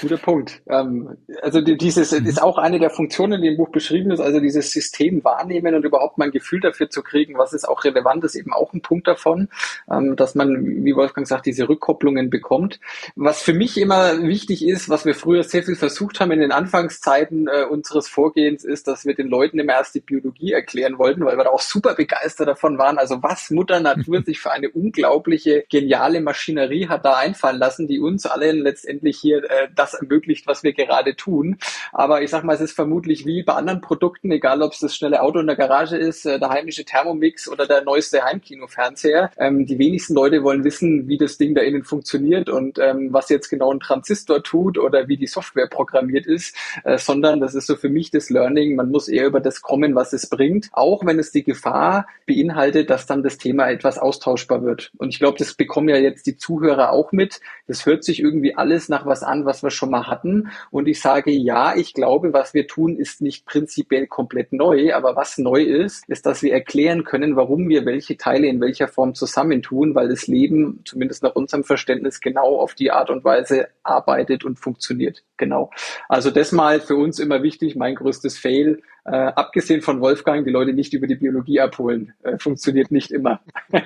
Guter 0.00 0.16
Punkt. 0.16 0.62
Ähm, 0.68 1.16
also 1.42 1.60
dieses 1.60 2.12
mhm. 2.12 2.26
ist 2.26 2.42
auch 2.42 2.58
eine 2.58 2.78
der 2.78 2.90
Funktionen, 2.90 3.42
die 3.42 3.48
im 3.48 3.56
Buch 3.56 3.70
beschrieben 3.70 4.10
ist, 4.10 4.20
also 4.20 4.40
dieses 4.40 4.72
System 4.72 5.22
wahrnehmen 5.24 5.74
und 5.74 5.84
überhaupt 5.84 6.18
mal 6.18 6.26
ein 6.26 6.30
Gefühl 6.30 6.60
dafür 6.60 6.90
zu 6.90 7.02
kriegen, 7.02 7.36
was 7.38 7.52
ist 7.52 7.68
auch 7.68 7.84
relevant, 7.84 8.24
ist 8.24 8.34
eben 8.34 8.52
auch 8.52 8.72
ein 8.72 8.82
Punkt 8.82 9.06
davon, 9.06 9.48
ähm, 9.90 10.16
dass 10.16 10.34
man, 10.34 10.84
wie 10.84 10.96
Wolfgang 10.96 11.26
sagt, 11.26 11.46
diese 11.46 11.68
Rückkopplungen 11.68 12.30
bekommt. 12.30 12.80
Was 13.16 13.42
für 13.42 13.52
mich 13.52 13.78
immer 13.78 14.22
wichtig 14.22 14.66
ist, 14.66 14.88
was 14.88 15.04
wir 15.04 15.14
früher 15.14 15.42
sehr 15.42 15.62
viel 15.62 15.76
versucht 15.76 16.20
haben 16.20 16.30
in 16.32 16.40
den 16.40 16.52
Anfangszeiten 16.52 17.48
äh, 17.48 17.64
unseres 17.64 18.08
Vorgehens, 18.08 18.64
ist, 18.64 18.88
dass 18.88 19.04
wir 19.04 19.14
den 19.14 19.28
Leuten 19.28 19.58
immer 19.58 19.74
erst 19.74 19.94
die 19.94 20.00
Biologie 20.00 20.52
erklären 20.52 20.98
wollten, 20.98 21.24
weil 21.24 21.36
wir 21.36 21.44
da 21.44 21.50
auch 21.50 21.60
super 21.60 21.94
begeistert 21.94 22.48
davon 22.48 22.78
waren. 22.78 22.98
Also 22.98 23.22
was 23.22 23.50
Mutter 23.50 23.80
Natur 23.80 24.22
sich 24.24 24.40
für 24.40 24.50
eine 24.50 24.70
unglaubliche, 24.70 25.64
geniale 25.68 26.20
Maschinerie 26.20 26.88
hat 26.88 27.04
da 27.04 27.16
einfallen 27.16 27.58
lassen, 27.58 27.86
die 27.86 28.00
uns 28.00 28.26
allen 28.26 28.62
letztendlich 28.62 29.18
hier 29.18 29.44
äh, 29.50 29.68
das 29.74 29.89
das 29.90 30.00
ermöglicht, 30.00 30.46
was 30.46 30.62
wir 30.62 30.72
gerade 30.72 31.16
tun. 31.16 31.58
Aber 31.92 32.22
ich 32.22 32.30
sag 32.30 32.44
mal, 32.44 32.54
es 32.54 32.60
ist 32.60 32.72
vermutlich 32.72 33.26
wie 33.26 33.42
bei 33.42 33.54
anderen 33.54 33.80
Produkten, 33.80 34.30
egal 34.30 34.62
ob 34.62 34.72
es 34.72 34.80
das 34.80 34.94
schnelle 34.96 35.22
Auto 35.22 35.40
in 35.40 35.46
der 35.46 35.56
Garage 35.56 35.96
ist, 35.96 36.26
äh, 36.26 36.38
der 36.38 36.50
heimische 36.50 36.84
Thermomix 36.84 37.48
oder 37.48 37.66
der 37.66 37.82
neueste 37.82 38.24
Heimkino-Fernseher. 38.24 39.30
Ähm, 39.36 39.66
die 39.66 39.78
wenigsten 39.78 40.14
Leute 40.14 40.42
wollen 40.42 40.64
wissen, 40.64 41.08
wie 41.08 41.18
das 41.18 41.38
Ding 41.38 41.54
da 41.54 41.62
innen 41.62 41.84
funktioniert 41.84 42.48
und 42.48 42.78
ähm, 42.78 43.12
was 43.12 43.28
jetzt 43.28 43.48
genau 43.48 43.72
ein 43.72 43.80
Transistor 43.80 44.42
tut 44.42 44.78
oder 44.78 45.08
wie 45.08 45.16
die 45.16 45.26
Software 45.26 45.66
programmiert 45.68 46.26
ist, 46.26 46.56
äh, 46.84 46.98
sondern 46.98 47.40
das 47.40 47.54
ist 47.54 47.66
so 47.66 47.76
für 47.76 47.88
mich 47.88 48.10
das 48.10 48.30
Learning. 48.30 48.76
Man 48.76 48.90
muss 48.90 49.08
eher 49.08 49.26
über 49.26 49.40
das 49.40 49.62
kommen, 49.62 49.94
was 49.94 50.12
es 50.12 50.28
bringt, 50.28 50.68
auch 50.72 51.04
wenn 51.04 51.18
es 51.18 51.32
die 51.32 51.44
Gefahr 51.44 52.06
beinhaltet, 52.26 52.90
dass 52.90 53.06
dann 53.06 53.22
das 53.22 53.38
Thema 53.38 53.70
etwas 53.70 53.98
austauschbar 53.98 54.62
wird. 54.62 54.92
Und 54.98 55.08
ich 55.10 55.18
glaube, 55.18 55.38
das 55.38 55.54
bekommen 55.54 55.88
ja 55.88 55.96
jetzt 55.96 56.26
die 56.26 56.36
Zuhörer 56.36 56.92
auch 56.92 57.12
mit. 57.12 57.40
Das 57.66 57.86
hört 57.86 58.04
sich 58.04 58.20
irgendwie 58.20 58.54
alles 58.54 58.88
nach 58.88 59.06
was 59.06 59.22
an, 59.22 59.44
was 59.44 59.62
wir 59.70 59.72
schon 59.72 59.90
mal 59.90 60.06
hatten. 60.06 60.50
Und 60.70 60.88
ich 60.88 61.00
sage, 61.00 61.30
ja, 61.30 61.76
ich 61.76 61.94
glaube, 61.94 62.32
was 62.32 62.54
wir 62.54 62.66
tun, 62.66 62.96
ist 62.96 63.22
nicht 63.22 63.46
prinzipiell 63.46 64.06
komplett 64.06 64.52
neu. 64.52 64.94
Aber 64.94 65.16
was 65.16 65.38
neu 65.38 65.62
ist, 65.62 66.08
ist, 66.08 66.26
dass 66.26 66.42
wir 66.42 66.52
erklären 66.52 67.04
können, 67.04 67.36
warum 67.36 67.68
wir 67.68 67.86
welche 67.86 68.16
Teile 68.16 68.48
in 68.48 68.60
welcher 68.60 68.88
Form 68.88 69.14
zusammentun, 69.14 69.94
weil 69.94 70.08
das 70.08 70.26
Leben, 70.26 70.80
zumindest 70.84 71.22
nach 71.22 71.34
unserem 71.34 71.64
Verständnis, 71.64 72.20
genau 72.20 72.58
auf 72.58 72.74
die 72.74 72.90
Art 72.90 73.10
und 73.10 73.24
Weise 73.24 73.68
arbeitet 73.82 74.44
und 74.44 74.58
funktioniert. 74.58 75.22
Genau. 75.36 75.70
Also 76.08 76.30
das 76.30 76.52
mal 76.52 76.80
für 76.80 76.96
uns 76.96 77.18
immer 77.18 77.42
wichtig, 77.42 77.76
mein 77.76 77.94
größtes 77.94 78.38
Fail. 78.38 78.82
Äh, 79.04 79.12
abgesehen 79.12 79.80
von 79.80 80.00
Wolfgang, 80.00 80.44
die 80.44 80.52
Leute 80.52 80.72
nicht 80.72 80.92
über 80.92 81.06
die 81.06 81.14
Biologie 81.14 81.60
abholen, 81.60 82.12
äh, 82.22 82.38
funktioniert 82.38 82.90
nicht 82.90 83.10
immer. 83.10 83.40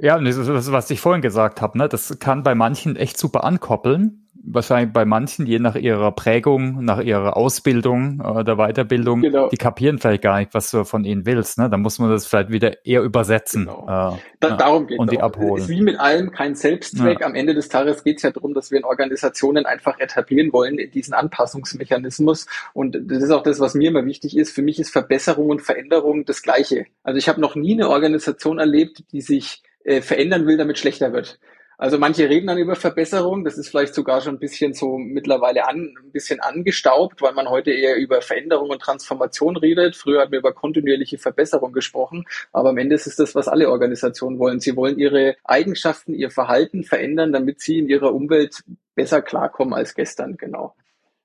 Ja, 0.00 0.18
das 0.18 0.36
ist, 0.36 0.72
was 0.72 0.90
ich 0.90 1.00
vorhin 1.00 1.22
gesagt 1.22 1.60
habe, 1.60 1.76
ne? 1.76 1.88
das 1.88 2.18
kann 2.20 2.42
bei 2.42 2.54
manchen 2.54 2.96
echt 2.96 3.18
super 3.18 3.44
ankoppeln. 3.44 4.24
Wahrscheinlich 4.50 4.92
bei 4.92 5.04
manchen, 5.04 5.46
je 5.46 5.58
nach 5.58 5.74
ihrer 5.74 6.12
Prägung, 6.12 6.82
nach 6.84 7.00
ihrer 7.00 7.36
Ausbildung 7.36 8.20
oder 8.20 8.56
Weiterbildung, 8.56 9.20
genau. 9.20 9.48
die 9.48 9.56
kapieren 9.56 9.98
vielleicht 9.98 10.22
gar 10.22 10.38
nicht, 10.38 10.54
was 10.54 10.70
du 10.70 10.84
von 10.84 11.04
ihnen 11.04 11.26
willst. 11.26 11.58
Ne? 11.58 11.68
Da 11.68 11.76
muss 11.76 11.98
man 11.98 12.08
das 12.08 12.26
vielleicht 12.26 12.50
wieder 12.50 12.86
eher 12.86 13.02
übersetzen. 13.02 13.66
Genau. 13.66 14.12
Äh, 14.14 14.18
da, 14.40 14.56
darum 14.56 14.86
geht 14.86 15.00
und 15.00 15.10
die 15.10 15.20
abholen. 15.20 15.56
Es 15.56 15.64
ist 15.64 15.68
wie 15.68 15.82
mit 15.82 15.98
allem 15.98 16.30
kein 16.30 16.54
Selbstzweck. 16.54 17.20
Ja. 17.20 17.26
Am 17.26 17.34
Ende 17.34 17.52
des 17.52 17.68
Tages 17.68 18.04
geht 18.04 18.18
es 18.18 18.22
ja 18.22 18.30
darum, 18.30 18.54
dass 18.54 18.70
wir 18.70 18.78
in 18.78 18.84
Organisationen 18.84 19.66
einfach 19.66 19.98
etablieren 19.98 20.52
wollen, 20.52 20.78
in 20.78 20.92
diesen 20.92 21.12
Anpassungsmechanismus. 21.12 22.46
Und 22.72 22.96
das 23.10 23.22
ist 23.22 23.30
auch 23.32 23.42
das, 23.42 23.60
was 23.60 23.74
mir 23.74 23.90
immer 23.90 24.06
wichtig 24.06 24.36
ist. 24.36 24.52
Für 24.52 24.62
mich 24.62 24.78
ist 24.78 24.90
Verbesserung 24.90 25.50
und 25.50 25.60
Veränderung 25.60 26.24
das 26.24 26.42
Gleiche. 26.42 26.86
Also 27.02 27.18
ich 27.18 27.28
habe 27.28 27.40
noch 27.40 27.56
nie 27.56 27.74
eine 27.74 27.90
Organisation 27.90 28.58
erlebt, 28.60 29.02
die 29.12 29.20
sich 29.20 29.62
äh, 29.88 30.02
verändern 30.02 30.46
will, 30.46 30.56
damit 30.56 30.78
schlechter 30.78 31.12
wird. 31.12 31.38
Also 31.80 31.96
manche 31.96 32.28
reden 32.28 32.48
dann 32.48 32.58
über 32.58 32.74
Verbesserung, 32.74 33.44
das 33.44 33.56
ist 33.56 33.68
vielleicht 33.68 33.94
sogar 33.94 34.20
schon 34.20 34.34
ein 34.34 34.40
bisschen 34.40 34.74
so 34.74 34.98
mittlerweile 34.98 35.68
an, 35.68 35.94
ein 36.02 36.10
bisschen 36.10 36.40
angestaubt, 36.40 37.22
weil 37.22 37.32
man 37.34 37.48
heute 37.48 37.70
eher 37.70 37.96
über 37.96 38.20
Veränderung 38.20 38.70
und 38.70 38.82
Transformation 38.82 39.56
redet. 39.56 39.96
Früher 39.96 40.22
hat 40.22 40.30
man 40.30 40.40
über 40.40 40.52
kontinuierliche 40.52 41.18
Verbesserung 41.18 41.72
gesprochen, 41.72 42.26
aber 42.52 42.70
am 42.70 42.78
Ende 42.78 42.96
ist 42.96 43.06
es 43.06 43.14
das, 43.14 43.36
was 43.36 43.46
alle 43.46 43.70
Organisationen 43.70 44.40
wollen. 44.40 44.58
Sie 44.58 44.74
wollen 44.74 44.98
ihre 44.98 45.36
Eigenschaften, 45.44 46.14
ihr 46.14 46.30
Verhalten 46.30 46.82
verändern, 46.82 47.32
damit 47.32 47.60
sie 47.60 47.78
in 47.78 47.88
ihrer 47.88 48.12
Umwelt 48.12 48.64
besser 48.96 49.22
klarkommen 49.22 49.72
als 49.72 49.94
gestern, 49.94 50.36
genau. 50.36 50.74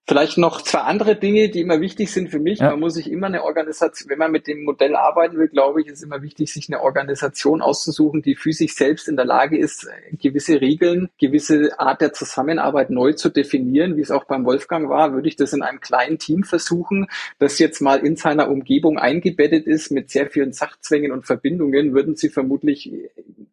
Vielleicht 0.06 0.38
noch 0.38 0.62
zwei 0.62 0.80
andere 0.80 1.16
Dinge, 1.16 1.48
die 1.48 1.62
immer 1.62 1.80
wichtig 1.80 2.12
sind 2.12 2.30
für 2.30 2.40
mich. 2.40 2.60
Ja. 2.60 2.72
Man 2.72 2.82
muss 2.82 2.96
sich 2.96 3.10
immer 3.10 3.28
eine 3.28 3.44
Organisation, 3.44 4.10
wenn 4.10 4.20
man 4.20 4.34
mit 4.34 4.48
dem 4.48 4.66
Modell 4.66 4.98
arbeiten 4.98 5.38
will, 5.38 5.48
glaube 5.48 5.82
ich, 5.82 5.88
ist 5.88 6.04
immer 6.04 6.22
wichtig, 6.22 6.52
sich 6.52 6.68
eine 6.68 6.82
Organisation 6.82 7.62
auszusuchen, 7.62 8.22
die 8.22 8.36
für 8.36 8.52
sich 8.52 8.76
selbst 8.76 9.08
in 9.08 9.16
der 9.16 9.24
Lage 9.24 9.58
ist, 9.58 9.88
gewisse 10.12 10.60
Regeln, 10.60 11.10
gewisse 11.20 11.80
Art 11.80 12.02
der 12.02 12.12
Zusammenarbeit 12.12 12.90
neu 12.90 13.14
zu 13.14 13.30
definieren, 13.30 13.96
wie 13.96 14.02
es 14.02 14.12
auch 14.12 14.26
beim 14.26 14.44
Wolfgang 14.44 14.90
war. 14.90 15.14
Würde 15.14 15.30
ich 15.30 15.38
das 15.38 15.54
in 15.54 15.62
einem 15.62 15.80
kleinen 15.80 16.20
Team 16.20 16.44
versuchen, 16.44 17.08
das 17.40 17.58
jetzt 17.58 17.80
mal 17.80 18.06
in 18.06 18.18
seiner 18.18 18.50
Umgebung 18.50 18.98
eingebettet 18.98 19.66
ist 19.68 19.90
mit 19.90 20.10
sehr 20.10 20.30
vielen 20.30 20.52
Sachzwängen 20.52 21.14
und 21.14 21.26
Verbindungen, 21.26 21.94
würden 21.94 22.18
Sie 22.18 22.28
vermutlich 22.28 22.92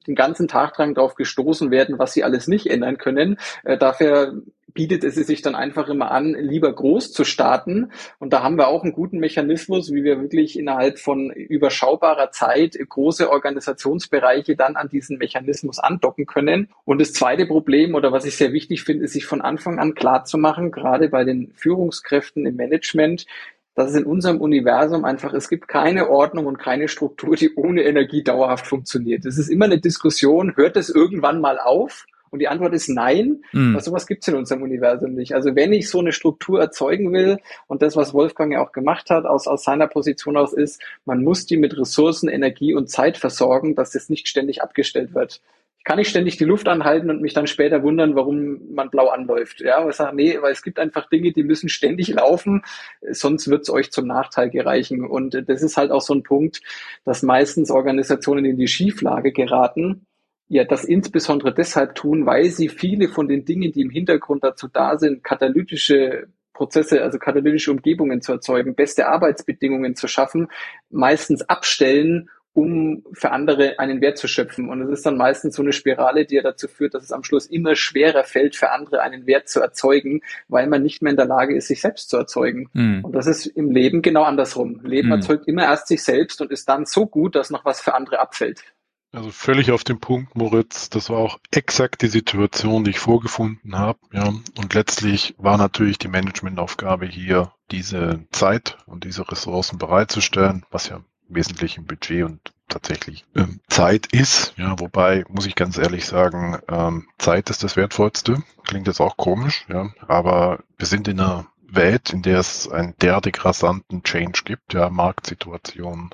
den 0.06 0.16
ganzen 0.16 0.48
Tag 0.48 0.74
dran 0.74 0.94
darauf 0.94 1.14
gestoßen 1.14 1.70
werden, 1.70 1.98
was 2.00 2.12
Sie 2.12 2.24
alles 2.24 2.48
nicht 2.48 2.66
ändern 2.66 2.98
können. 2.98 3.38
Äh, 3.62 3.78
dafür 3.78 4.42
bietet 4.74 5.04
es 5.04 5.14
sich 5.14 5.42
dann 5.42 5.54
einfach 5.54 5.88
immer 5.88 6.10
an, 6.10 6.34
lieber 6.34 6.72
groß 6.72 7.12
zu 7.12 7.24
starten. 7.24 7.92
Und 8.18 8.32
da 8.32 8.42
haben 8.42 8.56
wir 8.56 8.68
auch 8.68 8.82
einen 8.82 8.92
guten 8.92 9.18
Mechanismus, 9.18 9.92
wie 9.92 10.04
wir 10.04 10.20
wirklich 10.20 10.58
innerhalb 10.58 10.98
von 10.98 11.30
überschaubarer 11.30 12.30
Zeit 12.30 12.78
große 12.88 13.30
Organisationsbereiche 13.30 14.56
dann 14.56 14.76
an 14.76 14.88
diesen 14.88 15.18
Mechanismus 15.18 15.78
andocken 15.78 16.26
können. 16.26 16.68
Und 16.84 17.00
das 17.00 17.12
zweite 17.12 17.46
Problem 17.46 17.94
oder 17.94 18.12
was 18.12 18.24
ich 18.24 18.36
sehr 18.36 18.52
wichtig 18.52 18.84
finde, 18.84 19.04
ist 19.04 19.12
sich 19.12 19.26
von 19.26 19.40
Anfang 19.40 19.78
an 19.78 19.94
klar 19.94 20.24
zu 20.24 20.38
machen, 20.38 20.70
gerade 20.70 21.08
bei 21.08 21.24
den 21.24 21.52
Führungskräften 21.54 22.46
im 22.46 22.56
Management, 22.56 23.26
dass 23.74 23.90
es 23.90 23.96
in 23.96 24.04
unserem 24.04 24.40
Universum 24.40 25.04
einfach, 25.04 25.32
es 25.32 25.48
gibt 25.48 25.68
keine 25.68 26.10
Ordnung 26.10 26.46
und 26.46 26.58
keine 26.58 26.88
Struktur, 26.88 27.36
die 27.36 27.54
ohne 27.54 27.82
Energie 27.82 28.22
dauerhaft 28.22 28.66
funktioniert. 28.66 29.24
Es 29.24 29.38
ist 29.38 29.48
immer 29.48 29.66
eine 29.66 29.78
Diskussion, 29.78 30.56
hört 30.56 30.76
es 30.76 30.90
irgendwann 30.90 31.40
mal 31.40 31.58
auf? 31.58 32.06
Und 32.30 32.38
die 32.38 32.48
Antwort 32.48 32.72
ist 32.74 32.88
nein, 32.88 33.42
mhm. 33.52 33.74
weil 33.74 33.82
sowas 33.82 34.06
gibt's 34.06 34.28
in 34.28 34.36
unserem 34.36 34.62
Universum 34.62 35.14
nicht. 35.14 35.34
Also 35.34 35.56
wenn 35.56 35.72
ich 35.72 35.88
so 35.88 35.98
eine 35.98 36.12
Struktur 36.12 36.60
erzeugen 36.60 37.12
will, 37.12 37.38
und 37.66 37.82
das, 37.82 37.96
was 37.96 38.14
Wolfgang 38.14 38.52
ja 38.52 38.64
auch 38.64 38.72
gemacht 38.72 39.10
hat, 39.10 39.26
aus, 39.26 39.46
aus 39.46 39.64
seiner 39.64 39.88
Position 39.88 40.36
aus 40.36 40.52
ist, 40.52 40.80
man 41.04 41.24
muss 41.24 41.46
die 41.46 41.56
mit 41.56 41.76
Ressourcen, 41.76 42.28
Energie 42.28 42.74
und 42.74 42.88
Zeit 42.88 43.18
versorgen, 43.18 43.74
dass 43.74 43.90
das 43.90 44.08
nicht 44.08 44.28
ständig 44.28 44.62
abgestellt 44.62 45.14
wird. 45.14 45.40
Ich 45.80 45.84
kann 45.84 45.96
nicht 45.96 46.10
ständig 46.10 46.36
die 46.36 46.44
Luft 46.44 46.68
anhalten 46.68 47.08
und 47.08 47.22
mich 47.22 47.32
dann 47.32 47.46
später 47.46 47.82
wundern, 47.82 48.14
warum 48.14 48.74
man 48.74 48.90
blau 48.90 49.08
anläuft. 49.08 49.62
Ja, 49.62 49.78
aber 49.78 49.88
ich 49.88 49.96
sage, 49.96 50.14
nee, 50.14 50.36
weil 50.42 50.52
es 50.52 50.62
gibt 50.62 50.78
einfach 50.78 51.08
Dinge, 51.08 51.32
die 51.32 51.42
müssen 51.42 51.70
ständig 51.70 52.08
laufen, 52.08 52.62
sonst 53.10 53.48
wird's 53.48 53.70
euch 53.70 53.90
zum 53.90 54.06
Nachteil 54.06 54.50
gereichen. 54.50 55.06
Und 55.06 55.42
das 55.48 55.62
ist 55.62 55.78
halt 55.78 55.90
auch 55.90 56.02
so 56.02 56.12
ein 56.12 56.22
Punkt, 56.22 56.60
dass 57.06 57.22
meistens 57.22 57.70
Organisationen 57.70 58.44
in 58.44 58.58
die 58.58 58.68
Schieflage 58.68 59.32
geraten, 59.32 60.04
ja 60.50 60.64
das 60.64 60.84
insbesondere 60.84 61.54
deshalb 61.54 61.94
tun, 61.94 62.26
weil 62.26 62.50
sie 62.50 62.68
viele 62.68 63.08
von 63.08 63.28
den 63.28 63.44
Dingen, 63.44 63.70
die 63.72 63.82
im 63.82 63.90
Hintergrund 63.90 64.42
dazu 64.42 64.66
da 64.66 64.98
sind, 64.98 65.22
katalytische 65.22 66.26
Prozesse, 66.52 67.02
also 67.02 67.18
katalytische 67.18 67.70
Umgebungen 67.70 68.20
zu 68.20 68.32
erzeugen, 68.32 68.74
beste 68.74 69.06
Arbeitsbedingungen 69.06 69.94
zu 69.94 70.08
schaffen, 70.08 70.48
meistens 70.90 71.48
abstellen, 71.48 72.28
um 72.52 73.04
für 73.12 73.30
andere 73.30 73.78
einen 73.78 74.00
Wert 74.00 74.18
zu 74.18 74.26
schöpfen. 74.26 74.68
Und 74.68 74.82
es 74.82 74.90
ist 74.90 75.06
dann 75.06 75.16
meistens 75.16 75.54
so 75.54 75.62
eine 75.62 75.72
Spirale, 75.72 76.26
die 76.26 76.34
ja 76.34 76.42
dazu 76.42 76.66
führt, 76.66 76.94
dass 76.94 77.04
es 77.04 77.12
am 77.12 77.22
Schluss 77.22 77.46
immer 77.46 77.76
schwerer 77.76 78.24
fällt, 78.24 78.56
für 78.56 78.72
andere 78.72 79.02
einen 79.02 79.28
Wert 79.28 79.48
zu 79.48 79.60
erzeugen, 79.60 80.20
weil 80.48 80.66
man 80.66 80.82
nicht 80.82 81.00
mehr 81.00 81.12
in 81.12 81.16
der 81.16 81.26
Lage 81.26 81.54
ist, 81.54 81.68
sich 81.68 81.80
selbst 81.80 82.10
zu 82.10 82.16
erzeugen. 82.16 82.68
Mhm. 82.72 83.04
Und 83.04 83.12
das 83.12 83.28
ist 83.28 83.46
im 83.46 83.70
Leben 83.70 84.02
genau 84.02 84.24
andersrum. 84.24 84.80
Leben 84.82 85.08
mhm. 85.08 85.14
erzeugt 85.14 85.46
immer 85.46 85.62
erst 85.62 85.86
sich 85.86 86.02
selbst 86.02 86.40
und 86.40 86.50
ist 86.50 86.68
dann 86.68 86.86
so 86.86 87.06
gut, 87.06 87.36
dass 87.36 87.50
noch 87.50 87.64
was 87.64 87.80
für 87.80 87.94
andere 87.94 88.18
abfällt. 88.18 88.64
Also 89.12 89.30
völlig 89.32 89.72
auf 89.72 89.82
den 89.82 89.98
Punkt, 89.98 90.36
Moritz. 90.36 90.88
Das 90.88 91.10
war 91.10 91.18
auch 91.18 91.40
exakt 91.50 92.02
die 92.02 92.08
Situation, 92.08 92.84
die 92.84 92.90
ich 92.90 93.00
vorgefunden 93.00 93.76
habe. 93.76 93.98
Ja. 94.12 94.32
Und 94.56 94.74
letztlich 94.74 95.34
war 95.36 95.56
natürlich 95.56 95.98
die 95.98 96.08
Managementaufgabe 96.08 97.06
hier, 97.06 97.52
diese 97.70 98.24
Zeit 98.30 98.78
und 98.86 99.04
diese 99.04 99.30
Ressourcen 99.30 99.78
bereitzustellen, 99.78 100.64
was 100.70 100.88
ja 100.88 100.96
im 100.96 101.04
Wesentlichen 101.28 101.86
Budget 101.86 102.24
und 102.24 102.52
tatsächlich 102.68 103.24
ähm, 103.34 103.60
Zeit 103.68 104.06
ist. 104.12 104.54
Ja, 104.56 104.78
wobei 104.78 105.24
muss 105.28 105.46
ich 105.46 105.56
ganz 105.56 105.76
ehrlich 105.76 106.06
sagen, 106.06 106.58
ähm, 106.68 107.08
Zeit 107.18 107.50
ist 107.50 107.64
das 107.64 107.76
Wertvollste. 107.76 108.42
Klingt 108.64 108.86
jetzt 108.86 109.00
auch 109.00 109.16
komisch, 109.16 109.66
ja, 109.68 109.90
aber 110.06 110.60
wir 110.78 110.86
sind 110.86 111.08
in 111.08 111.20
einer 111.20 111.46
Welt, 111.74 112.12
in 112.12 112.22
der 112.22 112.38
es 112.38 112.68
einen 112.68 112.94
derartig 113.00 113.44
rasanten 113.44 114.02
Change 114.02 114.42
gibt, 114.44 114.74
ja, 114.74 114.90
Marktsituation, 114.90 116.10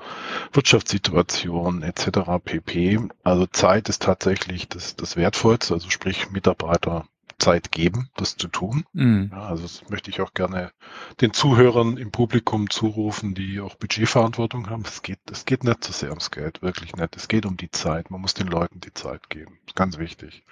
Wirtschaftssituation 0.52 1.82
etc. 1.82 2.40
pp. 2.44 3.00
Also 3.22 3.46
Zeit 3.46 3.88
ist 3.88 4.02
tatsächlich 4.02 4.68
das, 4.68 4.96
das 4.96 5.16
Wertvollste, 5.16 5.74
also 5.74 5.90
sprich 5.90 6.30
Mitarbeiter 6.30 7.06
Zeit 7.38 7.70
geben, 7.70 8.08
das 8.16 8.36
zu 8.36 8.48
tun. 8.48 8.84
Mhm. 8.92 9.30
Ja, 9.32 9.42
also 9.42 9.62
das 9.62 9.88
möchte 9.88 10.10
ich 10.10 10.20
auch 10.20 10.32
gerne 10.34 10.72
den 11.20 11.32
Zuhörern 11.32 11.96
im 11.96 12.10
Publikum 12.10 12.70
zurufen, 12.70 13.34
die 13.34 13.60
auch 13.60 13.74
Budgetverantwortung 13.74 14.70
haben. 14.70 14.84
Es 14.86 15.02
geht, 15.02 15.18
es 15.30 15.44
geht 15.44 15.64
nicht 15.64 15.84
so 15.84 15.92
sehr 15.92 16.10
ums 16.10 16.30
Geld, 16.30 16.62
wirklich 16.62 16.96
nicht. 16.96 17.16
Es 17.16 17.28
geht 17.28 17.46
um 17.46 17.56
die 17.56 17.70
Zeit. 17.70 18.10
Man 18.10 18.20
muss 18.20 18.34
den 18.34 18.46
Leuten 18.46 18.80
die 18.80 18.94
Zeit 18.94 19.28
geben. 19.28 19.58
Ganz 19.74 19.98
wichtig. 19.98 20.44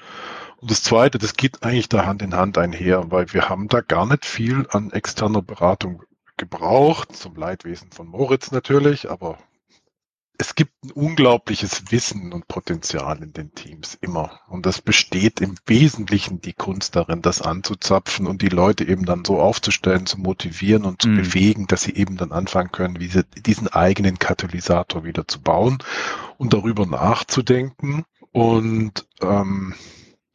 Und 0.59 0.70
das 0.70 0.82
Zweite, 0.82 1.18
das 1.18 1.35
geht 1.35 1.62
eigentlich 1.62 1.89
da 1.89 2.07
Hand 2.07 2.22
in 2.22 2.35
Hand 2.35 2.59
einher, 2.59 3.11
weil 3.11 3.32
wir 3.32 3.49
haben 3.49 3.68
da 3.68 3.80
gar 3.80 4.07
nicht 4.07 4.24
viel 4.24 4.66
an 4.70 4.91
externer 4.91 5.43
Beratung 5.43 6.03
gebraucht, 6.37 7.14
zum 7.16 7.37
Leidwesen 7.37 7.93
von 7.93 8.09
Moritz 8.09 8.51
natürlich, 8.51 9.11
aber 9.11 9.39
es 10.37 10.57
gibt 10.57 10.85
ein 10.85 10.91
unglaubliches 10.91 11.93
Wissen 11.93 12.32
und 12.32 12.49
Potenzial 12.49 13.22
in 13.22 13.32
den 13.32 13.55
Teams 13.55 13.97
immer. 14.01 14.41
Und 14.49 14.66
das 14.66 14.82
besteht 14.82 15.41
im 15.41 15.55
Wesentlichen 15.66 16.41
die 16.41 16.53
Kunst 16.53 16.97
darin, 16.97 17.22
das 17.22 17.41
anzuzapfen 17.41 18.26
und 18.26 18.43
die 18.43 18.49
Leute 18.49 18.85
eben 18.85 19.05
dann 19.05 19.24
so 19.24 19.41
aufzustellen, 19.41 20.07
zu 20.07 20.18
motivieren 20.18 20.85
und 20.85 21.03
zu 21.03 21.09
mhm. 21.09 21.16
bewegen, 21.16 21.66
dass 21.68 21.82
sie 21.82 21.95
eben 21.95 22.16
dann 22.16 22.32
anfangen 22.32 22.72
können, 22.72 22.97
diese, 22.97 23.24
diesen 23.24 23.68
eigenen 23.68 24.18
Katalysator 24.18 25.05
wieder 25.05 25.28
zu 25.28 25.41
bauen 25.41 25.78
und 26.37 26.53
darüber 26.53 26.85
nachzudenken. 26.85 28.05
Und 28.32 29.07
ähm, 29.22 29.74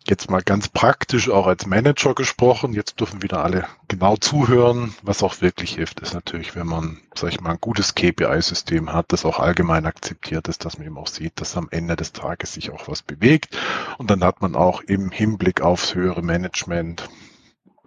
jetzt 0.10 0.30
mal 0.30 0.42
ganz 0.42 0.68
praktisch 0.68 1.30
auch 1.30 1.48
als 1.48 1.66
Manager 1.66 2.14
gesprochen. 2.14 2.74
Jetzt 2.74 3.00
dürfen 3.00 3.22
wieder 3.22 3.44
alle 3.44 3.66
genau 3.88 4.16
zuhören. 4.18 4.94
Was 5.04 5.24
auch 5.24 5.42
wirklich 5.42 5.76
hilft, 5.76 6.00
ist 6.00 6.14
natürlich, 6.14 6.56
wenn 6.56 6.68
man, 6.68 7.00
sag 7.16 7.30
ich 7.30 7.42
mal, 7.42 7.52
ein 7.52 7.62
gutes 7.62 7.96
KPI-System 7.96 8.94
hat, 8.94 9.12
das 9.12 9.26
auch 9.26 9.40
allgemein 9.40 9.86
akzeptiert 9.86 10.48
ist, 10.48 10.66
dass 10.66 10.78
man 10.78 10.88
eben 10.88 10.98
auch 10.98 11.08
sieht, 11.08 11.40
dass 11.40 11.58
am 11.58 11.68
Ende 11.72 11.96
des 11.96 12.14
Tages 12.14 12.54
sich 12.54 12.72
auch 12.72 12.88
was 12.88 13.02
bewegt. 13.02 13.58
Und 13.98 14.10
dann 14.10 14.24
hat 14.24 14.42
man 14.42 14.56
auch 14.56 14.82
im 14.82 15.12
Hinblick 15.12 15.62
aufs 15.62 15.96
höhere 15.96 16.22
Management 16.22 17.10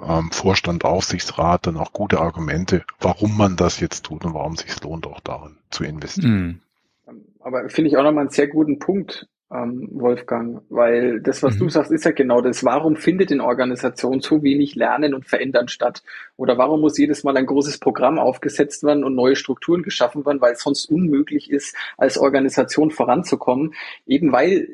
ähm, 0.02 0.30
Vorstand, 0.32 0.84
Aufsichtsrat 0.84 1.66
dann 1.66 1.76
auch 1.76 1.92
gute 1.92 2.20
Argumente, 2.20 2.84
warum 3.00 3.36
man 3.36 3.56
das 3.56 3.80
jetzt 3.80 4.04
tut 4.04 4.24
und 4.24 4.34
warum 4.34 4.54
es 4.54 4.60
sich 4.60 4.82
lohnt, 4.82 5.06
auch 5.06 5.20
darin 5.20 5.58
zu 5.70 5.84
investieren. 5.84 6.46
Mm. 6.46 6.60
Aber 7.40 7.68
finde 7.68 7.90
ich 7.90 7.96
auch 7.96 8.04
nochmal 8.04 8.22
einen 8.22 8.30
sehr 8.30 8.46
guten 8.46 8.78
Punkt 8.78 9.28
ähm, 9.52 9.88
Wolfgang, 9.92 10.62
weil 10.68 11.20
das, 11.20 11.42
was 11.42 11.54
mhm. 11.54 11.58
du 11.60 11.68
sagst, 11.68 11.90
ist 11.90 12.04
ja 12.04 12.12
genau 12.12 12.40
das. 12.40 12.64
Warum 12.64 12.96
findet 12.96 13.30
in 13.30 13.40
Organisationen 13.40 14.20
so 14.20 14.42
wenig 14.42 14.74
Lernen 14.74 15.14
und 15.14 15.26
Verändern 15.26 15.68
statt? 15.68 16.02
Oder 16.36 16.58
warum 16.58 16.80
muss 16.80 16.98
jedes 16.98 17.24
Mal 17.24 17.36
ein 17.36 17.46
großes 17.46 17.78
Programm 17.78 18.18
aufgesetzt 18.18 18.84
werden 18.84 19.04
und 19.04 19.14
neue 19.14 19.36
Strukturen 19.36 19.82
geschaffen 19.82 20.24
werden, 20.24 20.40
weil 20.40 20.54
es 20.54 20.62
sonst 20.62 20.86
unmöglich 20.86 21.50
ist, 21.50 21.76
als 21.98 22.18
Organisation 22.18 22.90
voranzukommen? 22.90 23.74
Eben 24.06 24.32
weil 24.32 24.68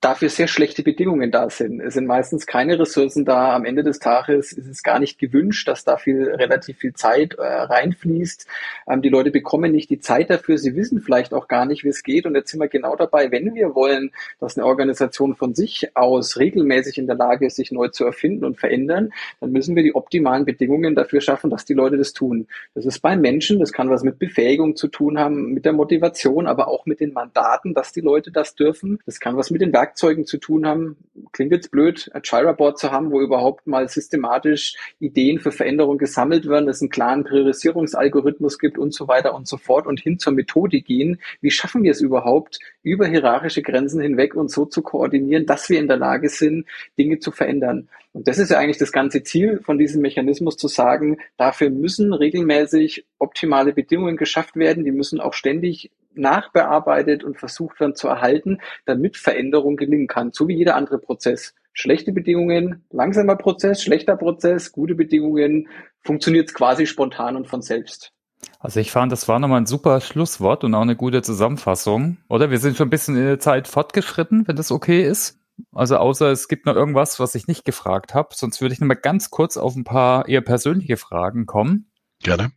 dafür 0.00 0.28
sehr 0.28 0.46
schlechte 0.46 0.82
Bedingungen 0.82 1.30
da 1.30 1.48
sind. 1.48 1.80
Es 1.80 1.94
sind 1.94 2.06
meistens 2.06 2.46
keine 2.46 2.78
Ressourcen 2.78 3.24
da. 3.24 3.54
Am 3.54 3.64
Ende 3.64 3.82
des 3.82 3.98
Tages 3.98 4.52
ist 4.52 4.68
es 4.68 4.82
gar 4.82 4.98
nicht 4.98 5.18
gewünscht, 5.18 5.66
dass 5.68 5.84
da 5.84 5.96
viel, 5.96 6.22
relativ 6.22 6.78
viel 6.78 6.92
Zeit 6.92 7.34
äh, 7.34 7.42
reinfließt. 7.42 8.46
Ähm, 8.88 9.00
die 9.00 9.08
Leute 9.08 9.30
bekommen 9.30 9.72
nicht 9.72 9.88
die 9.88 9.98
Zeit 9.98 10.28
dafür. 10.28 10.58
Sie 10.58 10.76
wissen 10.76 11.00
vielleicht 11.00 11.32
auch 11.32 11.48
gar 11.48 11.64
nicht, 11.64 11.82
wie 11.82 11.88
es 11.88 12.02
geht. 12.02 12.26
Und 12.26 12.34
jetzt 12.34 12.50
sind 12.50 12.60
wir 12.60 12.68
genau 12.68 12.94
dabei, 12.94 13.30
wenn 13.30 13.54
wir 13.54 13.74
wollen, 13.74 14.10
dass 14.38 14.56
eine 14.56 14.66
Organisation 14.66 15.34
von 15.34 15.54
sich 15.54 15.96
aus 15.96 16.36
regelmäßig 16.36 16.98
in 16.98 17.06
der 17.06 17.16
Lage 17.16 17.46
ist, 17.46 17.56
sich 17.56 17.72
neu 17.72 17.88
zu 17.88 18.04
erfinden 18.04 18.44
und 18.44 18.60
verändern, 18.60 19.12
dann 19.40 19.50
müssen 19.50 19.76
wir 19.76 19.82
die 19.82 19.94
optimalen 19.94 20.44
Bedingungen 20.44 20.94
dafür 20.94 21.22
schaffen, 21.22 21.48
dass 21.50 21.64
die 21.64 21.74
Leute 21.74 21.96
das 21.96 22.12
tun. 22.12 22.48
Das 22.74 22.84
ist 22.84 23.00
bei 23.00 23.16
Menschen, 23.16 23.60
das 23.60 23.72
kann 23.72 23.88
was 23.88 24.02
mit 24.02 24.18
Befähigung 24.18 24.76
zu 24.76 24.88
tun 24.88 25.18
haben, 25.18 25.54
mit 25.54 25.64
der 25.64 25.72
Motivation, 25.72 26.46
aber 26.46 26.68
auch 26.68 26.84
mit 26.84 27.00
den 27.00 27.14
Mandaten, 27.14 27.72
dass 27.72 27.92
die 27.92 28.02
Leute 28.02 28.30
das 28.30 28.54
dürfen. 28.54 28.98
Das 29.06 29.20
kann 29.20 29.36
was 29.36 29.50
mit 29.50 29.62
den 29.62 29.72
Werkzeugen 29.72 29.85
Werkzeugen 29.86 30.26
zu 30.26 30.38
tun 30.38 30.66
haben. 30.66 30.96
Klingt 31.32 31.52
jetzt 31.52 31.70
blöd, 31.70 32.10
ein 32.12 32.22
Jira-Board 32.24 32.78
zu 32.78 32.90
haben, 32.90 33.12
wo 33.12 33.20
überhaupt 33.20 33.66
mal 33.66 33.88
systematisch 33.88 34.74
Ideen 34.98 35.38
für 35.38 35.52
Veränderungen 35.52 35.98
gesammelt 35.98 36.48
werden, 36.48 36.68
es 36.68 36.80
einen 36.80 36.90
klaren 36.90 37.24
Priorisierungsalgorithmus 37.24 38.58
gibt 38.58 38.78
und 38.78 38.92
so 38.92 39.06
weiter 39.06 39.34
und 39.34 39.46
so 39.46 39.56
fort 39.56 39.86
und 39.86 40.00
hin 40.00 40.18
zur 40.18 40.32
Methode 40.32 40.80
gehen. 40.80 41.20
Wie 41.40 41.52
schaffen 41.52 41.84
wir 41.84 41.92
es 41.92 42.00
überhaupt, 42.00 42.58
über 42.82 43.06
hierarchische 43.06 43.62
Grenzen 43.62 44.00
hinweg 44.00 44.34
und 44.34 44.50
so 44.50 44.64
zu 44.64 44.82
koordinieren, 44.82 45.46
dass 45.46 45.68
wir 45.68 45.78
in 45.78 45.86
der 45.86 45.98
Lage 45.98 46.28
sind, 46.28 46.66
Dinge 46.98 47.20
zu 47.20 47.30
verändern? 47.30 47.88
Und 48.12 48.26
das 48.28 48.38
ist 48.38 48.50
ja 48.50 48.58
eigentlich 48.58 48.78
das 48.78 48.92
ganze 48.92 49.22
Ziel 49.22 49.60
von 49.62 49.78
diesem 49.78 50.02
Mechanismus 50.02 50.56
zu 50.56 50.68
sagen, 50.68 51.18
dafür 51.36 51.70
müssen 51.70 52.12
regelmäßig 52.12 53.04
optimale 53.18 53.72
Bedingungen 53.72 54.16
geschafft 54.16 54.56
werden. 54.56 54.84
Die 54.84 54.90
müssen 54.90 55.20
auch 55.20 55.34
ständig 55.34 55.90
nachbearbeitet 56.18 57.24
und 57.24 57.38
versucht 57.38 57.80
werden 57.80 57.94
zu 57.94 58.08
erhalten, 58.08 58.58
damit 58.84 59.16
Veränderung 59.16 59.76
gelingen 59.76 60.06
kann, 60.06 60.32
so 60.32 60.48
wie 60.48 60.56
jeder 60.56 60.76
andere 60.76 60.98
Prozess. 60.98 61.54
Schlechte 61.72 62.12
Bedingungen, 62.12 62.84
langsamer 62.90 63.36
Prozess, 63.36 63.82
schlechter 63.82 64.16
Prozess, 64.16 64.72
gute 64.72 64.94
Bedingungen, 64.94 65.68
funktioniert 66.00 66.48
es 66.48 66.54
quasi 66.54 66.86
spontan 66.86 67.36
und 67.36 67.48
von 67.48 67.62
selbst. 67.62 68.12
Also 68.58 68.80
ich 68.80 68.90
fand, 68.90 69.12
das 69.12 69.28
war 69.28 69.38
nochmal 69.38 69.60
ein 69.60 69.66
super 69.66 70.00
Schlusswort 70.00 70.64
und 70.64 70.74
auch 70.74 70.82
eine 70.82 70.96
gute 70.96 71.22
Zusammenfassung. 71.22 72.18
Oder 72.28 72.50
wir 72.50 72.58
sind 72.58 72.76
schon 72.76 72.88
ein 72.88 72.90
bisschen 72.90 73.16
in 73.16 73.24
der 73.24 73.38
Zeit 73.38 73.68
fortgeschritten, 73.68 74.46
wenn 74.48 74.56
das 74.56 74.72
okay 74.72 75.02
ist. 75.02 75.38
Also 75.72 75.96
außer 75.96 76.30
es 76.30 76.48
gibt 76.48 76.66
noch 76.66 76.74
irgendwas, 76.74 77.18
was 77.18 77.34
ich 77.34 77.46
nicht 77.46 77.64
gefragt 77.64 78.14
habe. 78.14 78.30
Sonst 78.32 78.60
würde 78.60 78.74
ich 78.74 78.80
nochmal 78.80 78.96
ganz 78.96 79.30
kurz 79.30 79.56
auf 79.56 79.74
ein 79.74 79.84
paar 79.84 80.28
eher 80.28 80.42
persönliche 80.42 80.96
Fragen 80.96 81.46
kommen. 81.46 81.90
Gerne. 82.22 82.52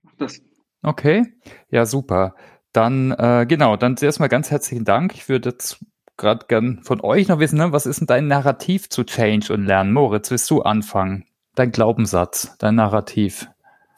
Okay, 0.82 1.26
ja 1.70 1.86
super. 1.86 2.36
Dann, 2.74 3.12
äh, 3.12 3.46
genau, 3.48 3.76
dann 3.76 3.98
zuerst 3.98 4.20
mal 4.20 4.28
ganz 4.28 4.52
herzlichen 4.52 4.86
Dank. 4.86 5.14
Ich 5.16 5.28
würde 5.28 5.50
jetzt 5.50 5.80
gerade 6.18 6.46
gern 6.48 6.82
von 6.84 7.02
euch 7.02 7.28
noch 7.28 7.40
wissen, 7.40 7.58
ne, 7.58 7.72
was 7.72 7.86
ist 7.86 8.02
denn 8.02 8.08
dein 8.08 8.28
Narrativ 8.28 8.90
zu 8.90 9.04
Change 9.04 9.52
und 9.54 9.66
Lernen? 9.66 9.94
Moritz, 9.94 10.30
willst 10.30 10.50
du 10.52 10.62
anfangen? 10.62 11.26
Dein 11.56 11.72
Glaubenssatz, 11.72 12.56
dein 12.60 12.76
Narrativ. 12.76 13.50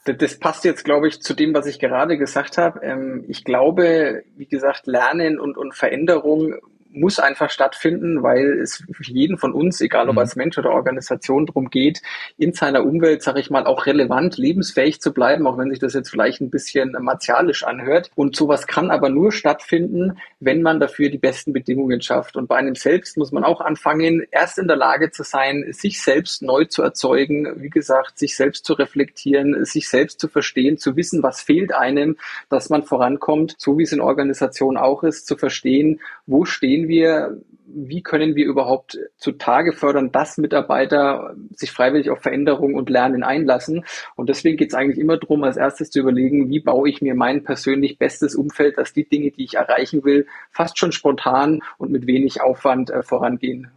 Das 0.04 0.38
passt 0.38 0.64
jetzt, 0.64 0.84
glaube 0.84 1.06
ich, 1.06 1.20
zu 1.20 1.34
dem, 1.34 1.54
was 1.54 1.66
ich 1.66 1.78
gerade 1.78 2.18
gesagt 2.18 2.58
habe. 2.58 2.80
Ähm, 2.82 3.24
ich 3.28 3.44
glaube, 3.44 4.24
wie 4.36 4.46
gesagt, 4.46 4.86
Lernen 4.86 5.38
und, 5.38 5.56
und 5.56 5.74
Veränderung 5.74 6.54
muss 6.92 7.18
einfach 7.18 7.50
stattfinden, 7.50 8.22
weil 8.22 8.60
es 8.60 8.84
für 8.90 9.04
jeden 9.04 9.38
von 9.38 9.52
uns, 9.52 9.80
egal 9.80 10.08
ob 10.08 10.14
mhm. 10.14 10.18
als 10.18 10.36
Mensch 10.36 10.58
oder 10.58 10.70
Organisation, 10.70 11.46
darum 11.46 11.70
geht, 11.70 12.02
in 12.36 12.52
seiner 12.52 12.84
Umwelt, 12.84 13.22
sage 13.22 13.40
ich 13.40 13.50
mal, 13.50 13.66
auch 13.66 13.86
relevant, 13.86 14.36
lebensfähig 14.36 15.00
zu 15.00 15.12
bleiben, 15.12 15.46
auch 15.46 15.58
wenn 15.58 15.70
sich 15.70 15.78
das 15.78 15.94
jetzt 15.94 16.10
vielleicht 16.10 16.40
ein 16.40 16.50
bisschen 16.50 16.96
martialisch 17.00 17.64
anhört. 17.64 18.10
Und 18.14 18.36
sowas 18.36 18.66
kann 18.66 18.90
aber 18.90 19.08
nur 19.08 19.32
stattfinden, 19.32 20.18
wenn 20.40 20.62
man 20.62 20.80
dafür 20.80 21.08
die 21.08 21.18
besten 21.18 21.52
Bedingungen 21.52 22.02
schafft. 22.02 22.36
Und 22.36 22.46
bei 22.46 22.56
einem 22.56 22.74
selbst 22.74 23.16
muss 23.16 23.32
man 23.32 23.44
auch 23.44 23.60
anfangen, 23.60 24.24
erst 24.30 24.58
in 24.58 24.68
der 24.68 24.76
Lage 24.76 25.10
zu 25.10 25.22
sein, 25.22 25.64
sich 25.70 26.02
selbst 26.02 26.42
neu 26.42 26.64
zu 26.64 26.82
erzeugen, 26.82 27.62
wie 27.62 27.70
gesagt, 27.70 28.18
sich 28.18 28.36
selbst 28.36 28.64
zu 28.64 28.74
reflektieren, 28.74 29.64
sich 29.64 29.88
selbst 29.88 30.20
zu 30.20 30.28
verstehen, 30.28 30.78
zu 30.78 30.96
wissen, 30.96 31.22
was 31.22 31.40
fehlt 31.40 31.72
einem, 31.72 32.16
dass 32.48 32.70
man 32.70 32.82
vorankommt, 32.82 33.54
so 33.58 33.78
wie 33.78 33.84
es 33.84 33.92
in 33.92 34.00
Organisationen 34.00 34.76
auch 34.76 35.02
ist, 35.02 35.26
zu 35.26 35.36
verstehen, 35.36 36.00
wo 36.26 36.44
stehen 36.44 36.81
sehen 36.82 36.88
wir, 36.88 37.40
wie 37.74 38.02
können 38.02 38.34
wir 38.34 38.44
überhaupt 38.44 38.98
zutage 39.16 39.72
fördern, 39.72 40.12
dass 40.12 40.36
Mitarbeiter 40.36 41.34
sich 41.54 41.70
freiwillig 41.70 42.10
auf 42.10 42.20
Veränderung 42.20 42.74
und 42.74 42.90
Lernen 42.90 43.22
einlassen. 43.22 43.84
Und 44.14 44.28
deswegen 44.28 44.58
geht 44.58 44.70
es 44.70 44.74
eigentlich 44.74 44.98
immer 44.98 45.16
darum, 45.16 45.42
als 45.44 45.56
erstes 45.56 45.90
zu 45.90 46.00
überlegen, 46.00 46.50
wie 46.50 46.60
baue 46.60 46.88
ich 46.90 47.00
mir 47.00 47.14
mein 47.14 47.44
persönlich 47.44 47.98
bestes 47.98 48.34
Umfeld, 48.34 48.76
dass 48.76 48.92
die 48.92 49.08
Dinge, 49.08 49.30
die 49.30 49.44
ich 49.44 49.54
erreichen 49.54 50.04
will, 50.04 50.26
fast 50.50 50.78
schon 50.78 50.92
spontan 50.92 51.62
und 51.78 51.90
mit 51.90 52.06
wenig 52.06 52.42
Aufwand 52.42 52.90
äh, 52.90 53.02
vorangehen. 53.02 53.70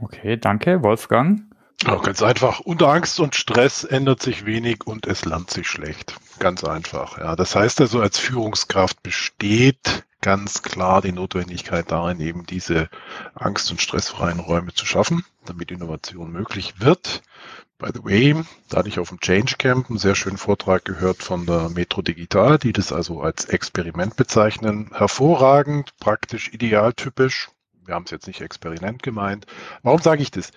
Okay, 0.00 0.36
danke, 0.36 0.82
Wolfgang. 0.82 1.42
Auch 1.86 2.02
ganz 2.02 2.22
einfach. 2.22 2.60
Unter 2.60 2.88
Angst 2.88 3.18
und 3.18 3.34
Stress 3.34 3.84
ändert 3.84 4.22
sich 4.22 4.46
wenig 4.46 4.86
und 4.86 5.06
es 5.06 5.24
lernt 5.24 5.50
sich 5.50 5.66
schlecht. 5.66 6.14
Ganz 6.38 6.62
einfach. 6.62 7.18
Ja, 7.18 7.34
das 7.36 7.56
heißt 7.56 7.80
also, 7.80 8.00
als 8.00 8.18
Führungskraft 8.18 9.02
besteht 9.02 10.04
ganz 10.24 10.62
klar 10.62 11.02
die 11.02 11.12
Notwendigkeit 11.12 11.92
darin, 11.92 12.18
eben 12.18 12.46
diese 12.46 12.88
angst- 13.34 13.70
und 13.70 13.82
stressfreien 13.82 14.40
Räume 14.40 14.72
zu 14.72 14.86
schaffen, 14.86 15.22
damit 15.44 15.70
Innovation 15.70 16.32
möglich 16.32 16.80
wird. 16.80 17.22
By 17.76 17.90
the 17.92 18.02
way, 18.02 18.42
da 18.70 18.78
hatte 18.78 18.88
ich 18.88 18.98
auf 18.98 19.10
dem 19.10 19.20
Change 19.20 19.56
Camp 19.58 19.90
einen 19.90 19.98
sehr 19.98 20.14
schönen 20.14 20.38
Vortrag 20.38 20.86
gehört 20.86 21.22
von 21.22 21.44
der 21.44 21.68
Metro 21.68 22.00
Digital, 22.00 22.56
die 22.56 22.72
das 22.72 22.90
also 22.90 23.20
als 23.20 23.44
Experiment 23.44 24.16
bezeichnen. 24.16 24.90
Hervorragend, 24.94 25.94
praktisch 26.00 26.50
idealtypisch. 26.54 27.50
wir 27.84 27.94
haben 27.94 28.04
es 28.06 28.10
jetzt 28.10 28.26
nicht 28.26 28.40
Experiment 28.40 29.02
gemeint. 29.02 29.44
Warum 29.82 30.00
sage 30.00 30.22
ich 30.22 30.30
das? 30.30 30.52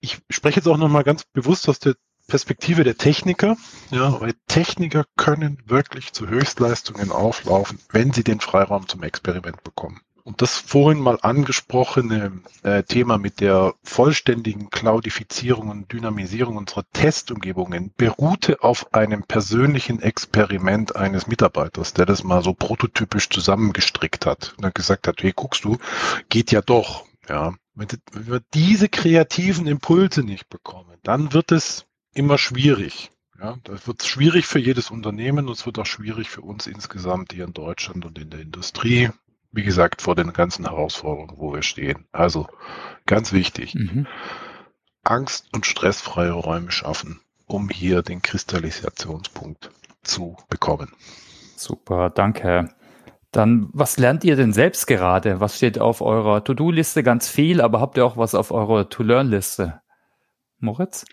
Ich 0.00 0.22
spreche 0.30 0.60
jetzt 0.60 0.66
auch 0.66 0.78
nochmal 0.78 1.04
ganz 1.04 1.24
bewusst 1.24 1.68
aus 1.68 1.78
der 1.78 1.94
Perspektive 2.30 2.84
der 2.84 2.96
Techniker, 2.96 3.56
ja, 3.90 4.20
weil 4.20 4.34
Techniker 4.46 5.04
können 5.16 5.58
wirklich 5.66 6.12
zu 6.12 6.28
Höchstleistungen 6.28 7.10
auflaufen, 7.10 7.80
wenn 7.90 8.12
sie 8.12 8.22
den 8.22 8.38
Freiraum 8.38 8.86
zum 8.86 9.02
Experiment 9.02 9.64
bekommen. 9.64 10.00
Und 10.22 10.42
das 10.42 10.58
vorhin 10.58 11.00
mal 11.00 11.18
angesprochene 11.22 12.42
äh, 12.62 12.84
Thema 12.84 13.18
mit 13.18 13.40
der 13.40 13.74
vollständigen 13.82 14.70
Cloudifizierung 14.70 15.70
und 15.70 15.92
Dynamisierung 15.92 16.56
unserer 16.56 16.84
Testumgebungen 16.92 17.92
beruhte 17.96 18.62
auf 18.62 18.94
einem 18.94 19.24
persönlichen 19.24 20.00
Experiment 20.00 20.94
eines 20.94 21.26
Mitarbeiters, 21.26 21.94
der 21.94 22.06
das 22.06 22.22
mal 22.22 22.44
so 22.44 22.54
prototypisch 22.54 23.28
zusammengestrickt 23.28 24.24
hat 24.24 24.54
und 24.56 24.64
dann 24.64 24.72
gesagt 24.72 25.08
hat, 25.08 25.20
hey, 25.20 25.32
guckst 25.34 25.64
du, 25.64 25.78
geht 26.28 26.52
ja 26.52 26.60
doch. 26.60 27.06
Ja, 27.28 27.54
wenn 27.74 27.88
wir 28.12 28.40
diese 28.54 28.88
kreativen 28.88 29.66
Impulse 29.66 30.22
nicht 30.22 30.48
bekommen, 30.48 30.96
dann 31.02 31.32
wird 31.32 31.50
es 31.50 31.86
immer 32.14 32.38
schwierig. 32.38 33.10
Ja, 33.40 33.56
das 33.64 33.86
wird 33.86 34.02
schwierig 34.02 34.46
für 34.46 34.58
jedes 34.58 34.90
Unternehmen 34.90 35.46
und 35.46 35.54
es 35.54 35.64
wird 35.64 35.78
auch 35.78 35.86
schwierig 35.86 36.28
für 36.28 36.42
uns 36.42 36.66
insgesamt 36.66 37.32
hier 37.32 37.44
in 37.44 37.54
Deutschland 37.54 38.04
und 38.04 38.18
in 38.18 38.28
der 38.28 38.40
Industrie. 38.40 39.10
Wie 39.52 39.62
gesagt, 39.62 40.02
vor 40.02 40.14
den 40.14 40.32
ganzen 40.32 40.66
Herausforderungen, 40.66 41.38
wo 41.38 41.52
wir 41.52 41.62
stehen. 41.62 42.06
Also 42.12 42.46
ganz 43.06 43.32
wichtig. 43.32 43.74
Mhm. 43.74 44.06
Angst- 45.02 45.48
und 45.52 45.66
stressfreie 45.66 46.32
Räume 46.32 46.70
schaffen, 46.70 47.20
um 47.46 47.70
hier 47.70 48.02
den 48.02 48.20
Kristallisationspunkt 48.20 49.70
zu 50.02 50.36
bekommen. 50.48 50.92
Super, 51.56 52.10
danke. 52.10 52.74
Dann, 53.32 53.68
was 53.72 53.96
lernt 53.96 54.24
ihr 54.24 54.36
denn 54.36 54.52
selbst 54.52 54.86
gerade? 54.86 55.40
Was 55.40 55.56
steht 55.56 55.78
auf 55.78 56.00
eurer 56.00 56.44
To-Do-Liste? 56.44 57.02
Ganz 57.02 57.28
viel, 57.28 57.60
aber 57.60 57.80
habt 57.80 57.96
ihr 57.96 58.04
auch 58.04 58.16
was 58.16 58.34
auf 58.34 58.50
eurer 58.50 58.88
To-Learn-Liste? 58.88 59.80
Moritz? 60.58 61.04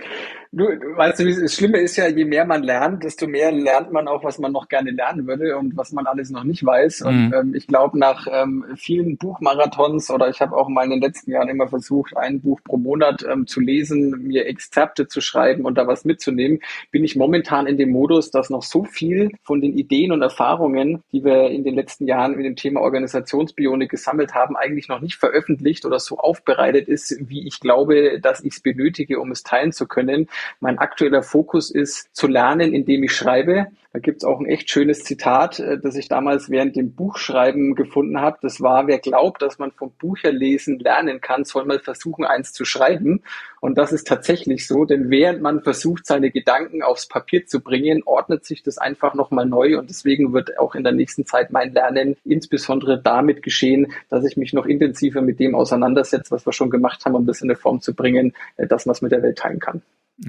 Du, 0.51 0.63
weißt 0.65 1.19
du, 1.19 1.41
das 1.41 1.53
Schlimme 1.53 1.79
ist 1.79 1.97
ja, 1.97 2.07
je 2.07 2.25
mehr 2.25 2.45
man 2.45 2.63
lernt, 2.63 3.03
desto 3.03 3.27
mehr 3.27 3.51
lernt 3.51 3.91
man 3.91 4.07
auch, 4.07 4.23
was 4.23 4.39
man 4.39 4.51
noch 4.51 4.69
gerne 4.69 4.91
lernen 4.91 5.27
würde 5.27 5.57
und 5.57 5.75
was 5.75 5.91
man 5.91 6.07
alles 6.07 6.29
noch 6.29 6.43
nicht 6.43 6.65
weiß. 6.65 7.01
Mhm. 7.01 7.07
Und 7.07 7.33
ähm, 7.33 7.55
ich 7.55 7.67
glaube, 7.67 7.99
nach 7.99 8.27
ähm, 8.31 8.65
vielen 8.75 9.17
Buchmarathons 9.17 10.09
oder 10.09 10.29
ich 10.29 10.39
habe 10.39 10.55
auch 10.55 10.69
mal 10.69 10.85
in 10.85 10.91
den 10.91 11.01
letzten 11.01 11.31
Jahren 11.31 11.49
immer 11.49 11.67
versucht, 11.67 12.15
ein 12.15 12.41
Buch 12.41 12.61
pro 12.63 12.77
Monat 12.77 13.25
ähm, 13.29 13.45
zu 13.45 13.59
lesen, 13.59 14.23
mir 14.23 14.45
Exzerpte 14.45 15.07
zu 15.07 15.21
schreiben 15.21 15.65
und 15.65 15.77
da 15.77 15.87
was 15.87 16.05
mitzunehmen, 16.05 16.59
bin 16.91 17.03
ich 17.03 17.15
momentan 17.15 17.67
in 17.67 17.77
dem 17.77 17.91
Modus, 17.91 18.31
dass 18.31 18.49
noch 18.49 18.63
so 18.63 18.83
viel 18.83 19.31
von 19.43 19.61
den 19.61 19.77
Ideen 19.77 20.11
und 20.11 20.21
Erfahrungen, 20.21 21.03
die 21.11 21.23
wir 21.23 21.49
in 21.49 21.63
den 21.63 21.75
letzten 21.75 22.07
Jahren 22.07 22.35
mit 22.35 22.45
dem 22.45 22.55
Thema 22.55 22.81
Organisationsbionik 22.81 23.89
gesammelt 23.89 24.33
haben, 24.33 24.55
eigentlich 24.55 24.87
noch 24.87 25.01
nicht 25.01 25.15
veröffentlicht 25.15 25.85
oder 25.85 25.99
so 25.99 26.17
aufbereitet 26.17 26.87
ist, 26.87 27.17
wie 27.19 27.45
ich 27.47 27.59
glaube, 27.59 28.19
dass 28.21 28.43
ich 28.43 28.53
es 28.53 28.59
benötige, 28.61 29.19
um 29.19 29.31
es 29.31 29.43
teilen 29.43 29.71
zu 29.71 29.87
können. 29.87 30.27
Mein 30.59 30.77
aktueller 30.77 31.23
Fokus 31.23 31.71
ist 31.71 32.15
zu 32.15 32.27
lernen, 32.27 32.73
indem 32.73 33.03
ich 33.03 33.15
schreibe. 33.15 33.67
Da 33.97 33.99
gibt 33.99 34.17
es 34.17 34.25
auch 34.25 34.39
ein 34.39 34.45
echt 34.45 34.69
schönes 34.69 35.03
Zitat, 35.03 35.59
äh, 35.59 35.79
das 35.79 35.95
ich 35.95 36.07
damals 36.07 36.51
während 36.51 36.75
dem 36.75 36.93
Buchschreiben 36.93 37.73
gefunden 37.73 38.21
habe. 38.21 38.38
Das 38.43 38.61
war, 38.61 38.85
wer 38.85 38.99
glaubt, 38.99 39.41
dass 39.41 39.57
man 39.57 39.71
vom 39.71 39.89
Bücherlesen 39.89 40.77
lernen 40.77 41.19
kann, 41.19 41.45
soll 41.45 41.65
mal 41.65 41.79
versuchen, 41.79 42.23
eins 42.23 42.53
zu 42.53 42.63
schreiben. 42.63 43.23
Und 43.59 43.77
das 43.79 43.91
ist 43.91 44.07
tatsächlich 44.07 44.67
so, 44.67 44.85
denn 44.85 45.09
während 45.09 45.41
man 45.41 45.63
versucht, 45.63 46.05
seine 46.05 46.29
Gedanken 46.29 46.83
aufs 46.83 47.07
Papier 47.07 47.47
zu 47.47 47.59
bringen, 47.59 48.03
ordnet 48.05 48.45
sich 48.45 48.61
das 48.61 48.77
einfach 48.77 49.15
nochmal 49.15 49.47
neu. 49.47 49.79
Und 49.79 49.89
deswegen 49.89 50.31
wird 50.31 50.59
auch 50.59 50.75
in 50.75 50.83
der 50.83 50.93
nächsten 50.93 51.25
Zeit 51.25 51.51
mein 51.51 51.73
Lernen 51.73 52.17
insbesondere 52.23 53.01
damit 53.01 53.41
geschehen, 53.41 53.93
dass 54.09 54.23
ich 54.25 54.38
mich 54.38 54.53
noch 54.53 54.67
intensiver 54.67 55.21
mit 55.21 55.39
dem 55.39 55.55
auseinandersetze, 55.55 56.29
was 56.29 56.45
wir 56.45 56.53
schon 56.53 56.69
gemacht 56.69 57.03
haben, 57.05 57.15
um 57.15 57.25
das 57.25 57.41
in 57.41 57.49
eine 57.49 57.57
Form 57.57 57.81
zu 57.81 57.95
bringen, 57.95 58.33
äh, 58.57 58.67
dass 58.67 58.85
man 58.85 58.93
es 58.93 59.01
mit 59.01 59.11
der 59.11 59.23
Welt 59.23 59.39
teilen 59.39 59.59
kann. 59.59 59.81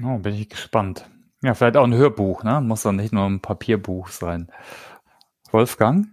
Oh, 0.03 0.17
bin 0.19 0.35
ich 0.35 0.49
gespannt. 0.49 1.09
Ja, 1.41 1.53
vielleicht 1.53 1.77
auch 1.77 1.85
ein 1.85 1.93
Hörbuch, 1.93 2.43
ne? 2.43 2.61
Muss 2.61 2.83
dann 2.83 2.97
nicht 2.97 3.13
nur 3.13 3.25
ein 3.25 3.39
Papierbuch 3.39 4.09
sein. 4.09 4.51
Wolfgang? 5.51 6.07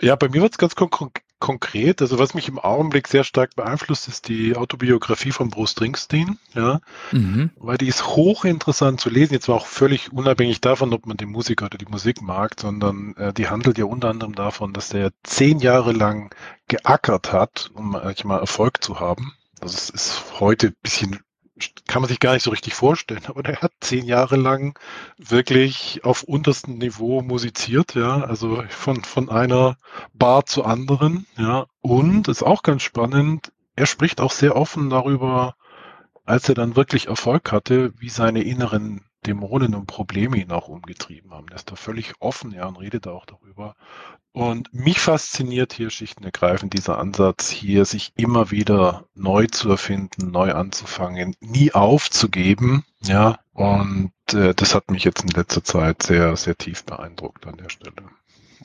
Ja, 0.00 0.16
bei 0.16 0.28
mir 0.28 0.42
wird 0.42 0.52
es 0.52 0.58
ganz 0.58 0.74
kon 0.74 0.90
konkret. 1.38 2.02
Also 2.02 2.18
was 2.18 2.34
mich 2.34 2.48
im 2.48 2.58
Augenblick 2.58 3.06
sehr 3.06 3.24
stark 3.24 3.54
beeinflusst, 3.54 4.08
ist 4.08 4.28
die 4.28 4.56
Autobiografie 4.56 5.30
von 5.30 5.50
Bruce 5.50 5.70
Springsteen, 5.70 6.38
ja, 6.54 6.80
mhm. 7.12 7.50
weil 7.56 7.78
die 7.78 7.86
ist 7.86 8.06
hochinteressant 8.06 9.00
zu 9.00 9.08
lesen. 9.08 9.34
Jetzt 9.34 9.48
war 9.48 9.56
auch 9.56 9.66
völlig 9.66 10.12
unabhängig 10.12 10.60
davon, 10.60 10.92
ob 10.92 11.06
man 11.06 11.16
den 11.16 11.30
Musiker 11.30 11.66
oder 11.66 11.78
die 11.78 11.86
Musik 11.86 12.22
mag, 12.22 12.58
sondern 12.58 13.14
äh, 13.16 13.32
die 13.32 13.48
handelt 13.48 13.78
ja 13.78 13.84
unter 13.84 14.08
anderem 14.10 14.34
davon, 14.34 14.72
dass 14.72 14.88
der 14.88 15.12
zehn 15.22 15.60
Jahre 15.60 15.92
lang 15.92 16.34
geackert 16.66 17.32
hat, 17.32 17.70
um 17.74 17.90
manchmal 17.90 18.40
Erfolg 18.40 18.82
zu 18.82 18.98
haben. 18.98 19.32
Das 19.60 19.90
ist 19.90 20.40
heute 20.40 20.68
ein 20.68 20.76
bisschen 20.82 21.20
kann 21.86 22.02
man 22.02 22.08
sich 22.08 22.20
gar 22.20 22.34
nicht 22.34 22.42
so 22.42 22.50
richtig 22.50 22.74
vorstellen, 22.74 23.22
aber 23.26 23.42
der 23.42 23.60
hat 23.60 23.72
zehn 23.80 24.04
Jahre 24.04 24.36
lang 24.36 24.78
wirklich 25.16 26.00
auf 26.04 26.22
unterstem 26.22 26.78
Niveau 26.78 27.22
musiziert, 27.22 27.94
ja, 27.94 28.22
also 28.22 28.62
von, 28.68 29.04
von 29.04 29.28
einer 29.28 29.76
Bar 30.12 30.46
zur 30.46 30.66
anderen, 30.66 31.26
ja, 31.36 31.66
und 31.80 32.28
ist 32.28 32.42
auch 32.42 32.62
ganz 32.62 32.82
spannend, 32.82 33.52
er 33.76 33.86
spricht 33.86 34.20
auch 34.20 34.32
sehr 34.32 34.56
offen 34.56 34.90
darüber, 34.90 35.54
als 36.24 36.48
er 36.48 36.54
dann 36.54 36.76
wirklich 36.76 37.06
Erfolg 37.06 37.52
hatte, 37.52 37.92
wie 37.98 38.10
seine 38.10 38.42
inneren 38.42 39.07
Dämonen 39.28 39.74
und 39.74 39.86
Probleme 39.86 40.38
ihn 40.38 40.50
auch 40.50 40.68
umgetrieben 40.68 41.32
haben. 41.32 41.46
Er 41.50 41.56
ist 41.56 41.70
da 41.70 41.76
völlig 41.76 42.14
offen, 42.18 42.50
ja, 42.52 42.66
und 42.66 42.76
redet 42.76 43.06
auch 43.06 43.26
darüber. 43.26 43.76
Und 44.32 44.72
mich 44.72 45.00
fasziniert 45.00 45.72
hier 45.72 45.90
schlicht 45.90 46.18
und 46.18 46.24
ergreifend 46.24 46.72
dieser 46.72 46.98
Ansatz, 46.98 47.50
hier 47.50 47.84
sich 47.84 48.12
immer 48.16 48.50
wieder 48.50 49.04
neu 49.14 49.46
zu 49.46 49.70
erfinden, 49.70 50.30
neu 50.30 50.52
anzufangen, 50.52 51.36
nie 51.40 51.72
aufzugeben, 51.72 52.84
ja. 53.02 53.38
Und 53.52 54.12
äh, 54.32 54.54
das 54.54 54.74
hat 54.74 54.90
mich 54.90 55.04
jetzt 55.04 55.22
in 55.22 55.30
letzter 55.30 55.64
Zeit 55.64 56.02
sehr, 56.02 56.36
sehr 56.36 56.56
tief 56.56 56.84
beeindruckt 56.84 57.46
an 57.46 57.56
der 57.56 57.68
Stelle. 57.68 57.94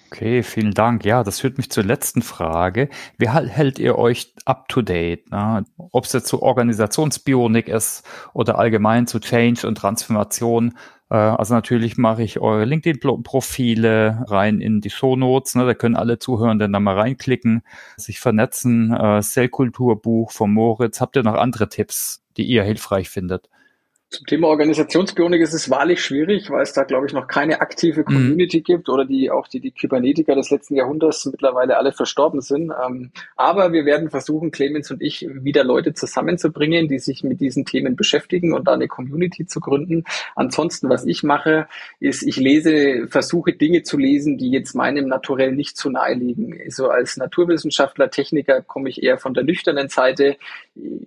Okay, 0.08 0.44
vielen 0.44 0.74
Dank. 0.74 1.06
Ja, 1.06 1.24
das 1.24 1.39
führt 1.39 1.58
mich 1.58 1.70
zur 1.70 1.84
letzten 1.84 2.22
Frage. 2.22 2.89
Wie 3.18 3.30
hält 3.30 3.80
ihr 3.80 3.98
euch 3.98 4.34
up 4.46 4.68
to 4.70 4.82
date? 4.82 5.30
Ne? 5.32 5.66
Ob 5.78 6.06
es 6.06 6.14
jetzt 6.14 6.28
zu 6.28 6.41
Organisationsbionik 6.41 7.68
ist 7.68 8.04
oder 8.34 8.58
allgemein 8.58 9.08
zu 9.08 9.20
Change 9.20 9.68
und 9.68 9.76
Transformation. 9.76 10.76
Äh, 11.10 11.16
also 11.16 11.54
natürlich 11.54 11.98
mache 11.98 12.24
ich 12.24 12.39
eure 12.39 12.66
LinkedIn-Profile 12.66 14.26
rein 14.28 14.62
in 14.62 14.82
die 14.82 14.89
Shownotes. 14.89 15.56
Ne? 15.56 15.66
Da 15.66 15.74
können 15.74 15.96
alle 15.96 16.18
Zuhörenden 16.18 16.74
da 16.74 16.80
mal 16.80 16.98
reinklicken, 16.98 17.62
sich 17.98 18.20
vernetzen. 18.20 18.94
Äh, 18.94 19.22
Zellkulturbuch 19.22 20.32
von 20.32 20.52
Moritz. 20.52 21.02
Habt 21.02 21.16
ihr 21.16 21.24
noch 21.24 21.36
andere 21.36 21.70
Tipps, 21.70 22.24
die 22.38 22.46
ihr 22.46 22.64
hilfreich 22.64 23.10
findet? 23.10 23.50
Zum 24.14 24.28
Thema 24.28 24.49
Organisationsbionik 24.49 25.41
ist 25.41 25.55
es 25.55 25.72
wahrlich 25.72 26.05
schwierig, 26.05 26.51
weil 26.51 26.61
es 26.61 26.72
da, 26.72 26.84
glaube 26.84 27.07
ich, 27.07 27.14
noch 27.14 27.28
keine 27.28 27.61
aktive 27.61 28.01
mhm. 28.01 28.05
Community 28.05 28.59
mhm. 28.59 28.64
gibt 28.64 28.88
oder 28.88 29.05
die 29.05 29.32
auch 29.32 29.47
die, 29.47 29.59
die 29.59 29.72
Kybernetiker 29.72 30.36
des 30.36 30.51
letzten 30.51 30.76
Jahrhunderts 30.76 31.26
mittlerweile 31.26 31.78
alle 31.78 31.93
verstorben 31.93 32.39
sind. 32.41 32.72
Ähm, 32.86 33.09
aber 33.36 33.74
wir 33.74 33.86
werden 33.86 34.11
versuchen, 34.11 34.51
Clemens 34.51 34.91
und 34.91 35.01
ich, 35.01 35.28
wieder 35.28 35.64
Leute 35.64 35.95
zusammenzubringen, 35.95 36.88
die 36.88 36.99
sich 36.99 37.24
mit 37.24 37.41
diesen 37.41 37.66
Themen 37.66 37.95
beschäftigen 37.95 38.53
und 38.53 38.68
da 38.68 38.74
eine 38.74 38.88
Community 38.88 39.47
zu 39.47 39.59
gründen. 39.59 40.03
Ansonsten, 40.36 40.89
was 40.89 41.05
ich 41.07 41.24
mache, 41.24 41.68
ist, 41.99 42.22
ich 42.22 42.38
lese, 42.38 43.07
versuche 43.07 43.53
Dinge 43.53 43.82
zu 43.82 43.97
lesen, 43.97 44.38
die 44.38 44.51
jetzt 44.51 44.76
meinem 44.76 45.07
Naturell 45.07 45.53
nicht 45.53 45.76
zu 45.76 45.89
nahe 45.89 46.14
liegen. 46.14 46.59
So 46.70 46.84
also 46.84 46.89
als 46.89 47.18
Naturwissenschaftler, 47.18 48.11
Techniker 48.11 48.61
komme 48.61 48.89
ich 48.89 49.01
eher 49.01 49.18
von 49.18 49.34
der 49.34 49.43
nüchternen 49.43 49.89
Seite. 49.89 50.38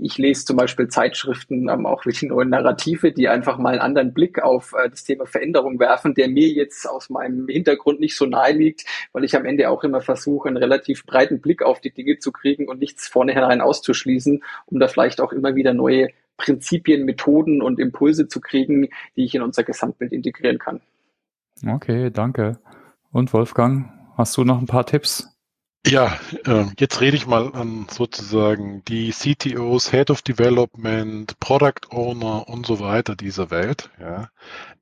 Ich 0.00 0.18
lese 0.18 0.44
zum 0.44 0.56
Beispiel 0.56 0.88
Zeitschriften, 0.88 1.68
ähm, 1.68 1.86
auch 1.86 2.04
welche 2.04 2.26
neuen 2.26 2.48
Narrative 2.48 2.95
Perspektive, 2.96 3.12
die 3.12 3.28
einfach 3.28 3.58
mal 3.58 3.70
einen 3.70 3.80
anderen 3.80 4.14
Blick 4.14 4.42
auf 4.42 4.72
äh, 4.72 4.88
das 4.88 5.04
Thema 5.04 5.26
Veränderung 5.26 5.78
werfen, 5.78 6.14
der 6.14 6.28
mir 6.28 6.48
jetzt 6.48 6.88
aus 6.88 7.10
meinem 7.10 7.48
Hintergrund 7.48 8.00
nicht 8.00 8.16
so 8.16 8.26
nahe 8.26 8.52
liegt, 8.52 8.84
weil 9.12 9.24
ich 9.24 9.36
am 9.36 9.44
Ende 9.44 9.70
auch 9.70 9.84
immer 9.84 10.00
versuche, 10.00 10.48
einen 10.48 10.56
relativ 10.56 11.06
breiten 11.06 11.40
Blick 11.40 11.62
auf 11.62 11.80
die 11.80 11.90
Dinge 11.90 12.18
zu 12.18 12.32
kriegen 12.32 12.68
und 12.68 12.80
nichts 12.80 13.08
vornherein 13.08 13.60
auszuschließen, 13.60 14.42
um 14.66 14.80
da 14.80 14.88
vielleicht 14.88 15.20
auch 15.20 15.32
immer 15.32 15.54
wieder 15.54 15.74
neue 15.74 16.08
Prinzipien, 16.36 17.04
Methoden 17.04 17.62
und 17.62 17.78
Impulse 17.78 18.28
zu 18.28 18.40
kriegen, 18.40 18.88
die 19.16 19.24
ich 19.24 19.34
in 19.34 19.42
unser 19.42 19.62
Gesamtbild 19.64 20.12
integrieren 20.12 20.58
kann. 20.58 20.80
Okay, 21.66 22.10
danke. 22.10 22.58
Und 23.12 23.32
Wolfgang, 23.32 23.90
hast 24.16 24.36
du 24.36 24.44
noch 24.44 24.60
ein 24.60 24.66
paar 24.66 24.84
Tipps? 24.84 25.35
Ja, 25.86 26.18
äh, 26.44 26.64
jetzt 26.80 27.00
rede 27.00 27.16
ich 27.16 27.28
mal 27.28 27.54
an 27.54 27.86
sozusagen 27.88 28.84
die 28.86 29.12
CTOs, 29.12 29.92
Head 29.92 30.10
of 30.10 30.22
Development, 30.22 31.38
Product 31.38 31.90
Owner 31.90 32.48
und 32.48 32.66
so 32.66 32.80
weiter 32.80 33.14
dieser 33.14 33.50
Welt. 33.50 33.90
Ja. 34.00 34.30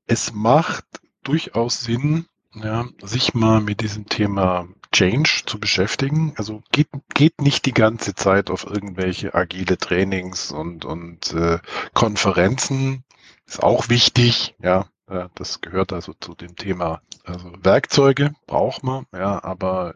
Es 0.07 0.33
macht 0.33 0.85
durchaus 1.23 1.81
Sinn, 1.81 2.25
ja, 2.55 2.87
sich 3.03 3.35
mal 3.35 3.61
mit 3.61 3.81
diesem 3.81 4.07
Thema 4.07 4.67
Change 4.91 5.43
zu 5.45 5.59
beschäftigen. 5.59 6.33
Also 6.37 6.63
geht, 6.71 6.89
geht 7.13 7.39
nicht 7.39 7.67
die 7.67 7.73
ganze 7.73 8.15
Zeit 8.15 8.49
auf 8.49 8.65
irgendwelche 8.65 9.35
agile 9.35 9.77
Trainings 9.77 10.51
und, 10.51 10.85
und 10.85 11.33
äh, 11.33 11.59
Konferenzen. 11.93 13.03
Ist 13.45 13.61
auch 13.61 13.89
wichtig, 13.89 14.55
ja. 14.59 14.87
Das 15.35 15.61
gehört 15.61 15.93
also 15.93 16.13
zu 16.19 16.33
dem 16.33 16.55
Thema. 16.55 17.01
Also 17.23 17.51
Werkzeuge 17.61 18.33
braucht 18.47 18.83
man, 18.83 19.05
ja, 19.13 19.43
aber 19.43 19.91
äh, 19.91 19.95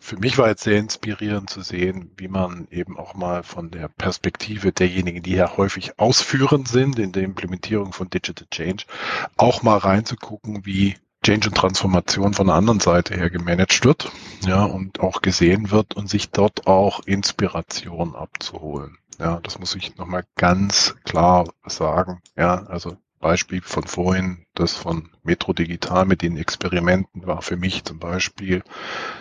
für 0.00 0.16
mich 0.16 0.38
war 0.38 0.48
jetzt 0.48 0.62
sehr 0.62 0.78
inspirierend 0.78 1.50
zu 1.50 1.62
sehen, 1.62 2.10
wie 2.16 2.28
man 2.28 2.68
eben 2.70 2.98
auch 2.98 3.14
mal 3.14 3.42
von 3.42 3.70
der 3.70 3.88
Perspektive 3.88 4.72
derjenigen, 4.72 5.22
die 5.22 5.34
ja 5.34 5.56
häufig 5.56 5.98
ausführend 5.98 6.68
sind 6.68 6.98
in 6.98 7.12
der 7.12 7.24
Implementierung 7.24 7.92
von 7.92 8.10
Digital 8.10 8.46
Change, 8.50 8.84
auch 9.36 9.62
mal 9.62 9.78
reinzugucken, 9.78 10.64
wie 10.64 10.96
Change 11.24 11.48
und 11.48 11.56
Transformation 11.56 12.32
von 12.32 12.46
der 12.46 12.56
anderen 12.56 12.80
Seite 12.80 13.14
her 13.14 13.28
gemanagt 13.28 13.84
wird, 13.84 14.10
ja, 14.46 14.64
und 14.64 15.00
auch 15.00 15.20
gesehen 15.20 15.70
wird 15.70 15.94
und 15.94 16.08
sich 16.08 16.30
dort 16.30 16.66
auch 16.66 17.00
Inspiration 17.06 18.14
abzuholen. 18.14 18.98
Ja, 19.18 19.40
das 19.42 19.58
muss 19.58 19.74
ich 19.74 19.96
nochmal 19.96 20.24
ganz 20.36 20.94
klar 21.04 21.48
sagen. 21.66 22.20
Ja, 22.36 22.64
also 22.66 22.96
Beispiel 23.18 23.62
von 23.62 23.82
vorhin, 23.82 24.44
das 24.58 24.74
von 24.74 25.08
Metro 25.22 25.52
Digital 25.52 26.04
mit 26.06 26.22
den 26.22 26.36
Experimenten 26.36 27.26
war 27.26 27.42
für 27.42 27.56
mich 27.56 27.84
zum 27.84 27.98
Beispiel 27.98 28.62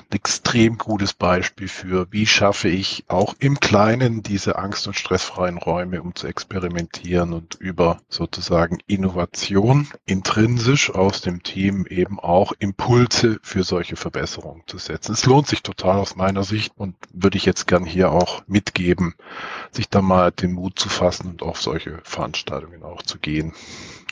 ein 0.10 0.16
extrem 0.16 0.78
gutes 0.78 1.14
Beispiel 1.14 1.68
für, 1.68 2.08
wie 2.12 2.26
schaffe 2.26 2.70
ich 2.70 3.04
auch 3.08 3.36
im 3.40 3.60
Kleinen 3.60 4.24
diese 4.24 4.58
angst- 4.58 4.88
und 4.88 4.96
stressfreien 4.96 5.58
Räume, 5.58 6.02
um 6.02 6.16
zu 6.16 6.28
experimentieren 6.28 7.34
und 7.34 7.56
über 7.56 8.00
sozusagen 8.10 8.80
Innovation 8.88 9.88
intrinsisch 10.06 10.90
aus 10.90 11.22
dem 11.22 11.44
Team 11.44 11.86
eben 11.88 12.20
auch 12.20 12.54
Impulse 12.58 13.40
für 13.44 13.64
solche 13.64 13.96
Verbesserungen 13.96 14.64
zu 14.66 14.78
setzen. 14.78 15.14
Es 15.14 15.26
lohnt 15.26 15.48
sich 15.48 15.62
total 15.62 15.98
aus 15.98 16.16
meiner 16.16 16.44
Sicht 16.44 16.74
und 16.78 16.96
würde 17.14 17.38
ich 17.38 17.46
jetzt 17.46 17.68
gern 17.68 17.86
hier 17.86 18.12
auch 18.12 18.44
mitgeben, 18.48 19.14
sich 19.72 19.90
da 19.90 20.02
mal 20.02 20.32
den 20.32 20.54
Mut 20.54 20.80
zu 20.80 20.90
fassen 20.90 21.28
und 21.28 21.44
auf 21.44 21.62
solche 21.62 22.00
Veranstaltungen 22.04 22.84
auch 22.84 23.04
zu 23.04 23.20
gehen 23.20 23.54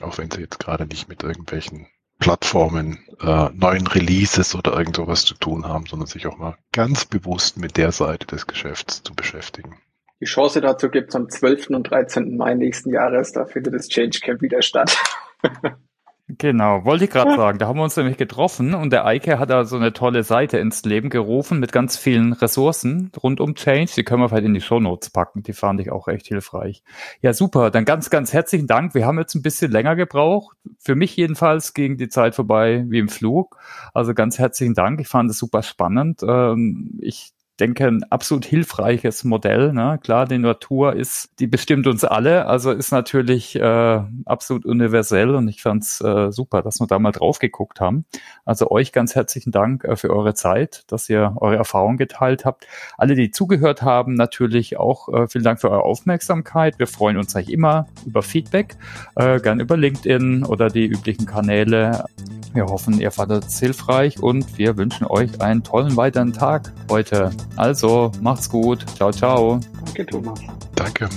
auch 0.02 0.18
wenn 0.18 0.30
sie 0.30 0.42
jetzt 0.42 0.60
gerade 0.60 0.86
nicht 0.86 1.08
mit 1.08 1.15
irgendwelchen 1.24 1.88
Plattformen, 2.20 3.00
äh, 3.22 3.50
neuen 3.54 3.88
Releases 3.88 4.56
oder 4.56 4.78
irgend 4.78 4.96
sowas 4.96 5.26
zu 5.26 5.36
tun 5.36 5.68
haben, 5.68 5.86
sondern 5.86 6.08
sich 6.08 6.28
auch 6.28 6.38
mal 6.38 6.58
ganz 6.72 7.06
bewusst 7.06 7.58
mit 7.58 7.78
der 7.78 7.92
Seite 7.92 8.26
des 8.26 8.48
Geschäfts 8.48 9.04
zu 9.04 9.14
beschäftigen. 9.14 9.78
Die 10.22 10.26
Chance 10.26 10.62
dazu 10.62 10.90
gibt 10.90 11.10
es 11.10 11.16
am 11.16 11.30
12. 11.30 11.72
und 11.72 11.84
13. 11.84 12.38
Mai 12.38 12.54
nächsten 12.54 12.90
Jahres. 12.90 13.34
Da 13.34 13.46
findet 13.46 13.74
das 13.74 13.90
Change 13.90 14.20
Camp 14.22 14.42
wieder 14.42 14.62
statt. 14.62 14.98
Genau, 16.28 16.84
wollte 16.86 17.04
ich 17.06 17.12
gerade 17.12 17.36
sagen. 17.36 17.60
Da 17.60 17.68
haben 17.68 17.78
wir 17.78 17.84
uns 17.84 17.96
nämlich 17.96 18.18
getroffen 18.18 18.74
und 18.74 18.92
der 18.92 19.06
Eike 19.06 19.38
hat 19.38 19.52
da 19.52 19.64
so 19.64 19.76
eine 19.76 19.94
tolle 19.94 20.24
Seite 20.24 20.58
ins 20.58 20.84
Leben 20.84 21.12
gerufen 21.12 21.60
mit 21.60 21.72
ganz 21.72 21.98
vielen 21.98 22.34
Ressourcen 22.34 23.12
rund 23.22 23.40
um 23.40 23.54
Change. 23.54 23.92
Die 23.96 24.04
können 24.04 24.24
wir 24.24 24.30
vielleicht 24.30 24.48
in 24.48 24.56
die 24.56 24.62
Show 24.62 24.80
Notes 24.80 25.12
packen. 25.12 25.44
Die 25.44 25.54
fand 25.54 25.82
ich 25.82 25.92
auch 25.92 26.08
echt 26.08 26.26
hilfreich. 26.26 26.82
Ja, 27.22 27.32
super. 27.34 27.70
Dann 27.70 27.86
ganz, 27.86 28.10
ganz 28.10 28.34
herzlichen 28.34 28.66
Dank. 28.66 28.96
Wir 28.96 29.06
haben 29.06 29.20
jetzt 29.20 29.36
ein 29.36 29.44
bisschen 29.44 29.72
länger 29.72 29.96
gebraucht. 29.96 30.58
Für 30.80 30.96
mich 30.96 31.16
jedenfalls 31.16 31.76
ging 31.76 31.96
die 31.96 32.10
Zeit 32.10 32.34
vorbei 32.34 32.86
wie 32.88 32.98
im 32.98 33.10
Flug. 33.10 33.60
Also 33.94 34.16
ganz 34.16 34.40
herzlichen 34.40 34.74
Dank. 34.74 35.00
Ich 35.02 35.08
fand 35.08 35.30
es 35.30 35.38
super 35.38 35.62
spannend. 35.62 36.24
Ähm, 36.28 36.98
ich 37.02 37.35
denke, 37.60 37.88
ein 37.88 38.04
absolut 38.10 38.46
hilfreiches 38.46 39.24
Modell. 39.24 39.72
Ne? 39.72 40.00
Klar, 40.04 40.26
die 40.28 40.38
Natur 40.38 40.94
ist, 40.94 41.30
die 41.40 41.48
bestimmt 41.48 41.88
uns 41.88 42.04
alle, 42.04 42.48
also 42.48 42.72
ist 42.72 42.92
natürlich 42.92 43.56
äh, 43.56 44.02
absolut 44.26 44.66
universell 44.66 45.36
und 45.36 45.48
ich 45.48 45.62
fand's 45.62 46.02
äh, 46.02 46.32
super, 46.32 46.62
dass 46.62 46.80
wir 46.80 46.88
da 46.88 47.00
mal 47.00 47.12
drauf 47.12 47.40
geguckt 47.40 47.80
haben. 47.80 48.06
Also 48.44 48.70
euch 48.72 48.92
ganz 48.92 49.16
herzlichen 49.16 49.52
Dank 49.52 49.86
äh, 49.86 49.96
für 49.96 50.10
eure 50.10 50.34
Zeit, 50.34 50.84
dass 50.88 51.10
ihr 51.10 51.34
eure 51.38 51.56
Erfahrungen 51.56 51.98
geteilt 51.98 52.46
habt. 52.46 52.68
Alle, 52.98 53.16
die 53.16 53.32
zugehört 53.32 53.82
haben, 53.82 54.16
natürlich 54.16 54.78
auch 54.78 55.08
äh, 55.10 55.28
vielen 55.28 55.44
Dank 55.44 55.62
für 55.62 55.72
eure 55.72 55.84
Aufmerksamkeit. 55.84 56.78
Wir 56.78 56.88
freuen 56.88 57.18
uns 57.18 57.36
eigentlich 57.36 57.54
immer 57.54 57.88
über 58.06 58.22
Feedback, 58.22 58.76
äh, 59.16 59.40
gern 59.40 59.60
über 59.60 59.78
LinkedIn 59.78 60.44
oder 60.46 60.70
die 60.70 60.86
üblichen 60.86 61.26
Kanäle. 61.26 62.06
Wir 62.54 62.66
hoffen, 62.68 63.00
ihr 63.00 63.12
fandet 63.12 63.46
es 63.46 63.60
hilfreich 63.60 64.22
und 64.22 64.58
wir 64.58 64.78
wünschen 64.78 65.06
euch 65.08 65.42
einen 65.42 65.64
tollen 65.64 65.98
weiteren 65.98 66.32
Tag 66.34 66.74
heute. 66.90 67.32
Also, 67.56 68.12
macht's 68.22 68.50
gut. 68.50 68.86
Ciao, 68.96 69.12
ciao. 69.12 69.60
Danke, 69.86 70.06
Thomas. 70.06 70.40
Danke. 70.76 71.10